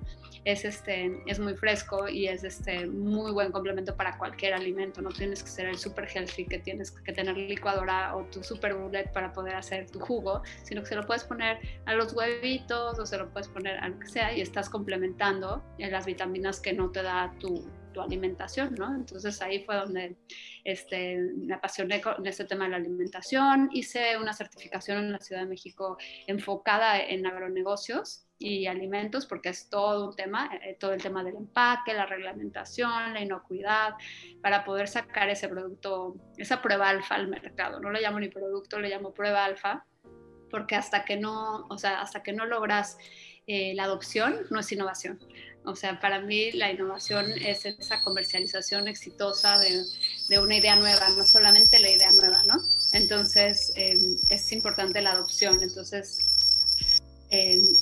es, 0.44 0.64
este, 0.64 1.20
es 1.26 1.40
muy 1.40 1.56
fresco 1.56 2.08
y 2.08 2.28
es 2.28 2.44
este, 2.44 2.86
muy 2.86 3.32
buen 3.32 3.50
complemento 3.50 3.96
para 3.96 4.16
cualquier 4.16 4.54
alimento. 4.54 5.02
No 5.02 5.08
tienes 5.08 5.42
que 5.42 5.50
ser 5.50 5.66
el 5.66 5.76
super 5.76 6.06
healthy 6.08 6.44
que 6.44 6.60
tienes 6.60 6.92
que 6.92 7.12
tener 7.12 7.36
licuadora 7.36 8.14
o 8.14 8.22
tu 8.26 8.44
super 8.44 8.74
bullet 8.74 9.10
para 9.12 9.32
poder 9.32 9.56
hacer 9.56 9.90
tu 9.90 9.98
jugo, 9.98 10.42
sino 10.62 10.82
que 10.82 10.86
se 10.86 10.94
lo 10.94 11.04
puedes 11.04 11.24
poner 11.24 11.58
a 11.84 11.94
los 11.94 12.12
huevitos 12.12 12.96
o 12.96 13.04
se 13.06 13.18
lo 13.18 13.28
puedes 13.30 13.48
poner 13.48 13.78
a 13.78 13.88
lo 13.88 13.98
que 13.98 14.06
sea 14.06 14.32
y 14.32 14.40
estás 14.40 14.70
complementando 14.70 15.64
las 15.78 16.06
vitaminas 16.06 16.60
que 16.60 16.72
no 16.72 16.90
te 16.90 17.02
da 17.02 17.34
tu, 17.40 17.68
tu 17.96 18.02
alimentación, 18.02 18.74
¿no? 18.74 18.94
Entonces 18.94 19.40
ahí 19.40 19.64
fue 19.64 19.74
donde 19.76 20.16
este, 20.64 21.16
me 21.16 21.54
apasioné 21.54 22.02
con 22.02 22.26
este 22.26 22.44
tema 22.44 22.64
de 22.64 22.72
la 22.72 22.76
alimentación. 22.76 23.70
Hice 23.72 24.18
una 24.18 24.34
certificación 24.34 24.98
en 24.98 25.12
la 25.12 25.18
Ciudad 25.18 25.40
de 25.40 25.48
México 25.48 25.96
enfocada 26.26 27.00
en 27.00 27.26
agronegocios 27.26 28.26
y 28.38 28.66
alimentos, 28.66 29.24
porque 29.24 29.48
es 29.48 29.70
todo 29.70 30.10
un 30.10 30.14
tema, 30.14 30.50
eh, 30.62 30.76
todo 30.78 30.92
el 30.92 31.00
tema 31.00 31.24
del 31.24 31.36
empaque, 31.36 31.94
la 31.94 32.04
reglamentación, 32.04 33.14
la 33.14 33.22
inocuidad, 33.22 33.94
para 34.42 34.62
poder 34.62 34.88
sacar 34.88 35.30
ese 35.30 35.48
producto, 35.48 36.16
esa 36.36 36.60
prueba 36.60 36.90
alfa 36.90 37.14
al 37.14 37.28
mercado. 37.28 37.80
No 37.80 37.88
lo 37.90 37.98
llamo 37.98 38.20
ni 38.20 38.28
producto, 38.28 38.78
lo 38.78 38.88
llamo 38.88 39.14
prueba 39.14 39.42
alfa, 39.42 39.86
porque 40.50 40.74
hasta 40.74 41.06
que 41.06 41.16
no, 41.16 41.66
o 41.70 41.78
sea, 41.78 42.02
hasta 42.02 42.22
que 42.22 42.34
no 42.34 42.44
logras 42.44 42.98
eh, 43.46 43.72
la 43.74 43.84
adopción, 43.84 44.42
no 44.50 44.60
es 44.60 44.70
innovación. 44.70 45.18
O 45.66 45.74
sea, 45.74 46.00
para 46.00 46.20
mí 46.20 46.52
la 46.52 46.70
innovación 46.70 47.32
es 47.32 47.66
esa 47.66 48.00
comercialización 48.02 48.86
exitosa 48.86 49.58
de, 49.58 49.82
de 50.28 50.38
una 50.38 50.56
idea 50.56 50.76
nueva, 50.76 51.08
no 51.10 51.24
solamente 51.24 51.80
la 51.80 51.90
idea 51.90 52.12
nueva, 52.12 52.42
¿no? 52.44 52.62
Entonces, 52.92 53.72
eh, 53.74 53.98
es 54.30 54.52
importante 54.52 55.02
la 55.02 55.10
adopción. 55.12 55.60
Entonces, 55.62 56.36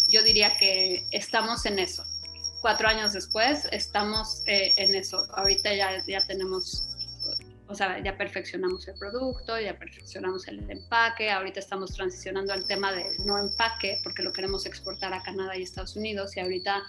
yo 0.08 0.22
diría 0.22 0.56
que 0.56 1.06
estamos 1.10 1.66
en 1.66 1.78
eso. 1.78 2.04
Cuatro 2.60 2.88
años 2.88 3.12
después 3.12 3.66
estamos 3.70 4.42
eh, 4.46 4.72
en 4.76 4.94
eso. 4.94 5.26
Ahorita 5.34 5.74
ya, 5.74 6.02
ya 6.06 6.20
tenemos, 6.20 6.88
sea, 7.74 8.02
ya 8.02 8.16
perfeccionamos 8.16 8.86
el 8.88 8.94
producto, 8.98 9.58
ya 9.58 9.78
perfeccionamos 9.78 10.46
el 10.48 10.68
empaque, 10.70 11.30
ahorita 11.30 11.60
estamos 11.60 11.92
transicionando 11.92 12.52
al 12.52 12.66
tema 12.66 12.92
de 12.92 13.04
no 13.24 13.38
empaque 13.38 14.00
porque 14.02 14.22
lo 14.22 14.32
queremos 14.32 14.66
exportar 14.66 15.12
a 15.12 15.22
Canadá 15.22 15.56
y 15.56 15.62
Estados 15.62 15.96
Unidos 15.96 16.36
y 16.36 16.40
ahorita 16.40 16.82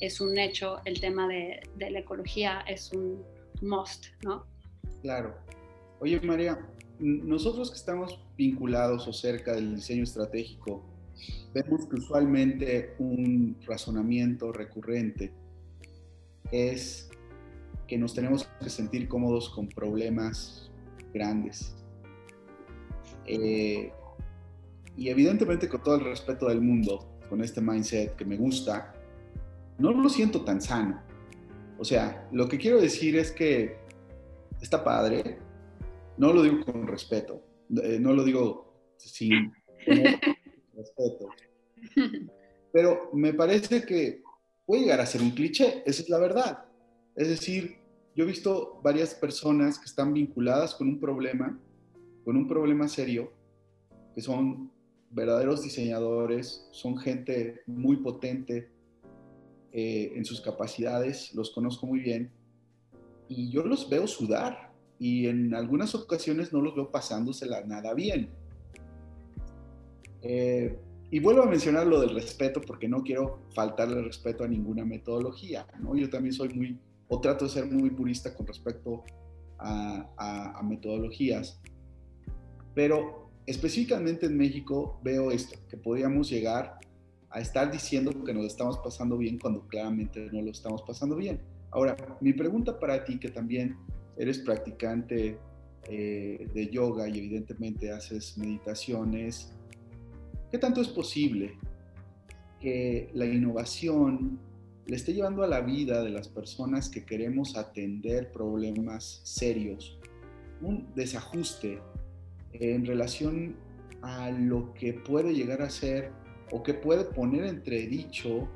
es 0.00 0.20
un 0.20 0.36
hecho 0.38 0.80
el 0.84 1.00
tema 1.00 1.28
de, 1.28 1.60
de 1.76 1.90
la 1.90 2.00
ecología, 2.00 2.60
es 2.66 2.92
un 2.92 3.22
must, 3.62 4.06
¿no? 4.22 4.46
Claro. 5.02 5.36
Oye, 6.00 6.20
María, 6.20 6.58
nosotros 6.98 7.70
que 7.70 7.76
estamos 7.76 8.20
vinculados 8.36 9.06
o 9.08 9.12
cerca 9.12 9.54
del 9.54 9.76
diseño 9.76 10.04
estratégico, 10.04 10.84
vemos 11.54 11.86
que 11.86 11.96
usualmente 11.96 12.94
un 12.98 13.56
razonamiento 13.66 14.52
recurrente 14.52 15.32
es 16.52 17.10
que 17.86 17.98
nos 17.98 18.14
tenemos 18.14 18.48
que 18.62 18.70
sentir 18.70 19.08
cómodos 19.08 19.48
con 19.50 19.68
problemas 19.68 20.70
grandes. 21.12 21.76
Eh, 23.26 23.92
y 24.96 25.08
evidentemente 25.08 25.68
con 25.68 25.82
todo 25.82 25.96
el 25.96 26.04
respeto 26.04 26.48
del 26.48 26.60
mundo, 26.60 27.18
con 27.28 27.42
este 27.42 27.60
mindset 27.60 28.16
que 28.16 28.24
me 28.24 28.36
gusta, 28.36 28.94
no 29.78 29.92
lo 29.92 30.08
siento 30.08 30.42
tan 30.42 30.60
sano. 30.60 31.02
O 31.78 31.84
sea, 31.84 32.28
lo 32.32 32.48
que 32.48 32.58
quiero 32.58 32.80
decir 32.80 33.16
es 33.16 33.30
que 33.30 33.76
está 34.60 34.82
padre, 34.82 35.38
no 36.16 36.32
lo 36.32 36.42
digo 36.42 36.64
con 36.64 36.86
respeto, 36.86 37.42
eh, 37.82 37.98
no 38.00 38.12
lo 38.12 38.24
digo 38.24 38.72
sin 38.96 39.52
respeto. 39.86 41.28
Pero 42.72 43.10
me 43.12 43.34
parece 43.34 43.84
que 43.84 44.22
puede 44.64 44.82
llegar 44.82 45.00
a 45.00 45.06
ser 45.06 45.20
un 45.20 45.30
cliché, 45.30 45.82
esa 45.84 46.02
es 46.02 46.08
la 46.08 46.18
verdad. 46.18 46.65
Es 47.16 47.28
decir, 47.28 47.78
yo 48.14 48.24
he 48.24 48.26
visto 48.26 48.78
varias 48.82 49.14
personas 49.14 49.78
que 49.78 49.86
están 49.86 50.12
vinculadas 50.12 50.74
con 50.74 50.88
un 50.88 51.00
problema, 51.00 51.58
con 52.24 52.36
un 52.36 52.46
problema 52.46 52.88
serio, 52.88 53.32
que 54.14 54.20
son 54.20 54.70
verdaderos 55.10 55.62
diseñadores, 55.62 56.68
son 56.72 56.98
gente 56.98 57.62
muy 57.66 57.96
potente 57.96 58.70
eh, 59.72 60.12
en 60.14 60.24
sus 60.24 60.40
capacidades, 60.42 61.34
los 61.34 61.50
conozco 61.50 61.86
muy 61.86 62.00
bien, 62.00 62.30
y 63.28 63.50
yo 63.50 63.64
los 63.64 63.88
veo 63.88 64.06
sudar 64.06 64.72
y 64.98 65.26
en 65.26 65.54
algunas 65.54 65.94
ocasiones 65.94 66.52
no 66.52 66.60
los 66.60 66.74
veo 66.74 66.90
pasándosela 66.90 67.64
nada 67.64 67.94
bien. 67.94 68.30
Eh, 70.22 70.78
y 71.10 71.20
vuelvo 71.20 71.42
a 71.42 71.46
mencionar 71.46 71.86
lo 71.86 72.00
del 72.00 72.14
respeto 72.14 72.60
porque 72.60 72.88
no 72.88 73.02
quiero 73.02 73.40
faltarle 73.54 74.02
respeto 74.02 74.44
a 74.44 74.48
ninguna 74.48 74.84
metodología, 74.84 75.66
¿no? 75.78 75.94
Yo 75.96 76.10
también 76.10 76.32
soy 76.32 76.48
muy, 76.48 76.78
o 77.08 77.20
trato 77.20 77.44
de 77.44 77.50
ser 77.50 77.66
muy 77.66 77.90
purista 77.90 78.34
con 78.34 78.46
respecto 78.46 79.04
a, 79.58 80.60
metodologías, 80.62 81.60
pero 82.74 83.30
específicamente 83.46 84.26
en 84.26 84.36
México 84.36 85.00
veo 85.02 85.30
esto, 85.30 85.58
que 85.68 85.76
podríamos 85.76 86.28
llegar 86.28 86.78
a 87.30 87.40
estar 87.40 87.70
diciendo 87.70 88.12
que 88.24 88.34
nos 88.34 88.46
estamos 88.46 88.78
pasando 88.78 89.16
bien 89.16 89.38
cuando 89.38 89.66
claramente 89.66 90.28
no 90.32 90.42
lo 90.42 90.50
estamos 90.50 90.82
pasando 90.82 91.16
bien. 91.16 91.40
Ahora, 91.70 91.96
mi 92.20 92.32
pregunta 92.32 92.78
para 92.78 93.04
ti, 93.04 93.18
que 93.18 93.30
también 93.30 93.76
eres 94.16 94.38
practicante 94.38 95.38
eh, 95.88 96.48
de 96.52 96.68
yoga 96.68 97.08
y 97.08 97.18
evidentemente 97.18 97.92
haces 97.92 98.36
meditaciones, 98.36 99.56
¿Qué 100.50 100.58
tanto 100.58 100.80
es 100.80 100.88
posible 100.88 101.58
que 102.60 103.10
la 103.14 103.26
innovación 103.26 104.38
le 104.86 104.96
esté 104.96 105.12
llevando 105.12 105.42
a 105.42 105.48
la 105.48 105.60
vida 105.60 106.02
de 106.02 106.10
las 106.10 106.28
personas 106.28 106.88
que 106.88 107.04
queremos 107.04 107.56
atender 107.56 108.30
problemas 108.30 109.20
serios 109.24 109.98
un 110.60 110.86
desajuste 110.94 111.80
en 112.52 112.86
relación 112.86 113.56
a 114.02 114.30
lo 114.30 114.72
que 114.74 114.94
puede 114.94 115.34
llegar 115.34 115.62
a 115.62 115.70
ser 115.70 116.12
o 116.50 116.62
que 116.62 116.74
puede 116.74 117.04
poner 117.04 117.44
entredicho 117.44 118.48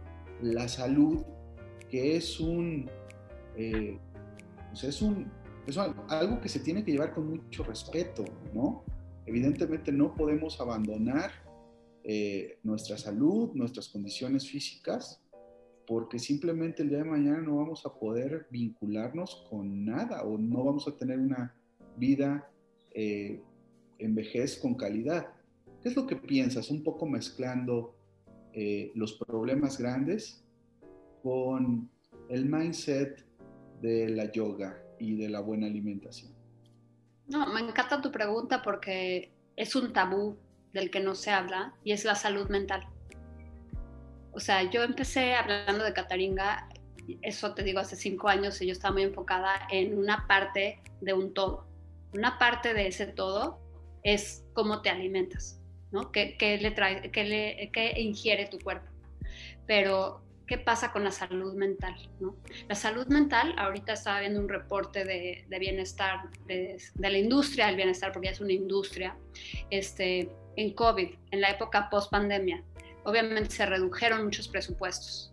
la 0.43 0.69
salud, 0.69 1.23
que 1.91 2.17
es 2.17 2.41
un, 2.41 2.89
eh, 3.57 3.99
pues 4.69 4.85
es 4.85 5.03
un, 5.03 5.31
es 5.67 5.77
algo 5.77 6.41
que 6.41 6.49
se 6.49 6.61
tiene 6.61 6.85
que 6.85 6.93
llevar 6.93 7.13
con 7.13 7.29
mucho 7.29 7.65
respeto, 7.65 8.25
¿no? 8.55 8.85
Evidentemente 9.27 9.93
no 9.93 10.15
podemos 10.15 10.61
abandonar 10.61 11.31
eh, 12.05 12.59
nuestra 12.63 12.97
salud, 12.97 13.51
nuestras 13.55 13.89
condiciones 13.89 14.49
físicas, 14.49 15.21
porque 15.91 16.21
simplemente 16.21 16.85
el 16.85 16.89
día 16.89 16.99
de 16.99 17.05
mañana 17.05 17.41
no 17.41 17.57
vamos 17.57 17.85
a 17.85 17.93
poder 17.93 18.47
vincularnos 18.49 19.45
con 19.51 19.85
nada 19.85 20.23
o 20.23 20.39
no 20.39 20.63
vamos 20.63 20.87
a 20.87 20.97
tener 20.97 21.19
una 21.19 21.53
vida 21.97 22.49
eh, 22.95 23.43
con 24.63 24.77
calidad. 24.77 25.33
¿Qué 25.83 25.89
es 25.89 25.97
lo 25.97 26.07
que 26.07 26.15
piensas? 26.15 26.71
Un 26.71 26.85
poco 26.85 27.07
mezclando 27.07 27.97
eh, 28.53 28.93
los 28.95 29.15
problemas 29.15 29.79
grandes 29.79 30.45
con 31.25 31.91
el 32.29 32.47
mindset 32.47 33.27
de 33.83 34.11
la 34.11 34.31
yoga 34.31 34.81
y 35.01 35.17
de 35.17 35.29
la 35.29 35.41
buena 35.41 35.67
alimentación. 35.67 36.33
No, 37.27 37.53
me 37.53 37.59
encanta 37.59 38.01
tu 38.01 38.13
pregunta 38.13 38.63
porque 38.63 39.33
es 39.57 39.75
un 39.75 39.93
tabú 39.93 40.37
del 40.73 40.93
que 40.93 41.01
no 41.01 41.17
se 41.17 41.33
habla 41.33 41.75
y 41.83 41.91
es 41.91 42.05
la 42.05 42.15
salud 42.15 42.49
mental. 42.49 42.87
O 44.33 44.41
sea, 44.41 44.63
yo 44.71 44.83
empecé 44.83 45.35
hablando 45.35 45.85
de 45.85 45.93
Cataringa, 45.93 46.69
eso 47.23 47.55
te 47.55 47.63
digo 47.63 47.81
hace 47.81 47.97
cinco 47.97 48.29
años 48.29 48.61
y 48.63 48.67
yo 48.67 48.73
estaba 48.73 48.93
muy 48.93 49.03
enfocada 49.03 49.67
en 49.71 49.99
una 49.99 50.27
parte 50.27 50.81
de 51.01 51.13
un 51.13 51.35
todo. 51.35 51.67
Una 52.13 52.39
parte 52.39 52.75
de 52.75 52.87
ese 52.87 53.07
todo 53.07 53.61
es 54.03 54.45
cómo 54.53 54.83
te 54.83 54.91
alimentas, 54.91 55.61
¿no? 55.91 56.13
¿Qué, 56.13 56.37
le 56.61 56.71
trae, 56.71 57.11
qué, 57.11 57.25
le, 57.25 57.71
qué 57.73 58.01
ingiere 58.01 58.47
tu 58.47 58.59
cuerpo? 58.59 58.91
Pero 59.67 60.23
¿qué 60.51 60.59
pasa 60.59 60.91
con 60.91 61.05
la 61.05 61.13
salud 61.13 61.55
mental? 61.55 61.95
¿no? 62.19 62.35
La 62.69 62.75
salud 62.75 63.07
mental, 63.07 63.55
ahorita 63.57 63.93
estaba 63.93 64.19
viendo 64.19 64.41
un 64.41 64.49
reporte 64.49 65.05
de, 65.05 65.47
bienestar, 65.61 66.29
de, 66.47 66.77
la 66.97 67.17
industria 67.17 67.67
del 67.67 67.77
bienestar, 67.77 68.11
porque 68.11 68.31
es 68.31 68.41
una 68.41 68.53
industria, 68.53 69.17
este, 69.71 70.29
en 70.57 70.73
COVID, 70.75 71.09
en 71.31 71.41
la 71.41 71.51
época 71.51 71.89
post 71.89 72.11
pandemia, 72.11 72.65
obviamente 73.05 73.51
se 73.51 73.67
redujeron 73.67 74.25
muchos 74.25 74.49
presupuestos. 74.49 75.33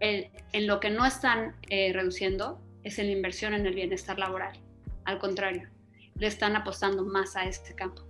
en 0.00 0.66
lo 0.66 0.80
que 0.80 0.90
no 0.90 1.06
están 1.06 1.54
eh, 1.70 1.92
reduciendo 1.92 2.60
es 2.82 2.98
en 2.98 3.06
la 3.06 3.12
inversión 3.12 3.54
en 3.54 3.64
el 3.66 3.74
bienestar 3.74 4.18
laboral. 4.18 4.58
Al 5.04 5.18
contrario, 5.18 5.68
le 6.16 6.26
están 6.26 6.56
apostando 6.56 7.04
más 7.04 7.36
a 7.36 7.44
este 7.44 7.74
campo. 7.74 8.02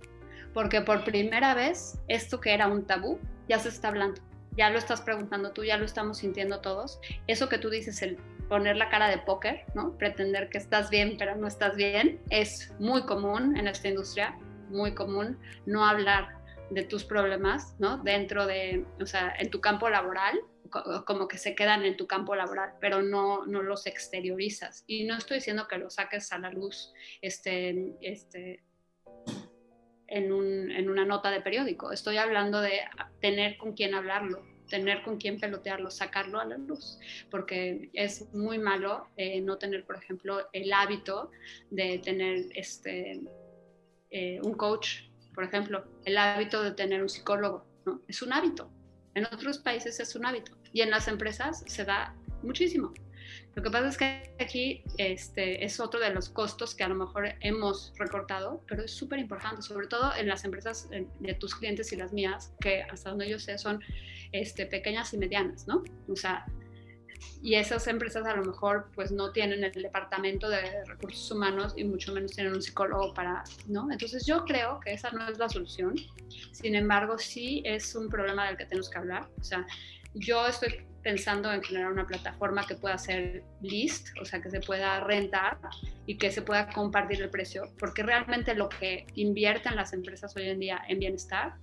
Porque 0.53 0.81
por 0.81 1.03
primera 1.03 1.53
vez, 1.53 1.99
esto 2.07 2.39
que 2.39 2.53
era 2.53 2.67
un 2.67 2.85
tabú, 2.85 3.19
ya 3.47 3.59
se 3.59 3.69
está 3.69 3.89
hablando 3.89 4.21
ya 4.57 4.69
lo 4.69 4.77
estás 4.77 5.01
preguntando 5.01 5.51
tú, 5.51 5.63
ya 5.63 5.77
lo 5.77 5.85
estamos 5.85 6.19
sintiendo 6.19 6.61
todos. 6.61 6.99
Eso 7.27 7.49
que 7.49 7.57
tú 7.57 7.69
dices, 7.69 8.01
el 8.01 8.17
poner 8.49 8.75
la 8.77 8.89
cara 8.89 9.07
de 9.07 9.17
póker, 9.17 9.65
¿no? 9.73 9.97
Pretender 9.97 10.49
que 10.49 10.57
estás 10.57 10.89
bien, 10.89 11.15
pero 11.17 11.35
no 11.35 11.47
estás 11.47 11.75
bien, 11.75 12.21
es 12.29 12.71
muy 12.79 13.03
común 13.03 13.57
en 13.57 13.67
esta 13.67 13.87
industria, 13.87 14.37
muy 14.69 14.93
común 14.93 15.37
no 15.65 15.85
hablar 15.85 16.42
de 16.73 16.83
tus 16.83 17.03
problemas, 17.03 17.75
¿no? 17.79 17.97
Dentro 17.97 18.45
de, 18.45 18.85
o 19.01 19.05
sea, 19.05 19.33
en 19.37 19.49
tu 19.49 19.61
campo 19.61 19.89
laboral, 19.89 20.39
como 21.05 21.27
que 21.27 21.37
se 21.37 21.53
quedan 21.53 21.85
en 21.85 21.97
tu 21.97 22.07
campo 22.07 22.35
laboral, 22.35 22.73
pero 22.81 23.01
no, 23.01 23.45
no 23.45 23.61
los 23.61 23.85
exteriorizas. 23.85 24.83
Y 24.87 25.03
no 25.03 25.17
estoy 25.17 25.37
diciendo 25.37 25.67
que 25.67 25.77
los 25.77 25.95
saques 25.95 26.31
a 26.31 26.39
la 26.39 26.49
luz, 26.49 26.93
este, 27.21 27.93
este, 28.01 28.63
en, 30.07 30.31
una 30.89 31.05
nota 31.05 31.31
de 31.31 31.41
periódico. 31.41 31.91
Estoy 31.91 32.17
hablando 32.17 32.61
de 32.61 32.81
tener 33.19 33.57
con 33.57 33.73
quién 33.73 33.93
hablarlo, 33.93 34.43
tener 34.69 35.03
con 35.03 35.17
quién 35.17 35.39
pelotearlo, 35.39 35.91
sacarlo 35.91 36.39
a 36.39 36.45
la 36.45 36.57
luz, 36.57 36.99
porque 37.29 37.89
es 37.93 38.33
muy 38.33 38.57
malo 38.57 39.07
eh, 39.17 39.41
no 39.41 39.57
tener, 39.57 39.85
por 39.85 39.97
ejemplo, 39.97 40.47
el 40.53 40.71
hábito 40.73 41.31
de 41.69 41.99
tener 41.99 42.45
este, 42.55 43.21
eh, 44.11 44.39
un 44.43 44.53
coach, 44.53 45.01
por 45.33 45.43
ejemplo, 45.43 45.85
el 46.05 46.17
hábito 46.17 46.61
de 46.63 46.71
tener 46.71 47.01
un 47.01 47.09
psicólogo, 47.09 47.65
¿no? 47.85 48.01
Es 48.07 48.21
un 48.21 48.33
hábito. 48.33 48.69
En 49.15 49.25
otros 49.25 49.59
países 49.59 49.99
es 49.99 50.15
un 50.15 50.25
hábito 50.25 50.57
y 50.71 50.81
en 50.81 50.89
las 50.89 51.07
empresas 51.07 51.63
se 51.67 51.85
da 51.85 52.15
muchísimo. 52.41 52.93
Lo 53.55 53.61
que 53.61 53.69
pasa 53.69 53.87
es 53.87 53.97
que 53.97 54.35
aquí 54.39 54.83
este, 54.97 55.63
es 55.63 55.79
otro 55.79 55.99
de 55.99 56.09
los 56.09 56.29
costos 56.29 56.73
que 56.73 56.83
a 56.83 56.87
lo 56.87 56.95
mejor 56.95 57.35
hemos 57.39 57.93
recortado, 57.97 58.63
pero 58.67 58.83
es 58.83 58.91
súper 58.91 59.19
importante, 59.19 59.61
sobre 59.61 59.87
todo 59.87 60.13
en 60.15 60.27
las 60.27 60.43
empresas 60.43 60.89
de 60.89 61.33
tus 61.35 61.55
clientes 61.55 61.91
y 61.93 61.95
las 61.95 62.11
mías, 62.13 62.53
que 62.59 62.81
hasta 62.81 63.11
donde 63.11 63.29
yo 63.29 63.39
sé 63.39 63.57
son 63.57 63.79
este, 64.31 64.65
pequeñas 64.65 65.13
y 65.13 65.17
medianas, 65.17 65.67
¿no? 65.67 65.83
O 66.07 66.15
sea, 66.15 66.45
y 67.41 67.55
esas 67.55 67.87
empresas 67.87 68.25
a 68.25 68.35
lo 68.35 68.43
mejor 68.45 68.89
pues 68.95 69.11
no 69.11 69.31
tienen 69.31 69.63
el 69.63 69.71
departamento 69.71 70.49
de 70.49 70.85
recursos 70.85 71.29
humanos 71.31 71.73
y 71.75 71.83
mucho 71.83 72.13
menos 72.13 72.31
tienen 72.31 72.53
un 72.53 72.61
psicólogo 72.61 73.13
para, 73.13 73.43
¿no? 73.67 73.91
Entonces 73.91 74.25
yo 74.25 74.45
creo 74.45 74.79
que 74.79 74.93
esa 74.93 75.11
no 75.11 75.27
es 75.27 75.37
la 75.37 75.49
solución, 75.49 75.95
sin 76.51 76.75
embargo 76.75 77.17
sí 77.17 77.61
es 77.65 77.95
un 77.95 78.09
problema 78.09 78.47
del 78.47 78.57
que 78.57 78.65
tenemos 78.65 78.89
que 78.89 78.97
hablar, 78.97 79.27
o 79.39 79.43
sea, 79.43 79.65
yo 80.15 80.47
estoy 80.47 80.85
pensando 81.03 81.51
en 81.51 81.61
generar 81.61 81.91
una 81.91 82.07
plataforma 82.07 82.65
que 82.65 82.75
pueda 82.75 82.97
ser 82.97 83.43
list, 83.61 84.09
o 84.21 84.25
sea, 84.25 84.41
que 84.41 84.49
se 84.49 84.61
pueda 84.61 85.01
rentar 85.01 85.57
y 86.05 86.17
que 86.17 86.31
se 86.31 86.41
pueda 86.41 86.69
compartir 86.69 87.21
el 87.21 87.29
precio, 87.29 87.73
porque 87.77 88.03
realmente 88.03 88.55
lo 88.55 88.69
que 88.69 89.05
invierten 89.15 89.75
las 89.75 89.93
empresas 89.93 90.35
hoy 90.37 90.47
en 90.47 90.59
día 90.59 90.81
en 90.87 90.99
bienestar 90.99 91.55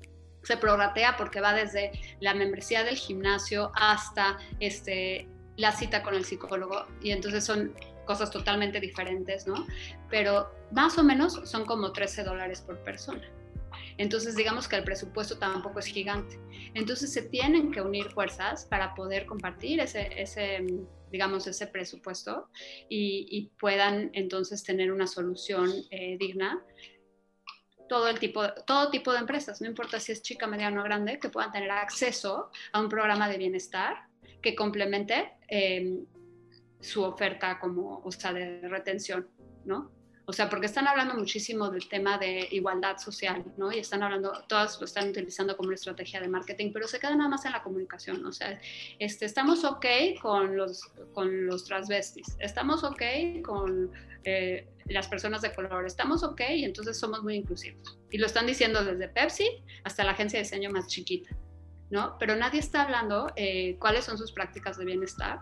se 0.43 0.57
prorratea 0.57 1.17
porque 1.17 1.41
va 1.41 1.53
desde 1.53 1.93
la 2.21 2.35
membresía 2.35 2.85
del 2.85 2.97
gimnasio 2.97 3.73
hasta 3.75 4.39
este, 4.59 5.29
la 5.57 5.73
cita 5.73 6.03
con 6.03 6.15
el 6.15 6.25
psicólogo 6.25 6.87
y 7.03 7.11
entonces 7.11 7.45
son 7.45 7.75
cosas 8.07 8.31
totalmente 8.31 8.81
diferentes, 8.81 9.47
¿no? 9.47 9.67
Pero 10.09 10.51
más 10.73 10.99
o 10.99 11.05
menos 11.05 11.41
son 11.45 11.65
como 11.65 11.93
13 11.93 12.25
dólares 12.25 12.61
por 12.61 12.79
persona. 12.79 13.29
Entonces, 13.99 14.35
digamos 14.35 14.67
que 14.67 14.77
el 14.77 14.85
presupuesto 14.85 15.39
tampoco 15.39 15.79
es 15.79 15.87
gigante. 15.87 16.41
Entonces, 16.75 17.13
se 17.13 17.23
tienen 17.23 17.71
que 17.71 17.83
unir 17.83 18.11
fuerzas 18.11 18.65
para 18.65 18.95
poder 18.95 19.27
compartir 19.27 19.81
ese, 19.81 20.11
ese 20.21 20.65
digamos, 21.11 21.47
ese 21.47 21.67
presupuesto 21.67 22.49
y, 22.89 23.51
puedan 23.59 24.11
entonces 24.15 24.63
tener 24.65 24.93
una 24.93 25.07
solución 25.07 25.71
eh, 25.91 26.17
digna 26.19 26.65
todo 27.89 28.09
el 28.09 28.21
tipo, 28.21 28.49
todo 28.67 28.89
tipo 28.91 29.13
de 29.13 29.19
empresas, 29.19 29.61
no 29.61 29.67
importa 29.67 29.99
si 29.99 30.13
es 30.13 30.23
chica, 30.23 30.47
mediana 30.47 30.81
o 30.81 30.85
grande, 30.85 31.19
que 31.19 31.29
puedan 31.29 31.51
tener 31.51 31.73
acceso 31.73 32.51
a 32.73 32.81
un 32.81 32.89
programa 32.89 33.29
de 33.29 33.37
bienestar 33.37 34.10
que 34.43 34.55
complemente 34.55 35.33
em, 35.49 36.05
su 36.81 37.03
oferta 37.03 37.59
como, 37.59 38.01
o 38.05 38.13
sea, 38.13 38.33
de 38.33 38.69
retención, 38.69 39.29
¿no? 39.65 39.91
O 40.31 40.33
sea, 40.33 40.49
porque 40.49 40.67
están 40.67 40.87
hablando 40.87 41.15
muchísimo 41.15 41.71
del 41.71 41.89
tema 41.89 42.17
de 42.17 42.47
igualdad 42.53 42.99
social, 42.99 43.45
¿no? 43.57 43.73
Y 43.73 43.81
están 43.81 44.05
hablando, 44.05 44.33
todas 44.49 44.79
lo 44.79 44.85
están 44.85 45.09
utilizando 45.09 45.57
como 45.57 45.67
una 45.67 45.75
estrategia 45.75 46.21
de 46.21 46.29
marketing, 46.29 46.71
pero 46.73 46.87
se 46.87 47.01
queda 47.01 47.17
nada 47.17 47.29
más 47.29 47.45
en 47.47 47.51
la 47.51 47.65
comunicación. 47.65 48.25
O 48.25 48.31
sea, 48.31 48.61
este, 49.01 49.25
estamos 49.25 49.65
ok 49.65 49.87
con 50.23 50.57
los, 50.57 50.83
con 51.15 51.47
los 51.47 51.65
transvestis, 51.65 52.37
estamos 52.39 52.85
ok 52.85 53.03
con 53.45 53.91
eh, 54.23 54.69
las 54.87 55.09
personas 55.09 55.43
de 55.43 55.53
color, 55.53 55.85
estamos 55.85 56.23
ok 56.23 56.43
y 56.51 56.65
entonces 56.65 56.97
somos 56.97 57.25
muy 57.25 57.35
inclusivos. 57.35 57.99
Y 58.13 58.19
lo 58.19 58.27
están 58.27 58.47
diciendo 58.47 58.85
desde 58.85 59.09
Pepsi 59.09 59.49
hasta 59.83 60.05
la 60.05 60.13
agencia 60.13 60.39
de 60.39 60.45
diseño 60.45 60.71
más 60.71 60.87
chiquita, 60.87 61.37
¿no? 61.91 62.17
Pero 62.19 62.37
nadie 62.37 62.61
está 62.61 62.83
hablando 62.83 63.33
eh, 63.37 63.77
cuáles 63.79 64.05
son 64.05 64.17
sus 64.19 64.33
prácticas 64.33 64.79
de 64.79 64.85
bienestar 64.85 65.41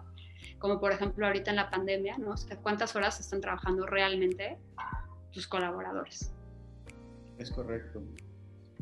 como 0.59 0.80
por 0.80 0.92
ejemplo 0.92 1.26
ahorita 1.26 1.51
en 1.51 1.57
la 1.57 1.70
pandemia, 1.70 2.18
¿no? 2.18 2.34
¿Cuántas 2.62 2.94
horas 2.96 3.20
están 3.20 3.40
trabajando 3.40 3.86
realmente 3.86 4.59
tus 5.32 5.46
colaboradores? 5.46 6.32
Es 7.38 7.51
correcto. 7.51 8.03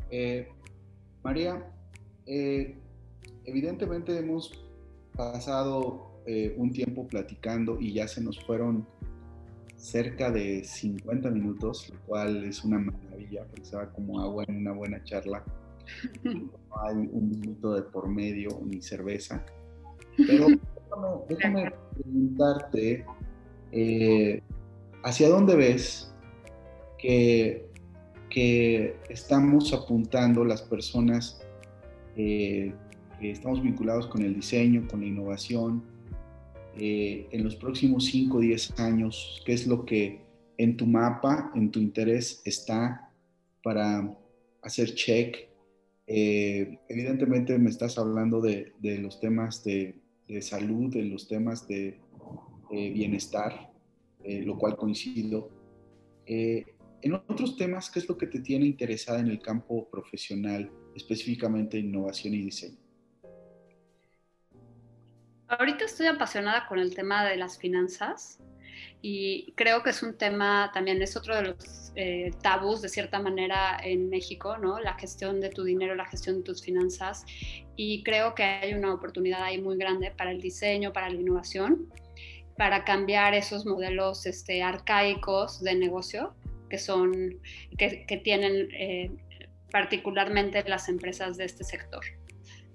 Eh, 0.09 0.47
María, 1.23 1.63
eh, 2.25 2.77
evidentemente 3.45 4.17
hemos 4.17 4.51
pasado 5.15 6.21
eh, 6.25 6.55
un 6.57 6.71
tiempo 6.71 7.07
platicando 7.07 7.79
y 7.79 7.93
ya 7.93 8.07
se 8.07 8.21
nos 8.21 8.43
fueron 8.45 8.87
cerca 9.75 10.31
de 10.31 10.63
50 10.63 11.29
minutos, 11.29 11.89
lo 11.89 11.99
cual 12.01 12.43
es 12.43 12.63
una 12.63 12.79
maravilla, 12.79 13.45
porque 13.45 13.65
se 13.65 13.75
va 13.75 13.91
como 13.91 14.19
agua 14.19 14.43
en 14.47 14.57
una 14.57 14.71
buena 14.71 15.03
charla. 15.03 15.43
No 16.23 16.81
hay 16.83 16.95
un 16.95 17.29
minuto 17.29 17.73
de 17.73 17.83
por 17.83 18.07
medio 18.07 18.59
ni 18.65 18.81
cerveza. 18.81 19.45
Pero 20.17 20.47
déjame, 21.29 21.71
preguntarte, 21.93 23.05
eh, 23.71 24.41
¿hacia 25.03 25.29
dónde 25.29 25.55
ves 25.55 26.13
que, 26.97 27.69
que, 28.29 28.95
estamos 29.09 29.73
apuntando 29.73 30.43
las 30.43 30.61
personas 30.61 31.41
eh, 32.15 32.73
que 33.19 33.31
estamos 33.31 33.61
vinculados 33.61 34.07
con 34.07 34.21
el 34.23 34.35
diseño, 34.35 34.87
con 34.87 35.01
la 35.01 35.07
innovación, 35.07 35.83
eh, 36.79 37.27
en 37.31 37.43
los 37.43 37.55
próximos 37.55 38.05
5 38.05 38.37
o 38.37 38.39
10 38.39 38.79
años? 38.79 39.41
¿Qué 39.45 39.53
es 39.53 39.67
lo 39.67 39.85
que 39.85 40.21
en 40.57 40.77
tu 40.77 40.85
mapa, 40.85 41.51
en 41.55 41.71
tu 41.71 41.79
interés 41.79 42.41
está 42.45 43.11
para 43.63 44.15
hacer 44.61 44.93
check? 44.95 45.46
Evidentemente 46.07 47.57
me 47.59 47.69
estás 47.69 47.97
hablando 47.97 48.41
de 48.41 48.73
los 48.99 49.19
temas 49.19 49.63
de 49.63 49.95
de 50.27 50.41
salud, 50.41 50.95
en 50.95 51.09
los 51.09 51.27
temas 51.27 51.67
de 51.67 51.99
bienestar, 52.69 53.71
eh, 54.23 54.41
lo 54.41 54.57
cual 54.57 54.75
coincido. 54.75 55.49
Eh, 56.25 56.65
en 57.01 57.13
otros 57.13 57.55
temas, 57.55 57.89
¿qué 57.89 57.99
es 57.99 58.09
lo 58.09 58.17
que 58.17 58.27
te 58.27 58.39
tiene 58.39 58.65
interesada 58.65 59.19
en 59.19 59.27
el 59.27 59.39
campo 59.39 59.87
profesional, 59.89 60.69
específicamente 60.95 61.77
innovación 61.77 62.33
y 62.33 62.41
diseño? 62.41 62.77
Ahorita 65.49 65.85
estoy 65.85 66.07
apasionada 66.07 66.67
con 66.67 66.77
el 66.77 66.93
tema 66.93 67.25
de 67.25 67.37
las 67.37 67.57
finanzas 67.57 68.39
y 69.01 69.53
creo 69.53 69.81
que 69.81 69.91
es 69.91 70.03
un 70.03 70.17
tema 70.17 70.71
también, 70.73 71.01
es 71.01 71.15
otro 71.15 71.35
de 71.37 71.43
los 71.43 71.93
eh, 71.95 72.31
tabús 72.41 72.81
de 72.81 72.89
cierta 72.89 73.19
manera 73.19 73.79
en 73.81 74.09
México, 74.09 74.57
¿no? 74.57 74.79
La 74.79 74.95
gestión 74.95 75.39
de 75.39 75.49
tu 75.49 75.63
dinero, 75.63 75.95
la 75.95 76.05
gestión 76.05 76.37
de 76.37 76.43
tus 76.43 76.61
finanzas 76.61 77.25
y 77.77 78.03
creo 78.03 78.35
que 78.35 78.43
hay 78.43 78.73
una 78.73 78.93
oportunidad 78.93 79.41
ahí 79.41 79.61
muy 79.61 79.77
grande 79.77 80.11
para 80.11 80.31
el 80.31 80.41
diseño, 80.41 80.91
para 80.91 81.09
la 81.09 81.15
innovación, 81.15 81.93
para 82.57 82.83
cambiar 82.83 83.33
esos 83.33 83.65
modelos 83.65 84.25
este, 84.25 84.63
arcaicos 84.63 85.61
de 85.63 85.75
negocio 85.75 86.35
que 86.69 86.77
son, 86.77 87.39
que, 87.77 88.05
que 88.05 88.17
tienen 88.17 88.67
eh, 88.73 89.11
particularmente 89.71 90.61
las 90.67 90.89
empresas 90.89 91.37
de 91.37 91.45
este 91.45 91.63
sector. 91.63 92.03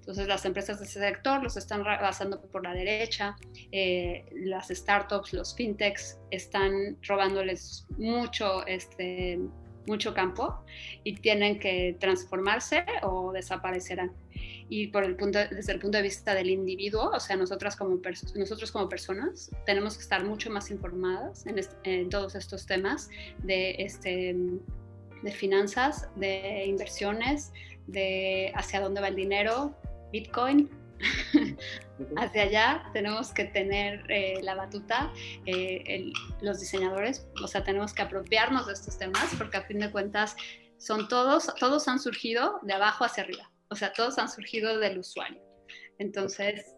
Entonces 0.03 0.27
las 0.27 0.43
empresas 0.43 0.79
de 0.79 0.85
ese 0.85 0.99
sector 0.99 1.41
los 1.41 1.55
están 1.55 1.81
basando 1.81 2.41
por 2.41 2.61
la 2.61 2.73
derecha, 2.73 3.37
eh, 3.71 4.25
las 4.33 4.67
startups, 4.67 5.31
los 5.31 5.55
fintechs 5.55 6.19
están 6.29 6.97
robándoles 7.07 7.87
mucho 7.97 8.67
este, 8.67 9.39
mucho 9.87 10.13
campo 10.13 10.63
y 11.05 11.15
tienen 11.15 11.57
que 11.57 11.95
transformarse 12.01 12.85
o 13.03 13.31
desaparecerán. 13.31 14.11
Y 14.69 14.87
por 14.87 15.05
el 15.05 15.15
punto, 15.15 15.39
desde 15.39 15.71
el 15.71 15.79
punto 15.79 15.97
de 15.97 16.03
vista 16.03 16.33
del 16.33 16.49
individuo, 16.49 17.11
o 17.13 17.19
sea, 17.19 17.37
nosotras 17.37 17.77
como 17.77 18.01
nosotros 18.35 18.71
como 18.71 18.89
personas 18.89 19.51
tenemos 19.65 19.95
que 19.95 20.03
estar 20.03 20.25
mucho 20.25 20.49
más 20.49 20.69
informadas 20.69 21.45
en, 21.45 21.61
en 21.83 22.09
todos 22.09 22.35
estos 22.35 22.65
temas 22.65 23.09
de, 23.39 23.75
este, 23.79 24.35
de 25.21 25.31
finanzas, 25.31 26.09
de 26.15 26.65
inversiones, 26.65 27.53
de 27.87 28.51
hacia 28.55 28.81
dónde 28.81 29.01
va 29.01 29.09
el 29.09 29.15
dinero, 29.15 29.75
Bitcoin, 30.13 30.69
hacia 32.17 32.43
allá 32.43 32.89
tenemos 32.93 33.33
que 33.33 33.45
tener 33.45 34.05
eh, 34.09 34.39
la 34.43 34.53
batuta, 34.53 35.11
eh, 35.47 36.13
los 36.39 36.59
diseñadores, 36.59 37.27
o 37.43 37.47
sea, 37.47 37.63
tenemos 37.63 37.93
que 37.93 38.03
apropiarnos 38.03 38.67
de 38.67 38.73
estos 38.73 38.97
temas 38.97 39.33
porque 39.37 39.57
a 39.57 39.63
fin 39.63 39.79
de 39.79 39.91
cuentas 39.91 40.35
son 40.77 41.07
todos, 41.07 41.51
todos 41.59 41.87
han 41.87 41.99
surgido 41.99 42.59
de 42.61 42.73
abajo 42.73 43.03
hacia 43.03 43.23
arriba, 43.23 43.49
o 43.69 43.75
sea, 43.75 43.91
todos 43.91 44.19
han 44.19 44.29
surgido 44.29 44.77
del 44.77 44.99
usuario. 44.99 45.41
Entonces, 45.97 46.75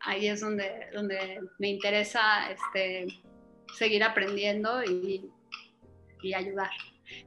ahí 0.00 0.28
es 0.28 0.40
donde, 0.40 0.86
donde 0.94 1.40
me 1.58 1.68
interesa 1.68 2.50
este, 2.50 3.08
seguir 3.76 4.04
aprendiendo 4.04 4.84
y, 4.84 5.28
y 6.22 6.34
ayudar 6.34 6.70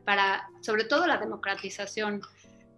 para, 0.06 0.48
sobre 0.62 0.84
todo, 0.86 1.06
la 1.08 1.18
democratización, 1.18 2.22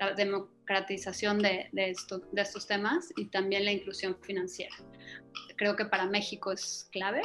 la 0.02 0.14
democratización 0.16 1.40
de, 1.40 1.70
de, 1.72 1.96
de 2.32 2.42
estos 2.42 2.68
temas 2.68 3.14
y 3.16 3.26
también 3.26 3.66
la 3.66 3.72
inclusión 3.72 4.18
financiera. 4.22 4.76
Creo 5.58 5.76
que 5.76 5.86
para 5.86 6.08
México 6.08 6.52
es 6.52 6.90
clave 6.92 7.22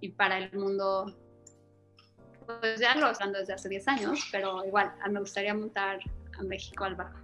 y 0.00 0.08
para 0.08 0.38
el 0.38 0.52
mundo, 0.58 1.14
pues 2.46 2.80
ya 2.80 2.94
lo 2.94 3.10
están 3.10 3.32
desde 3.32 3.52
hace 3.52 3.68
10 3.68 3.88
años, 3.88 4.20
pero 4.32 4.64
igual, 4.64 4.94
me 5.10 5.20
gustaría 5.20 5.54
montar 5.54 5.98
a 6.38 6.42
México 6.42 6.84
al 6.84 6.94
barco. 6.94 7.20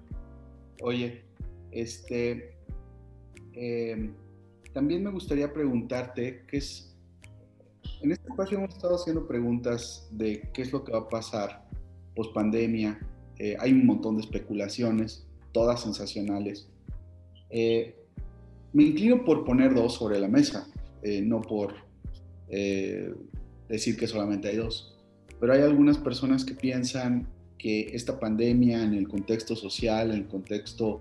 Oye, 0.82 1.24
este, 1.70 2.59
eh, 3.55 4.11
también 4.74 5.03
me 5.03 5.11
gustaría 5.11 5.51
preguntarte 5.51 6.44
qué 6.46 6.59
es, 6.59 6.94
en 8.03 8.12
este 8.12 8.28
espacio 8.28 8.59
hemos 8.59 8.74
estado 8.74 8.96
haciendo 8.96 9.26
preguntas 9.26 10.09
de 10.11 10.51
qué 10.53 10.61
es 10.61 10.72
lo 10.72 10.84
que 10.84 10.92
va 10.92 10.98
a 10.98 11.09
pasar 11.09 11.66
post 12.14 12.34
pandemia. 12.34 12.98
Eh, 13.43 13.57
hay 13.59 13.72
un 13.72 13.86
montón 13.86 14.16
de 14.16 14.20
especulaciones 14.20 15.24
todas 15.51 15.80
sensacionales. 15.80 16.68
Eh, 17.49 17.95
me 18.74 18.82
inclino 18.82 19.24
por 19.24 19.47
poner 19.47 19.74
dos 19.74 19.95
sobre 19.95 20.20
la 20.20 20.28
mesa, 20.28 20.68
eh, 21.03 21.22
no 21.22 21.41
por 21.41 21.74
decir 23.68 23.97
que 23.97 24.07
solamente 24.07 24.49
hay 24.49 24.57
dos. 24.57 24.95
Pero 25.38 25.55
hay 25.55 25.62
algunas 25.62 25.97
personas 25.97 26.45
que 26.45 26.53
piensan 26.53 27.28
que 27.57 27.95
esta 27.95 28.20
pandemia 28.20 28.82
en 28.82 28.93
el 28.93 29.09
contexto 29.09 29.57
social, 29.57 30.11
en 30.11 30.16
el 30.16 30.26
contexto 30.26 31.01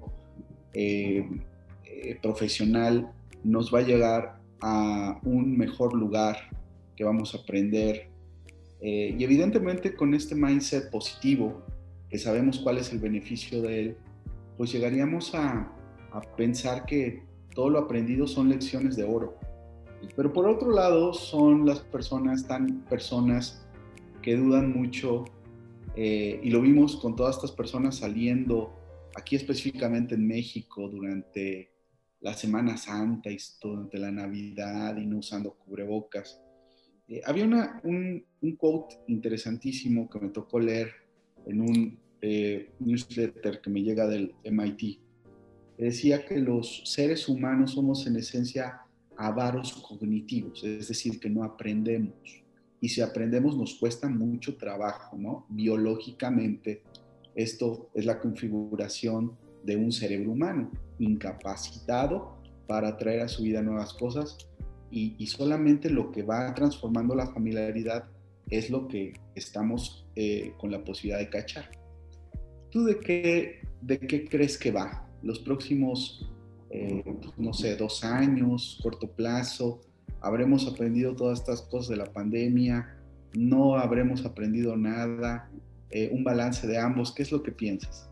profesional, 2.21 3.11
nos 3.43 3.73
va 3.73 3.79
a 3.79 3.81
llegar 3.81 4.39
a 4.61 5.19
un 5.23 5.57
mejor 5.57 5.93
lugar, 5.93 6.37
que 6.95 7.03
vamos 7.03 7.33
a 7.33 7.39
aprender. 7.39 8.07
y 8.81 9.23
evidentemente 9.23 9.95
con 9.95 10.13
este 10.13 10.35
mindset 10.35 10.91
positivo, 10.91 11.63
que 12.09 12.17
sabemos 12.17 12.59
cuál 12.59 12.77
es 12.77 12.91
el 12.91 12.99
beneficio 12.99 13.61
de 13.61 13.79
él, 13.79 13.97
pues 14.57 14.71
llegaríamos 14.71 15.33
a, 15.35 15.75
pensar 16.35 16.85
que 16.85 17.23
todo 17.53 17.69
lo 17.69 17.77
aprendido 17.77 18.25
son 18.25 18.49
lecciones 18.49 18.95
de 18.95 19.03
oro. 19.03 19.37
Pero 20.15 20.33
por 20.33 20.47
otro 20.47 20.71
lado, 20.71 21.13
son 21.13 21.67
las 21.67 21.81
personas 21.81 22.47
tan 22.47 22.83
personas 22.85 23.63
que 24.23 24.35
dudan 24.35 24.73
mucho, 24.73 25.25
eh, 25.95 26.39
y 26.41 26.49
lo 26.49 26.61
vimos 26.61 26.97
con 26.97 27.15
todas 27.15 27.35
estas 27.35 27.51
personas 27.51 27.97
saliendo 27.97 28.75
aquí 29.15 29.35
específicamente 29.35 30.15
en 30.15 30.27
México 30.27 30.89
durante 30.89 31.71
la 32.21 32.33
Semana 32.33 32.75
Santa 32.75 33.29
y 33.29 33.37
durante 33.61 33.99
la 33.99 34.11
Navidad 34.11 34.97
y 34.97 35.05
no 35.05 35.19
usando 35.19 35.53
cubrebocas. 35.53 36.41
Eh, 37.07 37.21
había 37.23 37.45
una, 37.45 37.79
un, 37.83 38.25
un 38.41 38.55
quote 38.55 38.95
interesantísimo 39.07 40.09
que 40.09 40.19
me 40.19 40.29
tocó 40.29 40.59
leer 40.59 41.08
en 41.49 41.61
un 41.61 41.99
eh, 42.21 42.69
newsletter 42.79 43.61
que 43.61 43.69
me 43.69 43.81
llega 43.81 44.07
del 44.07 44.33
MIT, 44.43 44.99
decía 45.77 46.25
que 46.25 46.37
los 46.37 46.83
seres 46.85 47.27
humanos 47.27 47.71
somos 47.71 48.05
en 48.07 48.17
esencia 48.17 48.81
avaros 49.17 49.73
cognitivos, 49.73 50.63
es 50.63 50.87
decir, 50.87 51.19
que 51.19 51.29
no 51.29 51.43
aprendemos. 51.43 52.13
Y 52.81 52.89
si 52.89 53.01
aprendemos 53.01 53.57
nos 53.57 53.75
cuesta 53.75 54.07
mucho 54.07 54.55
trabajo, 54.55 55.17
¿no? 55.17 55.45
Biológicamente, 55.49 56.83
esto 57.35 57.89
es 57.93 58.05
la 58.05 58.19
configuración 58.19 59.33
de 59.63 59.75
un 59.75 59.91
cerebro 59.91 60.31
humano, 60.31 60.71
incapacitado 60.99 62.37
para 62.67 62.97
traer 62.97 63.21
a 63.21 63.27
su 63.27 63.43
vida 63.43 63.61
nuevas 63.61 63.93
cosas 63.93 64.37
y, 64.89 65.15
y 65.17 65.27
solamente 65.27 65.89
lo 65.89 66.11
que 66.11 66.23
va 66.23 66.53
transformando 66.53 67.15
la 67.15 67.27
familiaridad 67.27 68.05
es 68.49 68.69
lo 68.69 68.87
que 68.87 69.13
estamos 69.35 70.07
eh, 70.21 70.53
con 70.57 70.69
la 70.69 70.83
posibilidad 70.83 71.19
de 71.19 71.29
cachar. 71.29 71.71
¿Tú 72.71 72.83
de 72.83 72.99
qué, 72.99 73.61
de 73.79 73.99
qué 73.99 74.27
crees 74.27 74.57
que 74.57 74.69
va? 74.69 75.07
Los 75.23 75.39
próximos, 75.39 76.29
eh, 76.71 77.05
no 77.37 77.53
sé, 77.53 77.77
dos 77.77 78.03
años, 78.03 78.81
corto 78.83 79.09
plazo, 79.09 79.79
¿habremos 80.19 80.67
aprendido 80.67 81.15
todas 81.15 81.39
estas 81.39 81.61
cosas 81.61 81.91
de 81.91 81.95
la 81.95 82.11
pandemia? 82.11 82.97
¿No 83.33 83.77
habremos 83.77 84.25
aprendido 84.25 84.75
nada? 84.75 85.49
Eh, 85.89 86.09
¿Un 86.11 86.25
balance 86.25 86.67
de 86.67 86.77
ambos? 86.77 87.13
¿Qué 87.15 87.23
es 87.23 87.31
lo 87.31 87.41
que 87.41 87.53
piensas? 87.53 88.09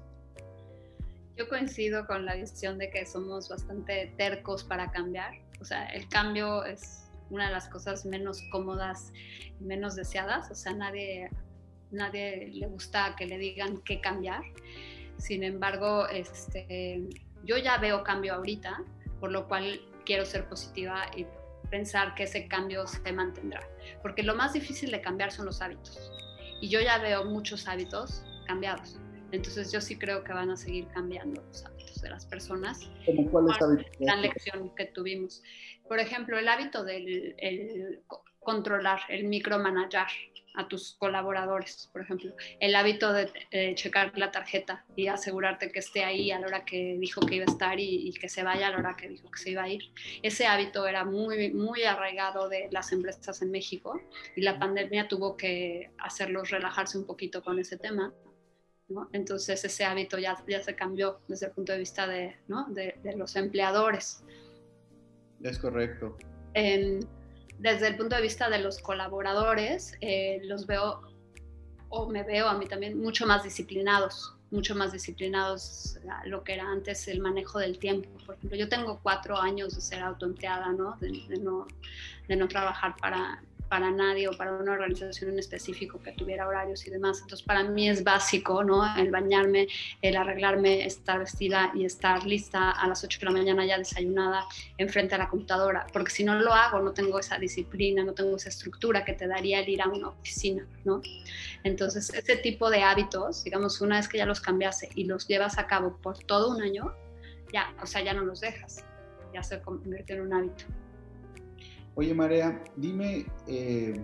Yo 1.36 1.50
coincido 1.50 2.08
con 2.08 2.24
la 2.24 2.36
visión 2.36 2.78
de 2.78 2.90
que 2.90 3.06
somos 3.06 3.50
bastante 3.50 4.14
tercos 4.18 4.64
para 4.64 4.92
cambiar. 4.92 5.34
O 5.60 5.66
sea, 5.66 5.88
el 5.88 6.08
cambio 6.08 6.64
es 6.64 7.12
una 7.30 7.48
de 7.48 7.52
las 7.52 7.68
cosas 7.68 8.06
menos 8.06 8.42
cómodas 8.50 9.12
y 9.60 9.66
menos 9.66 9.98
deseadas. 9.98 10.50
O 10.50 10.56
sea, 10.56 10.72
nadie 10.72 11.30
nadie 11.92 12.50
le 12.54 12.68
gusta 12.68 13.16
que 13.18 13.26
le 13.26 13.38
digan 13.38 13.80
qué 13.80 14.02
cambiar. 14.02 14.44
Sin 15.18 15.44
embargo, 15.44 16.08
este, 16.08 17.08
yo 17.44 17.58
ya 17.58 17.78
veo 17.78 18.04
cambio 18.04 18.36
ahorita, 18.36 18.84
por 19.20 19.32
lo 19.32 19.48
cual 19.48 19.82
quiero 20.06 20.26
ser 20.26 20.48
positiva 20.48 21.06
y 21.16 21.26
pensar 21.70 22.16
que 22.16 22.24
ese 22.24 22.48
cambio 22.48 22.88
se 22.88 23.12
mantendrá. 23.12 23.62
Porque 24.02 24.24
lo 24.24 24.36
más 24.36 24.54
difícil 24.54 24.92
de 24.92 25.02
cambiar 25.02 25.32
son 25.32 25.46
los 25.46 25.62
hábitos. 25.62 26.12
Y 26.62 26.70
yo 26.70 26.80
ya 26.80 26.98
veo 26.98 27.26
muchos 27.26 27.68
hábitos 27.68 28.24
cambiados. 28.46 29.00
Entonces 29.32 29.72
yo 29.72 29.82
sí 29.82 29.98
creo 29.98 30.24
que 30.24 30.34
van 30.34 30.50
a 30.50 30.56
seguir 30.56 30.88
cambiando 30.88 31.42
los 31.42 31.66
hábitos 31.66 32.02
de 32.02 32.10
las 32.10 32.26
personas. 32.26 32.90
Gran 34.00 34.22
lección 34.22 34.74
que 34.76 34.86
tuvimos. 34.86 35.44
Por 35.88 36.00
ejemplo, 36.00 36.38
el 36.38 36.48
hábito 36.48 36.84
del 36.84 37.36
el 37.38 38.02
controlar, 38.40 39.02
el 39.10 39.26
micromanager 39.26 40.08
a 40.58 40.68
tus 40.68 40.96
colaboradores, 41.00 41.90
por 41.94 42.02
ejemplo. 42.02 42.34
El 42.60 42.76
hábito 42.76 43.14
de 43.14 43.32
checar 43.76 44.12
la 44.18 44.32
tarjeta 44.32 44.86
y 44.96 45.08
asegurarte 45.08 45.72
que 45.72 45.80
esté 45.80 46.04
ahí 46.04 46.32
a 46.32 46.40
la 46.40 46.48
hora 46.48 46.66
que 46.66 46.98
dijo 47.00 47.22
que 47.22 47.36
iba 47.36 47.46
a 47.48 47.52
estar 47.52 47.80
y, 47.80 48.12
que 48.14 48.28
se 48.28 48.44
vaya 48.44 48.68
a 48.68 48.72
la 48.72 48.78
hora 48.80 48.96
que 48.96 49.08
dijo 49.08 49.30
que 49.30 49.40
se 49.40 49.52
iba 49.52 49.64
a 49.64 49.70
ir. 49.70 49.84
Ese 50.24 50.48
hábito 50.48 50.88
era 50.88 51.06
muy, 51.06 51.54
muy 51.54 51.84
arraigado 51.84 52.50
de 52.50 52.70
las 52.72 52.92
empresas 52.92 53.42
en 53.42 53.52
México 53.52 54.02
y 54.36 54.42
la 54.42 54.58
pandemia 54.58 55.08
tuvo 55.08 55.38
que 55.38 55.92
hacerlos 56.00 56.50
relajarse 56.50 56.98
un 56.98 57.06
poquito 57.06 57.44
con 57.44 57.60
ese 57.60 57.78
tema. 57.78 58.14
¿no? 58.90 59.10
Entonces 59.14 59.64
ese 59.64 59.86
hábito 59.86 60.18
ya, 60.18 60.44
ya 60.48 60.64
se 60.64 60.76
cambió 60.76 61.20
desde 61.28 61.48
el 61.48 61.52
punto 61.52 61.74
de 61.74 61.80
vista 61.80 62.08
de, 62.08 62.36
¿no? 62.48 62.66
de, 62.70 62.96
de 63.04 63.16
los 63.16 63.36
empleadores. 63.36 64.24
Es 65.44 65.60
correcto 65.60 66.18
desde 67.60 67.88
el 67.88 67.98
punto 67.98 68.16
de 68.16 68.22
vista 68.22 68.50
de 68.50 68.60
los 68.60 68.80
colaboradores, 68.80 69.98
eh, 70.02 70.42
los 70.44 70.68
veo, 70.68 71.02
o 71.90 72.08
me 72.08 72.24
veo 72.24 72.48
a 72.48 72.58
mí 72.58 72.68
también, 72.68 73.00
mucho 73.00 73.26
más 73.26 73.44
disciplinados, 73.44 74.36
mucho 74.52 74.76
más 74.76 74.92
disciplinados 74.92 76.00
a 76.10 76.26
lo 76.28 76.44
que 76.44 76.54
era 76.54 76.70
antes 76.70 77.08
el 77.08 77.20
manejo 77.20 77.60
del 77.60 77.80
tiempo. 77.80 78.10
Por 78.26 78.36
ejemplo, 78.36 78.58
yo 78.58 78.70
tengo 78.70 79.00
cuatro 79.02 79.38
años 79.38 79.76
de 79.76 79.82
ser 79.82 80.02
autoempleada, 80.02 80.72
¿no? 80.74 80.98
De, 81.00 81.12
no, 81.40 81.68
de 82.28 82.36
no 82.36 82.48
trabajar 82.48 82.96
para, 82.98 83.42
para 83.70 83.92
nadie 83.92 84.28
o 84.28 84.32
para 84.32 84.54
una 84.54 84.74
organización 84.74 85.32
en 85.32 85.40
específico 85.40 86.00
que 86.00 86.12
tuviera 86.14 86.48
horarios 86.48 86.86
y 86.88 86.90
demás. 86.90 87.20
Entonces, 87.22 87.46
para 87.46 87.64
mí 87.64 87.90
es 87.90 88.04
básico, 88.04 88.64
¿no? 88.64 88.84
El 88.96 89.12
bañarme, 89.12 89.68
el 90.02 90.16
arreglarme, 90.16 90.86
estar 90.86 91.20
vestida 91.20 91.72
y 91.76 91.86
estar 91.86 92.26
lista 92.26 92.72
a 92.72 92.88
las 92.88 93.04
8 93.04 93.20
de 93.20 93.26
la 93.26 93.32
mañana 93.32 93.66
ya 93.66 93.78
desayunada 93.78 94.46
enfrente 94.78 95.16
a 95.16 95.18
la 95.18 95.30
computadora, 95.30 95.88
porque 95.92 96.12
si 96.12 96.24
no 96.24 96.36
lo 96.36 96.54
hago, 96.54 96.80
no 96.80 96.94
tengo 96.94 97.20
esa 97.20 97.38
disciplina, 97.38 98.04
no 98.04 98.14
tengo 98.14 98.36
esa 98.36 98.50
estructura 98.50 99.04
que 99.04 99.14
te 99.14 99.28
daría 99.28 99.60
el 99.60 99.70
ir 99.70 99.82
a 99.82 99.88
una 99.88 100.10
oficina, 100.10 100.66
¿no? 100.86 101.02
Entonces, 101.64 102.14
ese 102.14 102.38
tipo 102.38 102.70
de 102.70 102.84
hábitos, 102.84 103.44
digamos, 103.44 103.82
una 103.82 103.98
vez 103.98 104.08
que 104.08 104.18
ya 104.18 104.26
los 104.26 104.42
cambiase 104.42 104.90
y 104.96 105.06
los 105.06 105.28
llevas 105.28 105.58
a 105.58 105.68
cabo 105.68 105.98
por 105.98 106.18
todo 106.20 106.50
un 106.56 106.62
año, 106.62 106.94
ya, 107.52 107.74
o 107.82 107.86
sea, 107.86 108.02
ya 108.02 108.14
no 108.14 108.24
los 108.24 108.42
dejas, 108.42 108.84
ya 109.34 109.44
se 109.44 109.62
convierte 109.62 110.14
en 110.14 110.22
un 110.22 110.34
hábito. 110.34 110.66
Oye, 112.00 112.14
Marea, 112.14 112.64
dime 112.76 113.26
eh, 113.48 114.00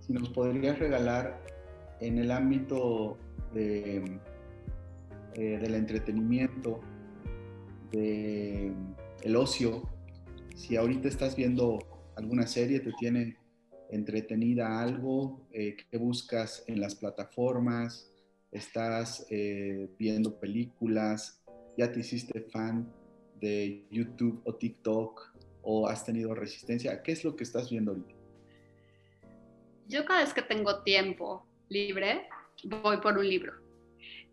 si 0.00 0.12
nos 0.12 0.28
podrías 0.28 0.78
regalar 0.78 1.42
en 2.00 2.18
el 2.18 2.30
ámbito 2.30 3.16
de, 3.54 4.20
eh, 5.32 5.58
del 5.58 5.74
entretenimiento, 5.74 6.80
del 7.90 8.74
el 9.22 9.36
ocio, 9.36 9.88
si 10.54 10.76
ahorita 10.76 11.08
estás 11.08 11.34
viendo 11.34 11.78
alguna 12.14 12.46
serie, 12.46 12.80
te 12.80 12.92
tiene 13.00 13.38
entretenida 13.90 14.78
algo, 14.82 15.40
eh, 15.50 15.78
qué 15.90 15.96
buscas 15.96 16.62
en 16.66 16.78
las 16.78 16.94
plataformas, 16.94 18.12
estás 18.50 19.26
eh, 19.30 19.88
viendo 19.98 20.38
películas, 20.38 21.42
ya 21.78 21.90
te 21.90 22.00
hiciste 22.00 22.42
fan 22.42 22.86
de 23.40 23.86
YouTube 23.90 24.42
o 24.44 24.54
TikTok 24.56 25.31
o 25.62 25.88
has 25.88 26.04
tenido 26.04 26.34
resistencia, 26.34 27.02
¿qué 27.02 27.12
es 27.12 27.24
lo 27.24 27.36
que 27.36 27.44
estás 27.44 27.70
viendo 27.70 27.92
ahorita? 27.92 28.14
Yo 29.88 30.04
cada 30.04 30.20
vez 30.20 30.32
que 30.32 30.42
tengo 30.42 30.82
tiempo 30.82 31.46
libre, 31.68 32.28
voy 32.64 32.98
por 32.98 33.18
un 33.18 33.28
libro. 33.28 33.54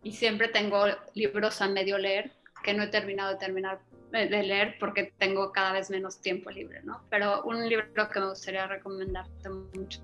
Y 0.03 0.13
siempre 0.13 0.47
tengo 0.47 0.85
libros 1.13 1.61
a 1.61 1.67
medio 1.67 1.97
leer 1.97 2.31
que 2.63 2.73
no 2.73 2.83
he 2.83 2.87
terminado 2.87 3.31
de 3.31 3.37
terminar 3.37 3.79
de 4.11 4.27
leer 4.27 4.75
porque 4.79 5.13
tengo 5.17 5.51
cada 5.51 5.73
vez 5.73 5.89
menos 5.91 6.19
tiempo 6.19 6.49
libre, 6.49 6.81
¿no? 6.83 7.03
Pero 7.09 7.43
un 7.43 7.67
libro 7.69 8.09
que 8.09 8.19
me 8.19 8.29
gustaría 8.29 8.65
recomendarte 8.65 9.49
mucho 9.49 10.01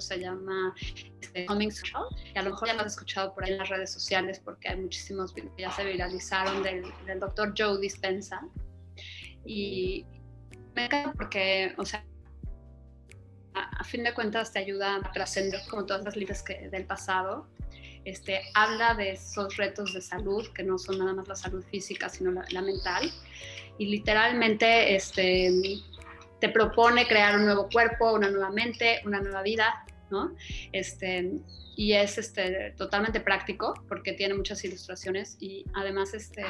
se 0.00 0.18
llama 0.18 0.74
este, 1.20 1.46
Coming 1.46 1.70
Social, 1.70 2.04
y 2.34 2.38
a 2.38 2.42
lo 2.42 2.50
mejor 2.50 2.68
ya 2.68 2.74
lo 2.74 2.80
has 2.82 2.92
escuchado 2.92 3.34
por 3.34 3.44
ahí 3.44 3.52
en 3.52 3.58
las 3.58 3.68
redes 3.68 3.92
sociales 3.92 4.40
porque 4.44 4.68
hay 4.68 4.76
muchísimos 4.76 5.32
que 5.32 5.48
ya 5.58 5.70
se 5.70 5.84
viralizaron 5.84 6.62
del, 6.62 6.84
del 7.06 7.20
doctor 7.20 7.54
Joe 7.56 7.80
Dispensa. 7.80 8.40
Y 9.44 10.04
me 10.74 10.84
encanta 10.84 11.12
porque, 11.12 11.74
o 11.78 11.84
sea, 11.84 12.04
a, 13.54 13.84
fin 13.84 14.04
de 14.04 14.14
cuentas 14.14 14.52
te 14.52 14.58
ayuda 14.58 14.96
a 14.96 15.12
trascender 15.12 15.60
como 15.68 15.86
todas 15.86 16.04
las 16.04 16.16
libros 16.16 16.42
que, 16.42 16.68
del 16.68 16.84
pasado. 16.84 17.48
Este, 18.04 18.40
habla 18.54 18.94
de 18.94 19.12
esos 19.12 19.56
retos 19.56 19.92
de 19.92 20.00
salud, 20.00 20.46
que 20.54 20.62
no 20.62 20.78
son 20.78 20.98
nada 20.98 21.12
más 21.12 21.28
la 21.28 21.34
salud 21.34 21.64
física, 21.64 22.08
sino 22.08 22.30
la, 22.30 22.62
mental. 22.62 23.10
Y 23.78 23.86
literalmente 23.86 24.94
este, 24.94 25.50
te 26.40 26.48
propone 26.48 27.06
crear 27.06 27.36
un 27.36 27.44
nuevo 27.44 27.68
cuerpo, 27.68 28.12
una 28.12 28.30
nueva 28.30 28.50
mente, 28.50 29.00
una 29.04 29.20
nueva 29.20 29.42
vida, 29.42 29.84
¿no? 30.10 30.34
Este, 30.72 31.32
y 31.76 31.92
es 31.92 32.18
este, 32.18 32.74
totalmente 32.76 33.20
práctico 33.20 33.74
porque 33.88 34.12
tiene 34.12 34.34
muchas 34.34 34.64
ilustraciones 34.64 35.36
y 35.40 35.64
además 35.74 36.14
este, 36.14 36.44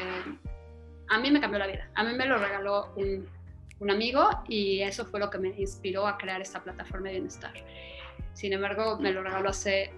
a 1.08 1.18
mí 1.18 1.30
me 1.30 1.40
cambió 1.40 1.58
la 1.58 1.66
vida. 1.66 1.90
A 1.94 2.04
mí 2.04 2.14
me 2.14 2.26
lo 2.26 2.38
regaló 2.38 2.92
un, 2.96 3.28
un 3.80 3.90
amigo 3.90 4.28
y 4.48 4.80
eso 4.80 5.04
fue 5.06 5.20
lo 5.20 5.30
que 5.30 5.38
me 5.38 5.48
inspiró 5.48 6.06
a 6.06 6.18
crear 6.18 6.40
esta 6.40 6.62
plataforma 6.62 7.08
de 7.08 7.14
bienestar. 7.14 7.52
Sin 8.34 8.52
embargo, 8.52 8.98
me 8.98 9.12
lo 9.12 9.22
regaló 9.22 9.50
hace 9.50 9.90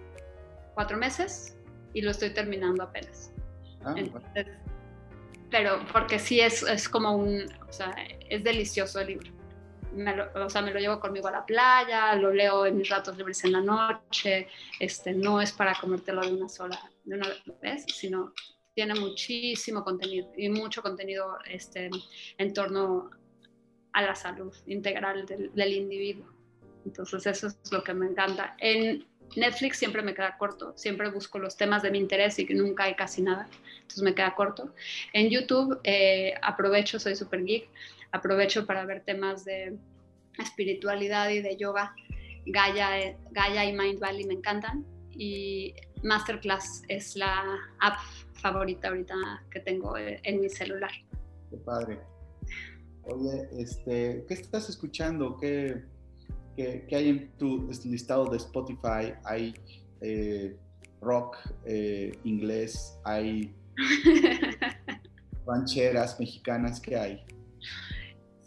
cuatro 0.75 0.97
meses 0.97 1.57
y 1.95 2.03
lo 2.03 2.11
estoy 2.11 2.31
terminando 2.31 2.85
apenas. 2.85 3.33
Ah, 3.85 3.95
pero 5.51 5.85
porque 5.93 6.19
sí 6.19 6.41
es, 6.41 6.63
es 6.63 6.89
como 6.89 7.17
un, 7.17 7.47
o 7.69 7.73
sea, 7.73 7.95
es 8.29 8.45
delicioso 8.45 9.01
el 9.01 9.09
libro. 9.09 9.40
Me 9.93 10.15
lo, 10.15 10.31
o 10.35 10.49
sea, 10.49 10.63
me 10.63 10.73
lo 10.73 10.79
llevo 10.79 11.01
conmigo 11.01 11.29
a 11.29 11.33
la 11.33 11.47
playa, 11.47 12.15
lo 12.15 12.33
leo 12.33 12.67
en 12.67 12.77
mis 12.77 12.89
ratos 12.89 13.17
libres 13.17 13.45
en 13.45 13.53
la 13.53 13.61
noche, 13.61 14.49
este, 14.79 15.13
no 15.13 15.41
es 15.41 15.53
para 15.53 15.75
comértelo 15.75 16.21
de 16.21 16.33
una 16.33 16.49
sola, 16.49 16.81
de 17.05 17.17
una 17.17 17.29
vez, 17.61 17.85
sino 17.93 18.33
tiene 18.75 18.95
muchísimo 18.95 19.83
contenido 19.85 20.33
y 20.37 20.49
mucho 20.49 20.83
contenido 20.83 21.39
este, 21.45 21.91
en 22.39 22.53
torno 22.55 23.11
a 23.93 24.03
la 24.03 24.15
salud 24.15 24.55
integral 24.67 25.27
del, 25.27 25.53
del, 25.55 25.73
individuo. 25.73 26.27
Entonces 26.87 27.27
eso 27.27 27.49
es 27.49 27.73
lo 27.73 27.83
que 27.83 27.93
me 27.93 28.07
encanta. 28.07 28.55
En 28.59 29.07
Netflix 29.37 29.79
siempre 29.79 30.03
me 30.03 30.15
queda 30.15 30.37
corto, 30.39 30.73
siempre 30.77 31.11
busco 31.11 31.39
los 31.39 31.57
temas 31.57 31.83
de 31.83 31.91
mi 31.91 31.99
interés 31.99 32.39
y 32.39 32.47
que 32.47 32.55
nunca 32.55 32.85
hay 32.85 32.95
casi 32.95 33.23
nada, 33.23 33.49
entonces 33.75 34.03
me 34.03 34.15
queda 34.15 34.35
corto. 34.35 34.75
En 35.13 35.29
YouTube 35.31 35.79
eh, 35.85 36.35
aprovecho, 36.43 36.99
soy 36.99 37.17
super 37.17 37.45
geek, 37.45 37.69
aprovecho 38.13 38.67
para 38.67 38.85
ver 38.87 39.03
temas 39.05 39.45
de 39.45 39.77
espiritualidad 40.39 41.31
y 41.31 41.41
de 41.41 41.57
yoga. 41.57 41.95
Gaia, 42.47 43.17
Gaia 43.31 43.65
y 43.65 43.73
Mind 43.73 44.01
Valley 44.01 44.25
me 44.25 44.35
encantan 44.35 44.85
y 45.13 45.75
Masterclass 46.03 46.83
es 46.89 47.17
la 47.17 47.45
app 47.81 47.99
favorita 48.35 48.89
ahorita 48.89 49.15
que 49.51 49.61
tengo 49.61 49.97
en 49.97 50.41
mi 50.41 50.49
celular. 50.49 50.91
Qué 51.51 51.57
padre. 51.59 52.01
Oye, 53.03 53.49
este, 53.59 54.25
¿qué 54.27 54.35
estás 54.35 54.69
escuchando? 54.69 55.37
¿Qué, 55.37 55.85
qué, 56.57 56.87
hay 56.93 57.09
en 57.09 57.31
tu 57.39 57.69
listado 57.85 58.27
de 58.27 58.37
Spotify? 58.37 59.15
¿Hay 59.25 59.55
eh, 60.01 60.57
rock 61.01 61.37
eh, 61.65 62.13
inglés? 62.25 62.99
¿Hay 63.05 63.55
rancheras 65.47 66.19
mexicanas? 66.21 66.81
¿Qué 66.81 66.97
hay? 66.97 67.25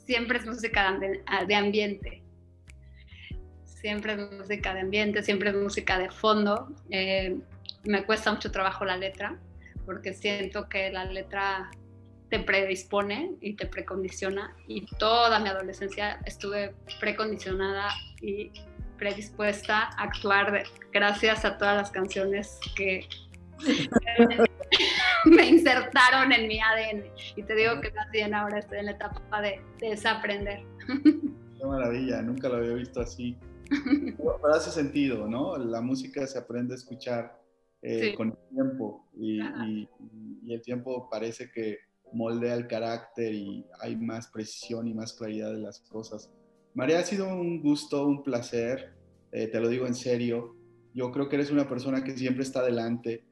Siempre 0.05 0.39
es 0.39 0.45
música 0.45 0.97
de 1.47 1.55
ambiente. 1.55 2.21
Siempre 3.63 4.13
es 4.13 4.31
música 4.31 4.73
de 4.73 4.81
ambiente, 4.81 5.23
siempre 5.23 5.49
es 5.49 5.55
música 5.55 5.97
de 5.99 6.09
fondo. 6.09 6.73
Eh, 6.89 7.37
me 7.83 8.05
cuesta 8.05 8.31
mucho 8.31 8.51
trabajo 8.51 8.85
la 8.85 8.97
letra, 8.97 9.37
porque 9.85 10.13
siento 10.13 10.69
que 10.69 10.89
la 10.91 11.05
letra 11.05 11.69
te 12.29 12.39
predispone 12.39 13.35
y 13.41 13.53
te 13.53 13.67
precondiciona 13.67 14.55
y 14.67 14.85
toda 14.97 15.37
mi 15.39 15.49
adolescencia 15.49 16.19
estuve 16.25 16.73
precondicionada 16.99 17.89
y 18.21 18.51
predispuesta 18.97 19.89
a 19.97 20.03
actuar 20.03 20.63
gracias 20.91 21.45
a 21.45 21.57
todas 21.59 21.75
las 21.75 21.91
canciones 21.91 22.59
que 22.75 23.07
me 25.35 25.47
insertaron 25.47 26.31
en 26.31 26.47
mi 26.47 26.59
ADN. 26.59 27.05
Y 27.35 27.43
te 27.43 27.55
digo 27.55 27.79
que 27.81 27.91
más 27.91 28.09
bien 28.11 28.33
ahora 28.33 28.59
estoy 28.59 28.79
en 28.79 28.85
la 28.85 28.91
etapa 28.91 29.41
de, 29.41 29.61
desaprender. 29.79 30.65
Qué 31.57 31.65
maravilla, 31.65 32.21
nunca 32.21 32.49
lo 32.49 32.55
había 32.55 32.73
visto 32.73 33.01
así. 33.01 33.37
Pero, 33.69 34.39
hace 34.53 34.71
sentido, 34.71 35.27
¿no? 35.27 35.57
La 35.57 35.81
música 35.81 36.27
se 36.27 36.37
aprende 36.37 36.73
a 36.73 36.77
escuchar 36.77 37.39
eh, 37.81 38.13
con 38.15 38.29
el 38.29 38.37
tiempo 38.53 39.07
y, 39.17 39.41
y, 39.41 40.53
el 40.53 40.61
tiempo 40.61 41.09
parece 41.09 41.49
que 41.51 41.79
moldea 42.11 42.55
el 42.55 42.67
carácter 42.67 43.33
y 43.33 43.65
hay 43.79 43.95
más 43.95 44.27
precisión 44.27 44.87
y 44.87 44.93
más 44.93 45.13
claridad 45.13 45.51
de 45.51 45.59
las 45.59 45.79
cosas. 45.79 46.29
María, 46.73 46.99
ha 46.99 47.03
sido 47.03 47.27
un 47.27 47.61
gusto, 47.61 48.05
un 48.05 48.23
placer, 48.23 48.93
eh, 49.31 49.47
te 49.47 49.59
lo 49.59 49.69
digo 49.69 49.87
en 49.87 49.95
serio. 49.95 50.55
Yo 50.93 51.11
creo 51.11 51.29
que 51.29 51.35
eres 51.35 51.51
una 51.51 51.67
persona 51.67 52.03
que 52.03 52.15
siempre 52.17 52.43
está 52.43 52.59
adelante 52.59 53.25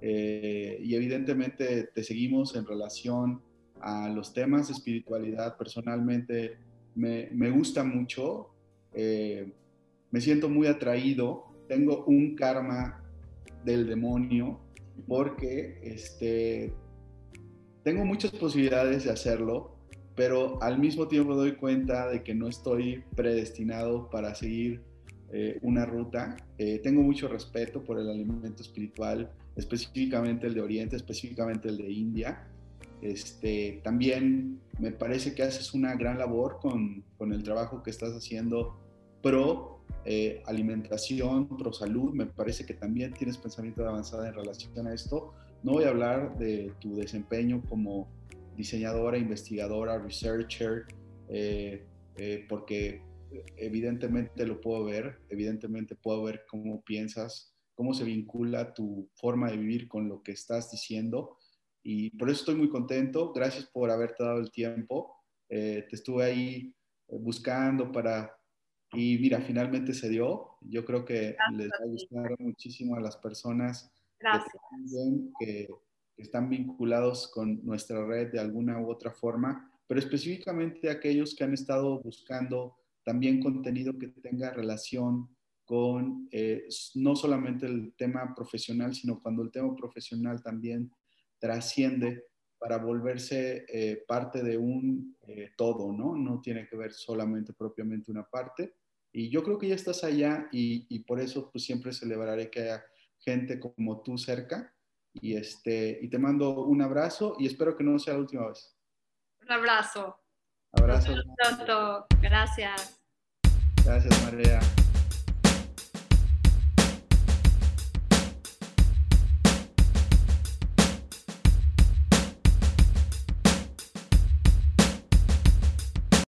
eh, 0.00 0.78
y 0.80 0.94
evidentemente 0.94 1.90
te 1.94 2.02
seguimos 2.02 2.54
en 2.54 2.66
relación 2.66 3.40
a 3.80 4.08
los 4.08 4.32
temas 4.32 4.68
de 4.68 4.74
espiritualidad. 4.74 5.56
Personalmente 5.56 6.58
me, 6.94 7.50
gusta 7.50 7.84
mucho, 7.84 8.50
eh, 8.92 9.52
me 10.10 10.20
siento 10.20 10.48
muy 10.48 10.66
atraído, 10.66 11.44
tengo 11.68 12.04
un 12.06 12.34
karma 12.34 13.02
del 13.64 13.86
demonio 13.86 14.60
porque 15.06 15.78
este, 15.82 16.72
tengo 17.84 18.04
muchas 18.04 18.32
posibilidades 18.32 19.04
de 19.04 19.10
hacerlo, 19.10 19.76
pero 20.16 20.60
al 20.62 20.78
mismo 20.78 21.06
tiempo 21.06 21.36
doy 21.36 21.54
cuenta 21.56 22.08
de 22.08 22.22
que 22.24 22.34
no 22.34 22.48
estoy 22.48 23.04
predestinado 23.14 24.10
para 24.10 24.34
seguir 24.34 24.82
eh, 25.30 25.58
una 25.62 25.86
ruta. 25.86 26.36
Tengo 26.82 27.02
mucho 27.02 27.28
respeto 27.28 27.84
por 27.84 28.00
el 28.00 28.08
alimento 28.08 28.62
espiritual, 28.62 29.30
específicamente 29.58 30.46
el 30.46 30.54
de 30.54 30.60
Oriente, 30.62 30.96
específicamente 30.96 31.68
el 31.68 31.76
de 31.76 31.90
India. 31.90 32.48
Este, 33.02 33.80
también 33.82 34.60
me 34.78 34.92
parece 34.92 35.34
que 35.34 35.42
haces 35.42 35.74
una 35.74 35.94
gran 35.96 36.18
labor 36.18 36.58
con, 36.60 37.04
con 37.16 37.32
el 37.32 37.42
trabajo 37.42 37.82
que 37.82 37.90
estás 37.90 38.14
haciendo 38.14 38.80
pro 39.20 39.80
eh, 40.04 40.42
alimentación, 40.46 41.48
pro 41.48 41.72
salud. 41.72 42.14
Me 42.14 42.26
parece 42.26 42.64
que 42.64 42.74
también 42.74 43.12
tienes 43.12 43.36
pensamiento 43.36 43.82
de 43.82 43.88
avanzada 43.88 44.28
en 44.28 44.34
relación 44.34 44.86
a 44.86 44.94
esto. 44.94 45.34
No 45.64 45.72
voy 45.72 45.84
a 45.84 45.88
hablar 45.88 46.38
de 46.38 46.72
tu 46.80 46.94
desempeño 46.94 47.62
como 47.68 48.08
diseñadora, 48.56 49.18
investigadora, 49.18 49.98
researcher, 49.98 50.84
eh, 51.28 51.84
eh, 52.16 52.46
porque 52.48 53.02
evidentemente 53.56 54.46
lo 54.46 54.60
puedo 54.60 54.84
ver, 54.84 55.18
evidentemente 55.28 55.96
puedo 55.96 56.22
ver 56.22 56.44
cómo 56.48 56.80
piensas, 56.82 57.52
cómo 57.78 57.94
se 57.94 58.02
vincula 58.02 58.74
tu 58.74 59.08
forma 59.14 59.52
de 59.52 59.56
vivir 59.56 59.86
con 59.86 60.08
lo 60.08 60.20
que 60.20 60.32
estás 60.32 60.68
diciendo. 60.72 61.38
Y 61.80 62.10
por 62.18 62.28
eso 62.28 62.40
estoy 62.40 62.56
muy 62.56 62.68
contento. 62.68 63.32
Gracias 63.32 63.66
por 63.66 63.88
haberte 63.92 64.24
dado 64.24 64.40
el 64.40 64.50
tiempo. 64.50 65.14
Eh, 65.48 65.86
te 65.88 65.94
estuve 65.94 66.24
ahí 66.24 66.74
buscando 67.06 67.92
para... 67.92 68.36
Y 68.90 69.18
mira, 69.18 69.40
finalmente 69.42 69.94
se 69.94 70.08
dio. 70.08 70.56
Yo 70.62 70.84
creo 70.84 71.04
que 71.04 71.36
les 71.52 71.68
va 71.68 71.84
a 71.84 71.86
gustar 71.86 72.34
muchísimo 72.40 72.96
a 72.96 73.00
las 73.00 73.16
personas 73.16 73.92
Gracias. 74.18 74.52
Que, 75.38 75.68
están 76.16 76.50
vinculados 76.50 77.30
con 77.32 77.64
nuestra 77.64 78.04
red 78.04 78.32
de 78.32 78.40
alguna 78.40 78.80
u 78.80 78.90
otra 78.90 79.12
forma, 79.12 79.70
pero 79.86 80.00
específicamente 80.00 80.90
aquellos 80.90 81.36
que 81.36 81.44
han 81.44 81.54
estado 81.54 82.00
buscando 82.00 82.74
también 83.04 83.40
contenido 83.40 83.96
que 83.96 84.08
tenga 84.08 84.50
relación 84.50 85.28
con 85.68 86.26
eh, 86.32 86.66
no 86.94 87.14
solamente 87.14 87.66
el 87.66 87.92
tema 87.94 88.34
profesional, 88.34 88.94
sino 88.94 89.20
cuando 89.20 89.42
el 89.42 89.50
tema 89.50 89.76
profesional 89.76 90.42
también 90.42 90.90
trasciende 91.38 92.24
para 92.58 92.78
volverse 92.78 93.66
eh, 93.68 94.02
parte 94.08 94.42
de 94.42 94.56
un 94.56 95.14
eh, 95.26 95.50
todo, 95.58 95.92
¿no? 95.92 96.16
No 96.16 96.40
tiene 96.40 96.66
que 96.66 96.74
ver 96.74 96.94
solamente 96.94 97.52
propiamente 97.52 98.10
una 98.10 98.24
parte. 98.24 98.76
Y 99.12 99.28
yo 99.28 99.44
creo 99.44 99.58
que 99.58 99.68
ya 99.68 99.74
estás 99.74 100.04
allá 100.04 100.48
y, 100.50 100.86
y 100.88 101.00
por 101.00 101.20
eso 101.20 101.50
pues 101.52 101.64
siempre 101.64 101.92
celebraré 101.92 102.50
que 102.50 102.60
haya 102.62 102.82
gente 103.18 103.60
como 103.60 104.00
tú 104.00 104.16
cerca. 104.16 104.74
Y, 105.12 105.36
este, 105.36 105.98
y 106.00 106.08
te 106.08 106.18
mando 106.18 106.64
un 106.64 106.80
abrazo 106.80 107.36
y 107.38 107.46
espero 107.46 107.76
que 107.76 107.84
no 107.84 107.98
sea 107.98 108.14
la 108.14 108.20
última 108.20 108.48
vez. 108.48 108.74
Un 109.42 109.52
abrazo. 109.52 110.16
Abrazo. 110.72 111.12
Pronto. 111.36 112.06
Gracias. 112.22 113.02
Gracias, 113.84 114.24
María. 114.24 114.60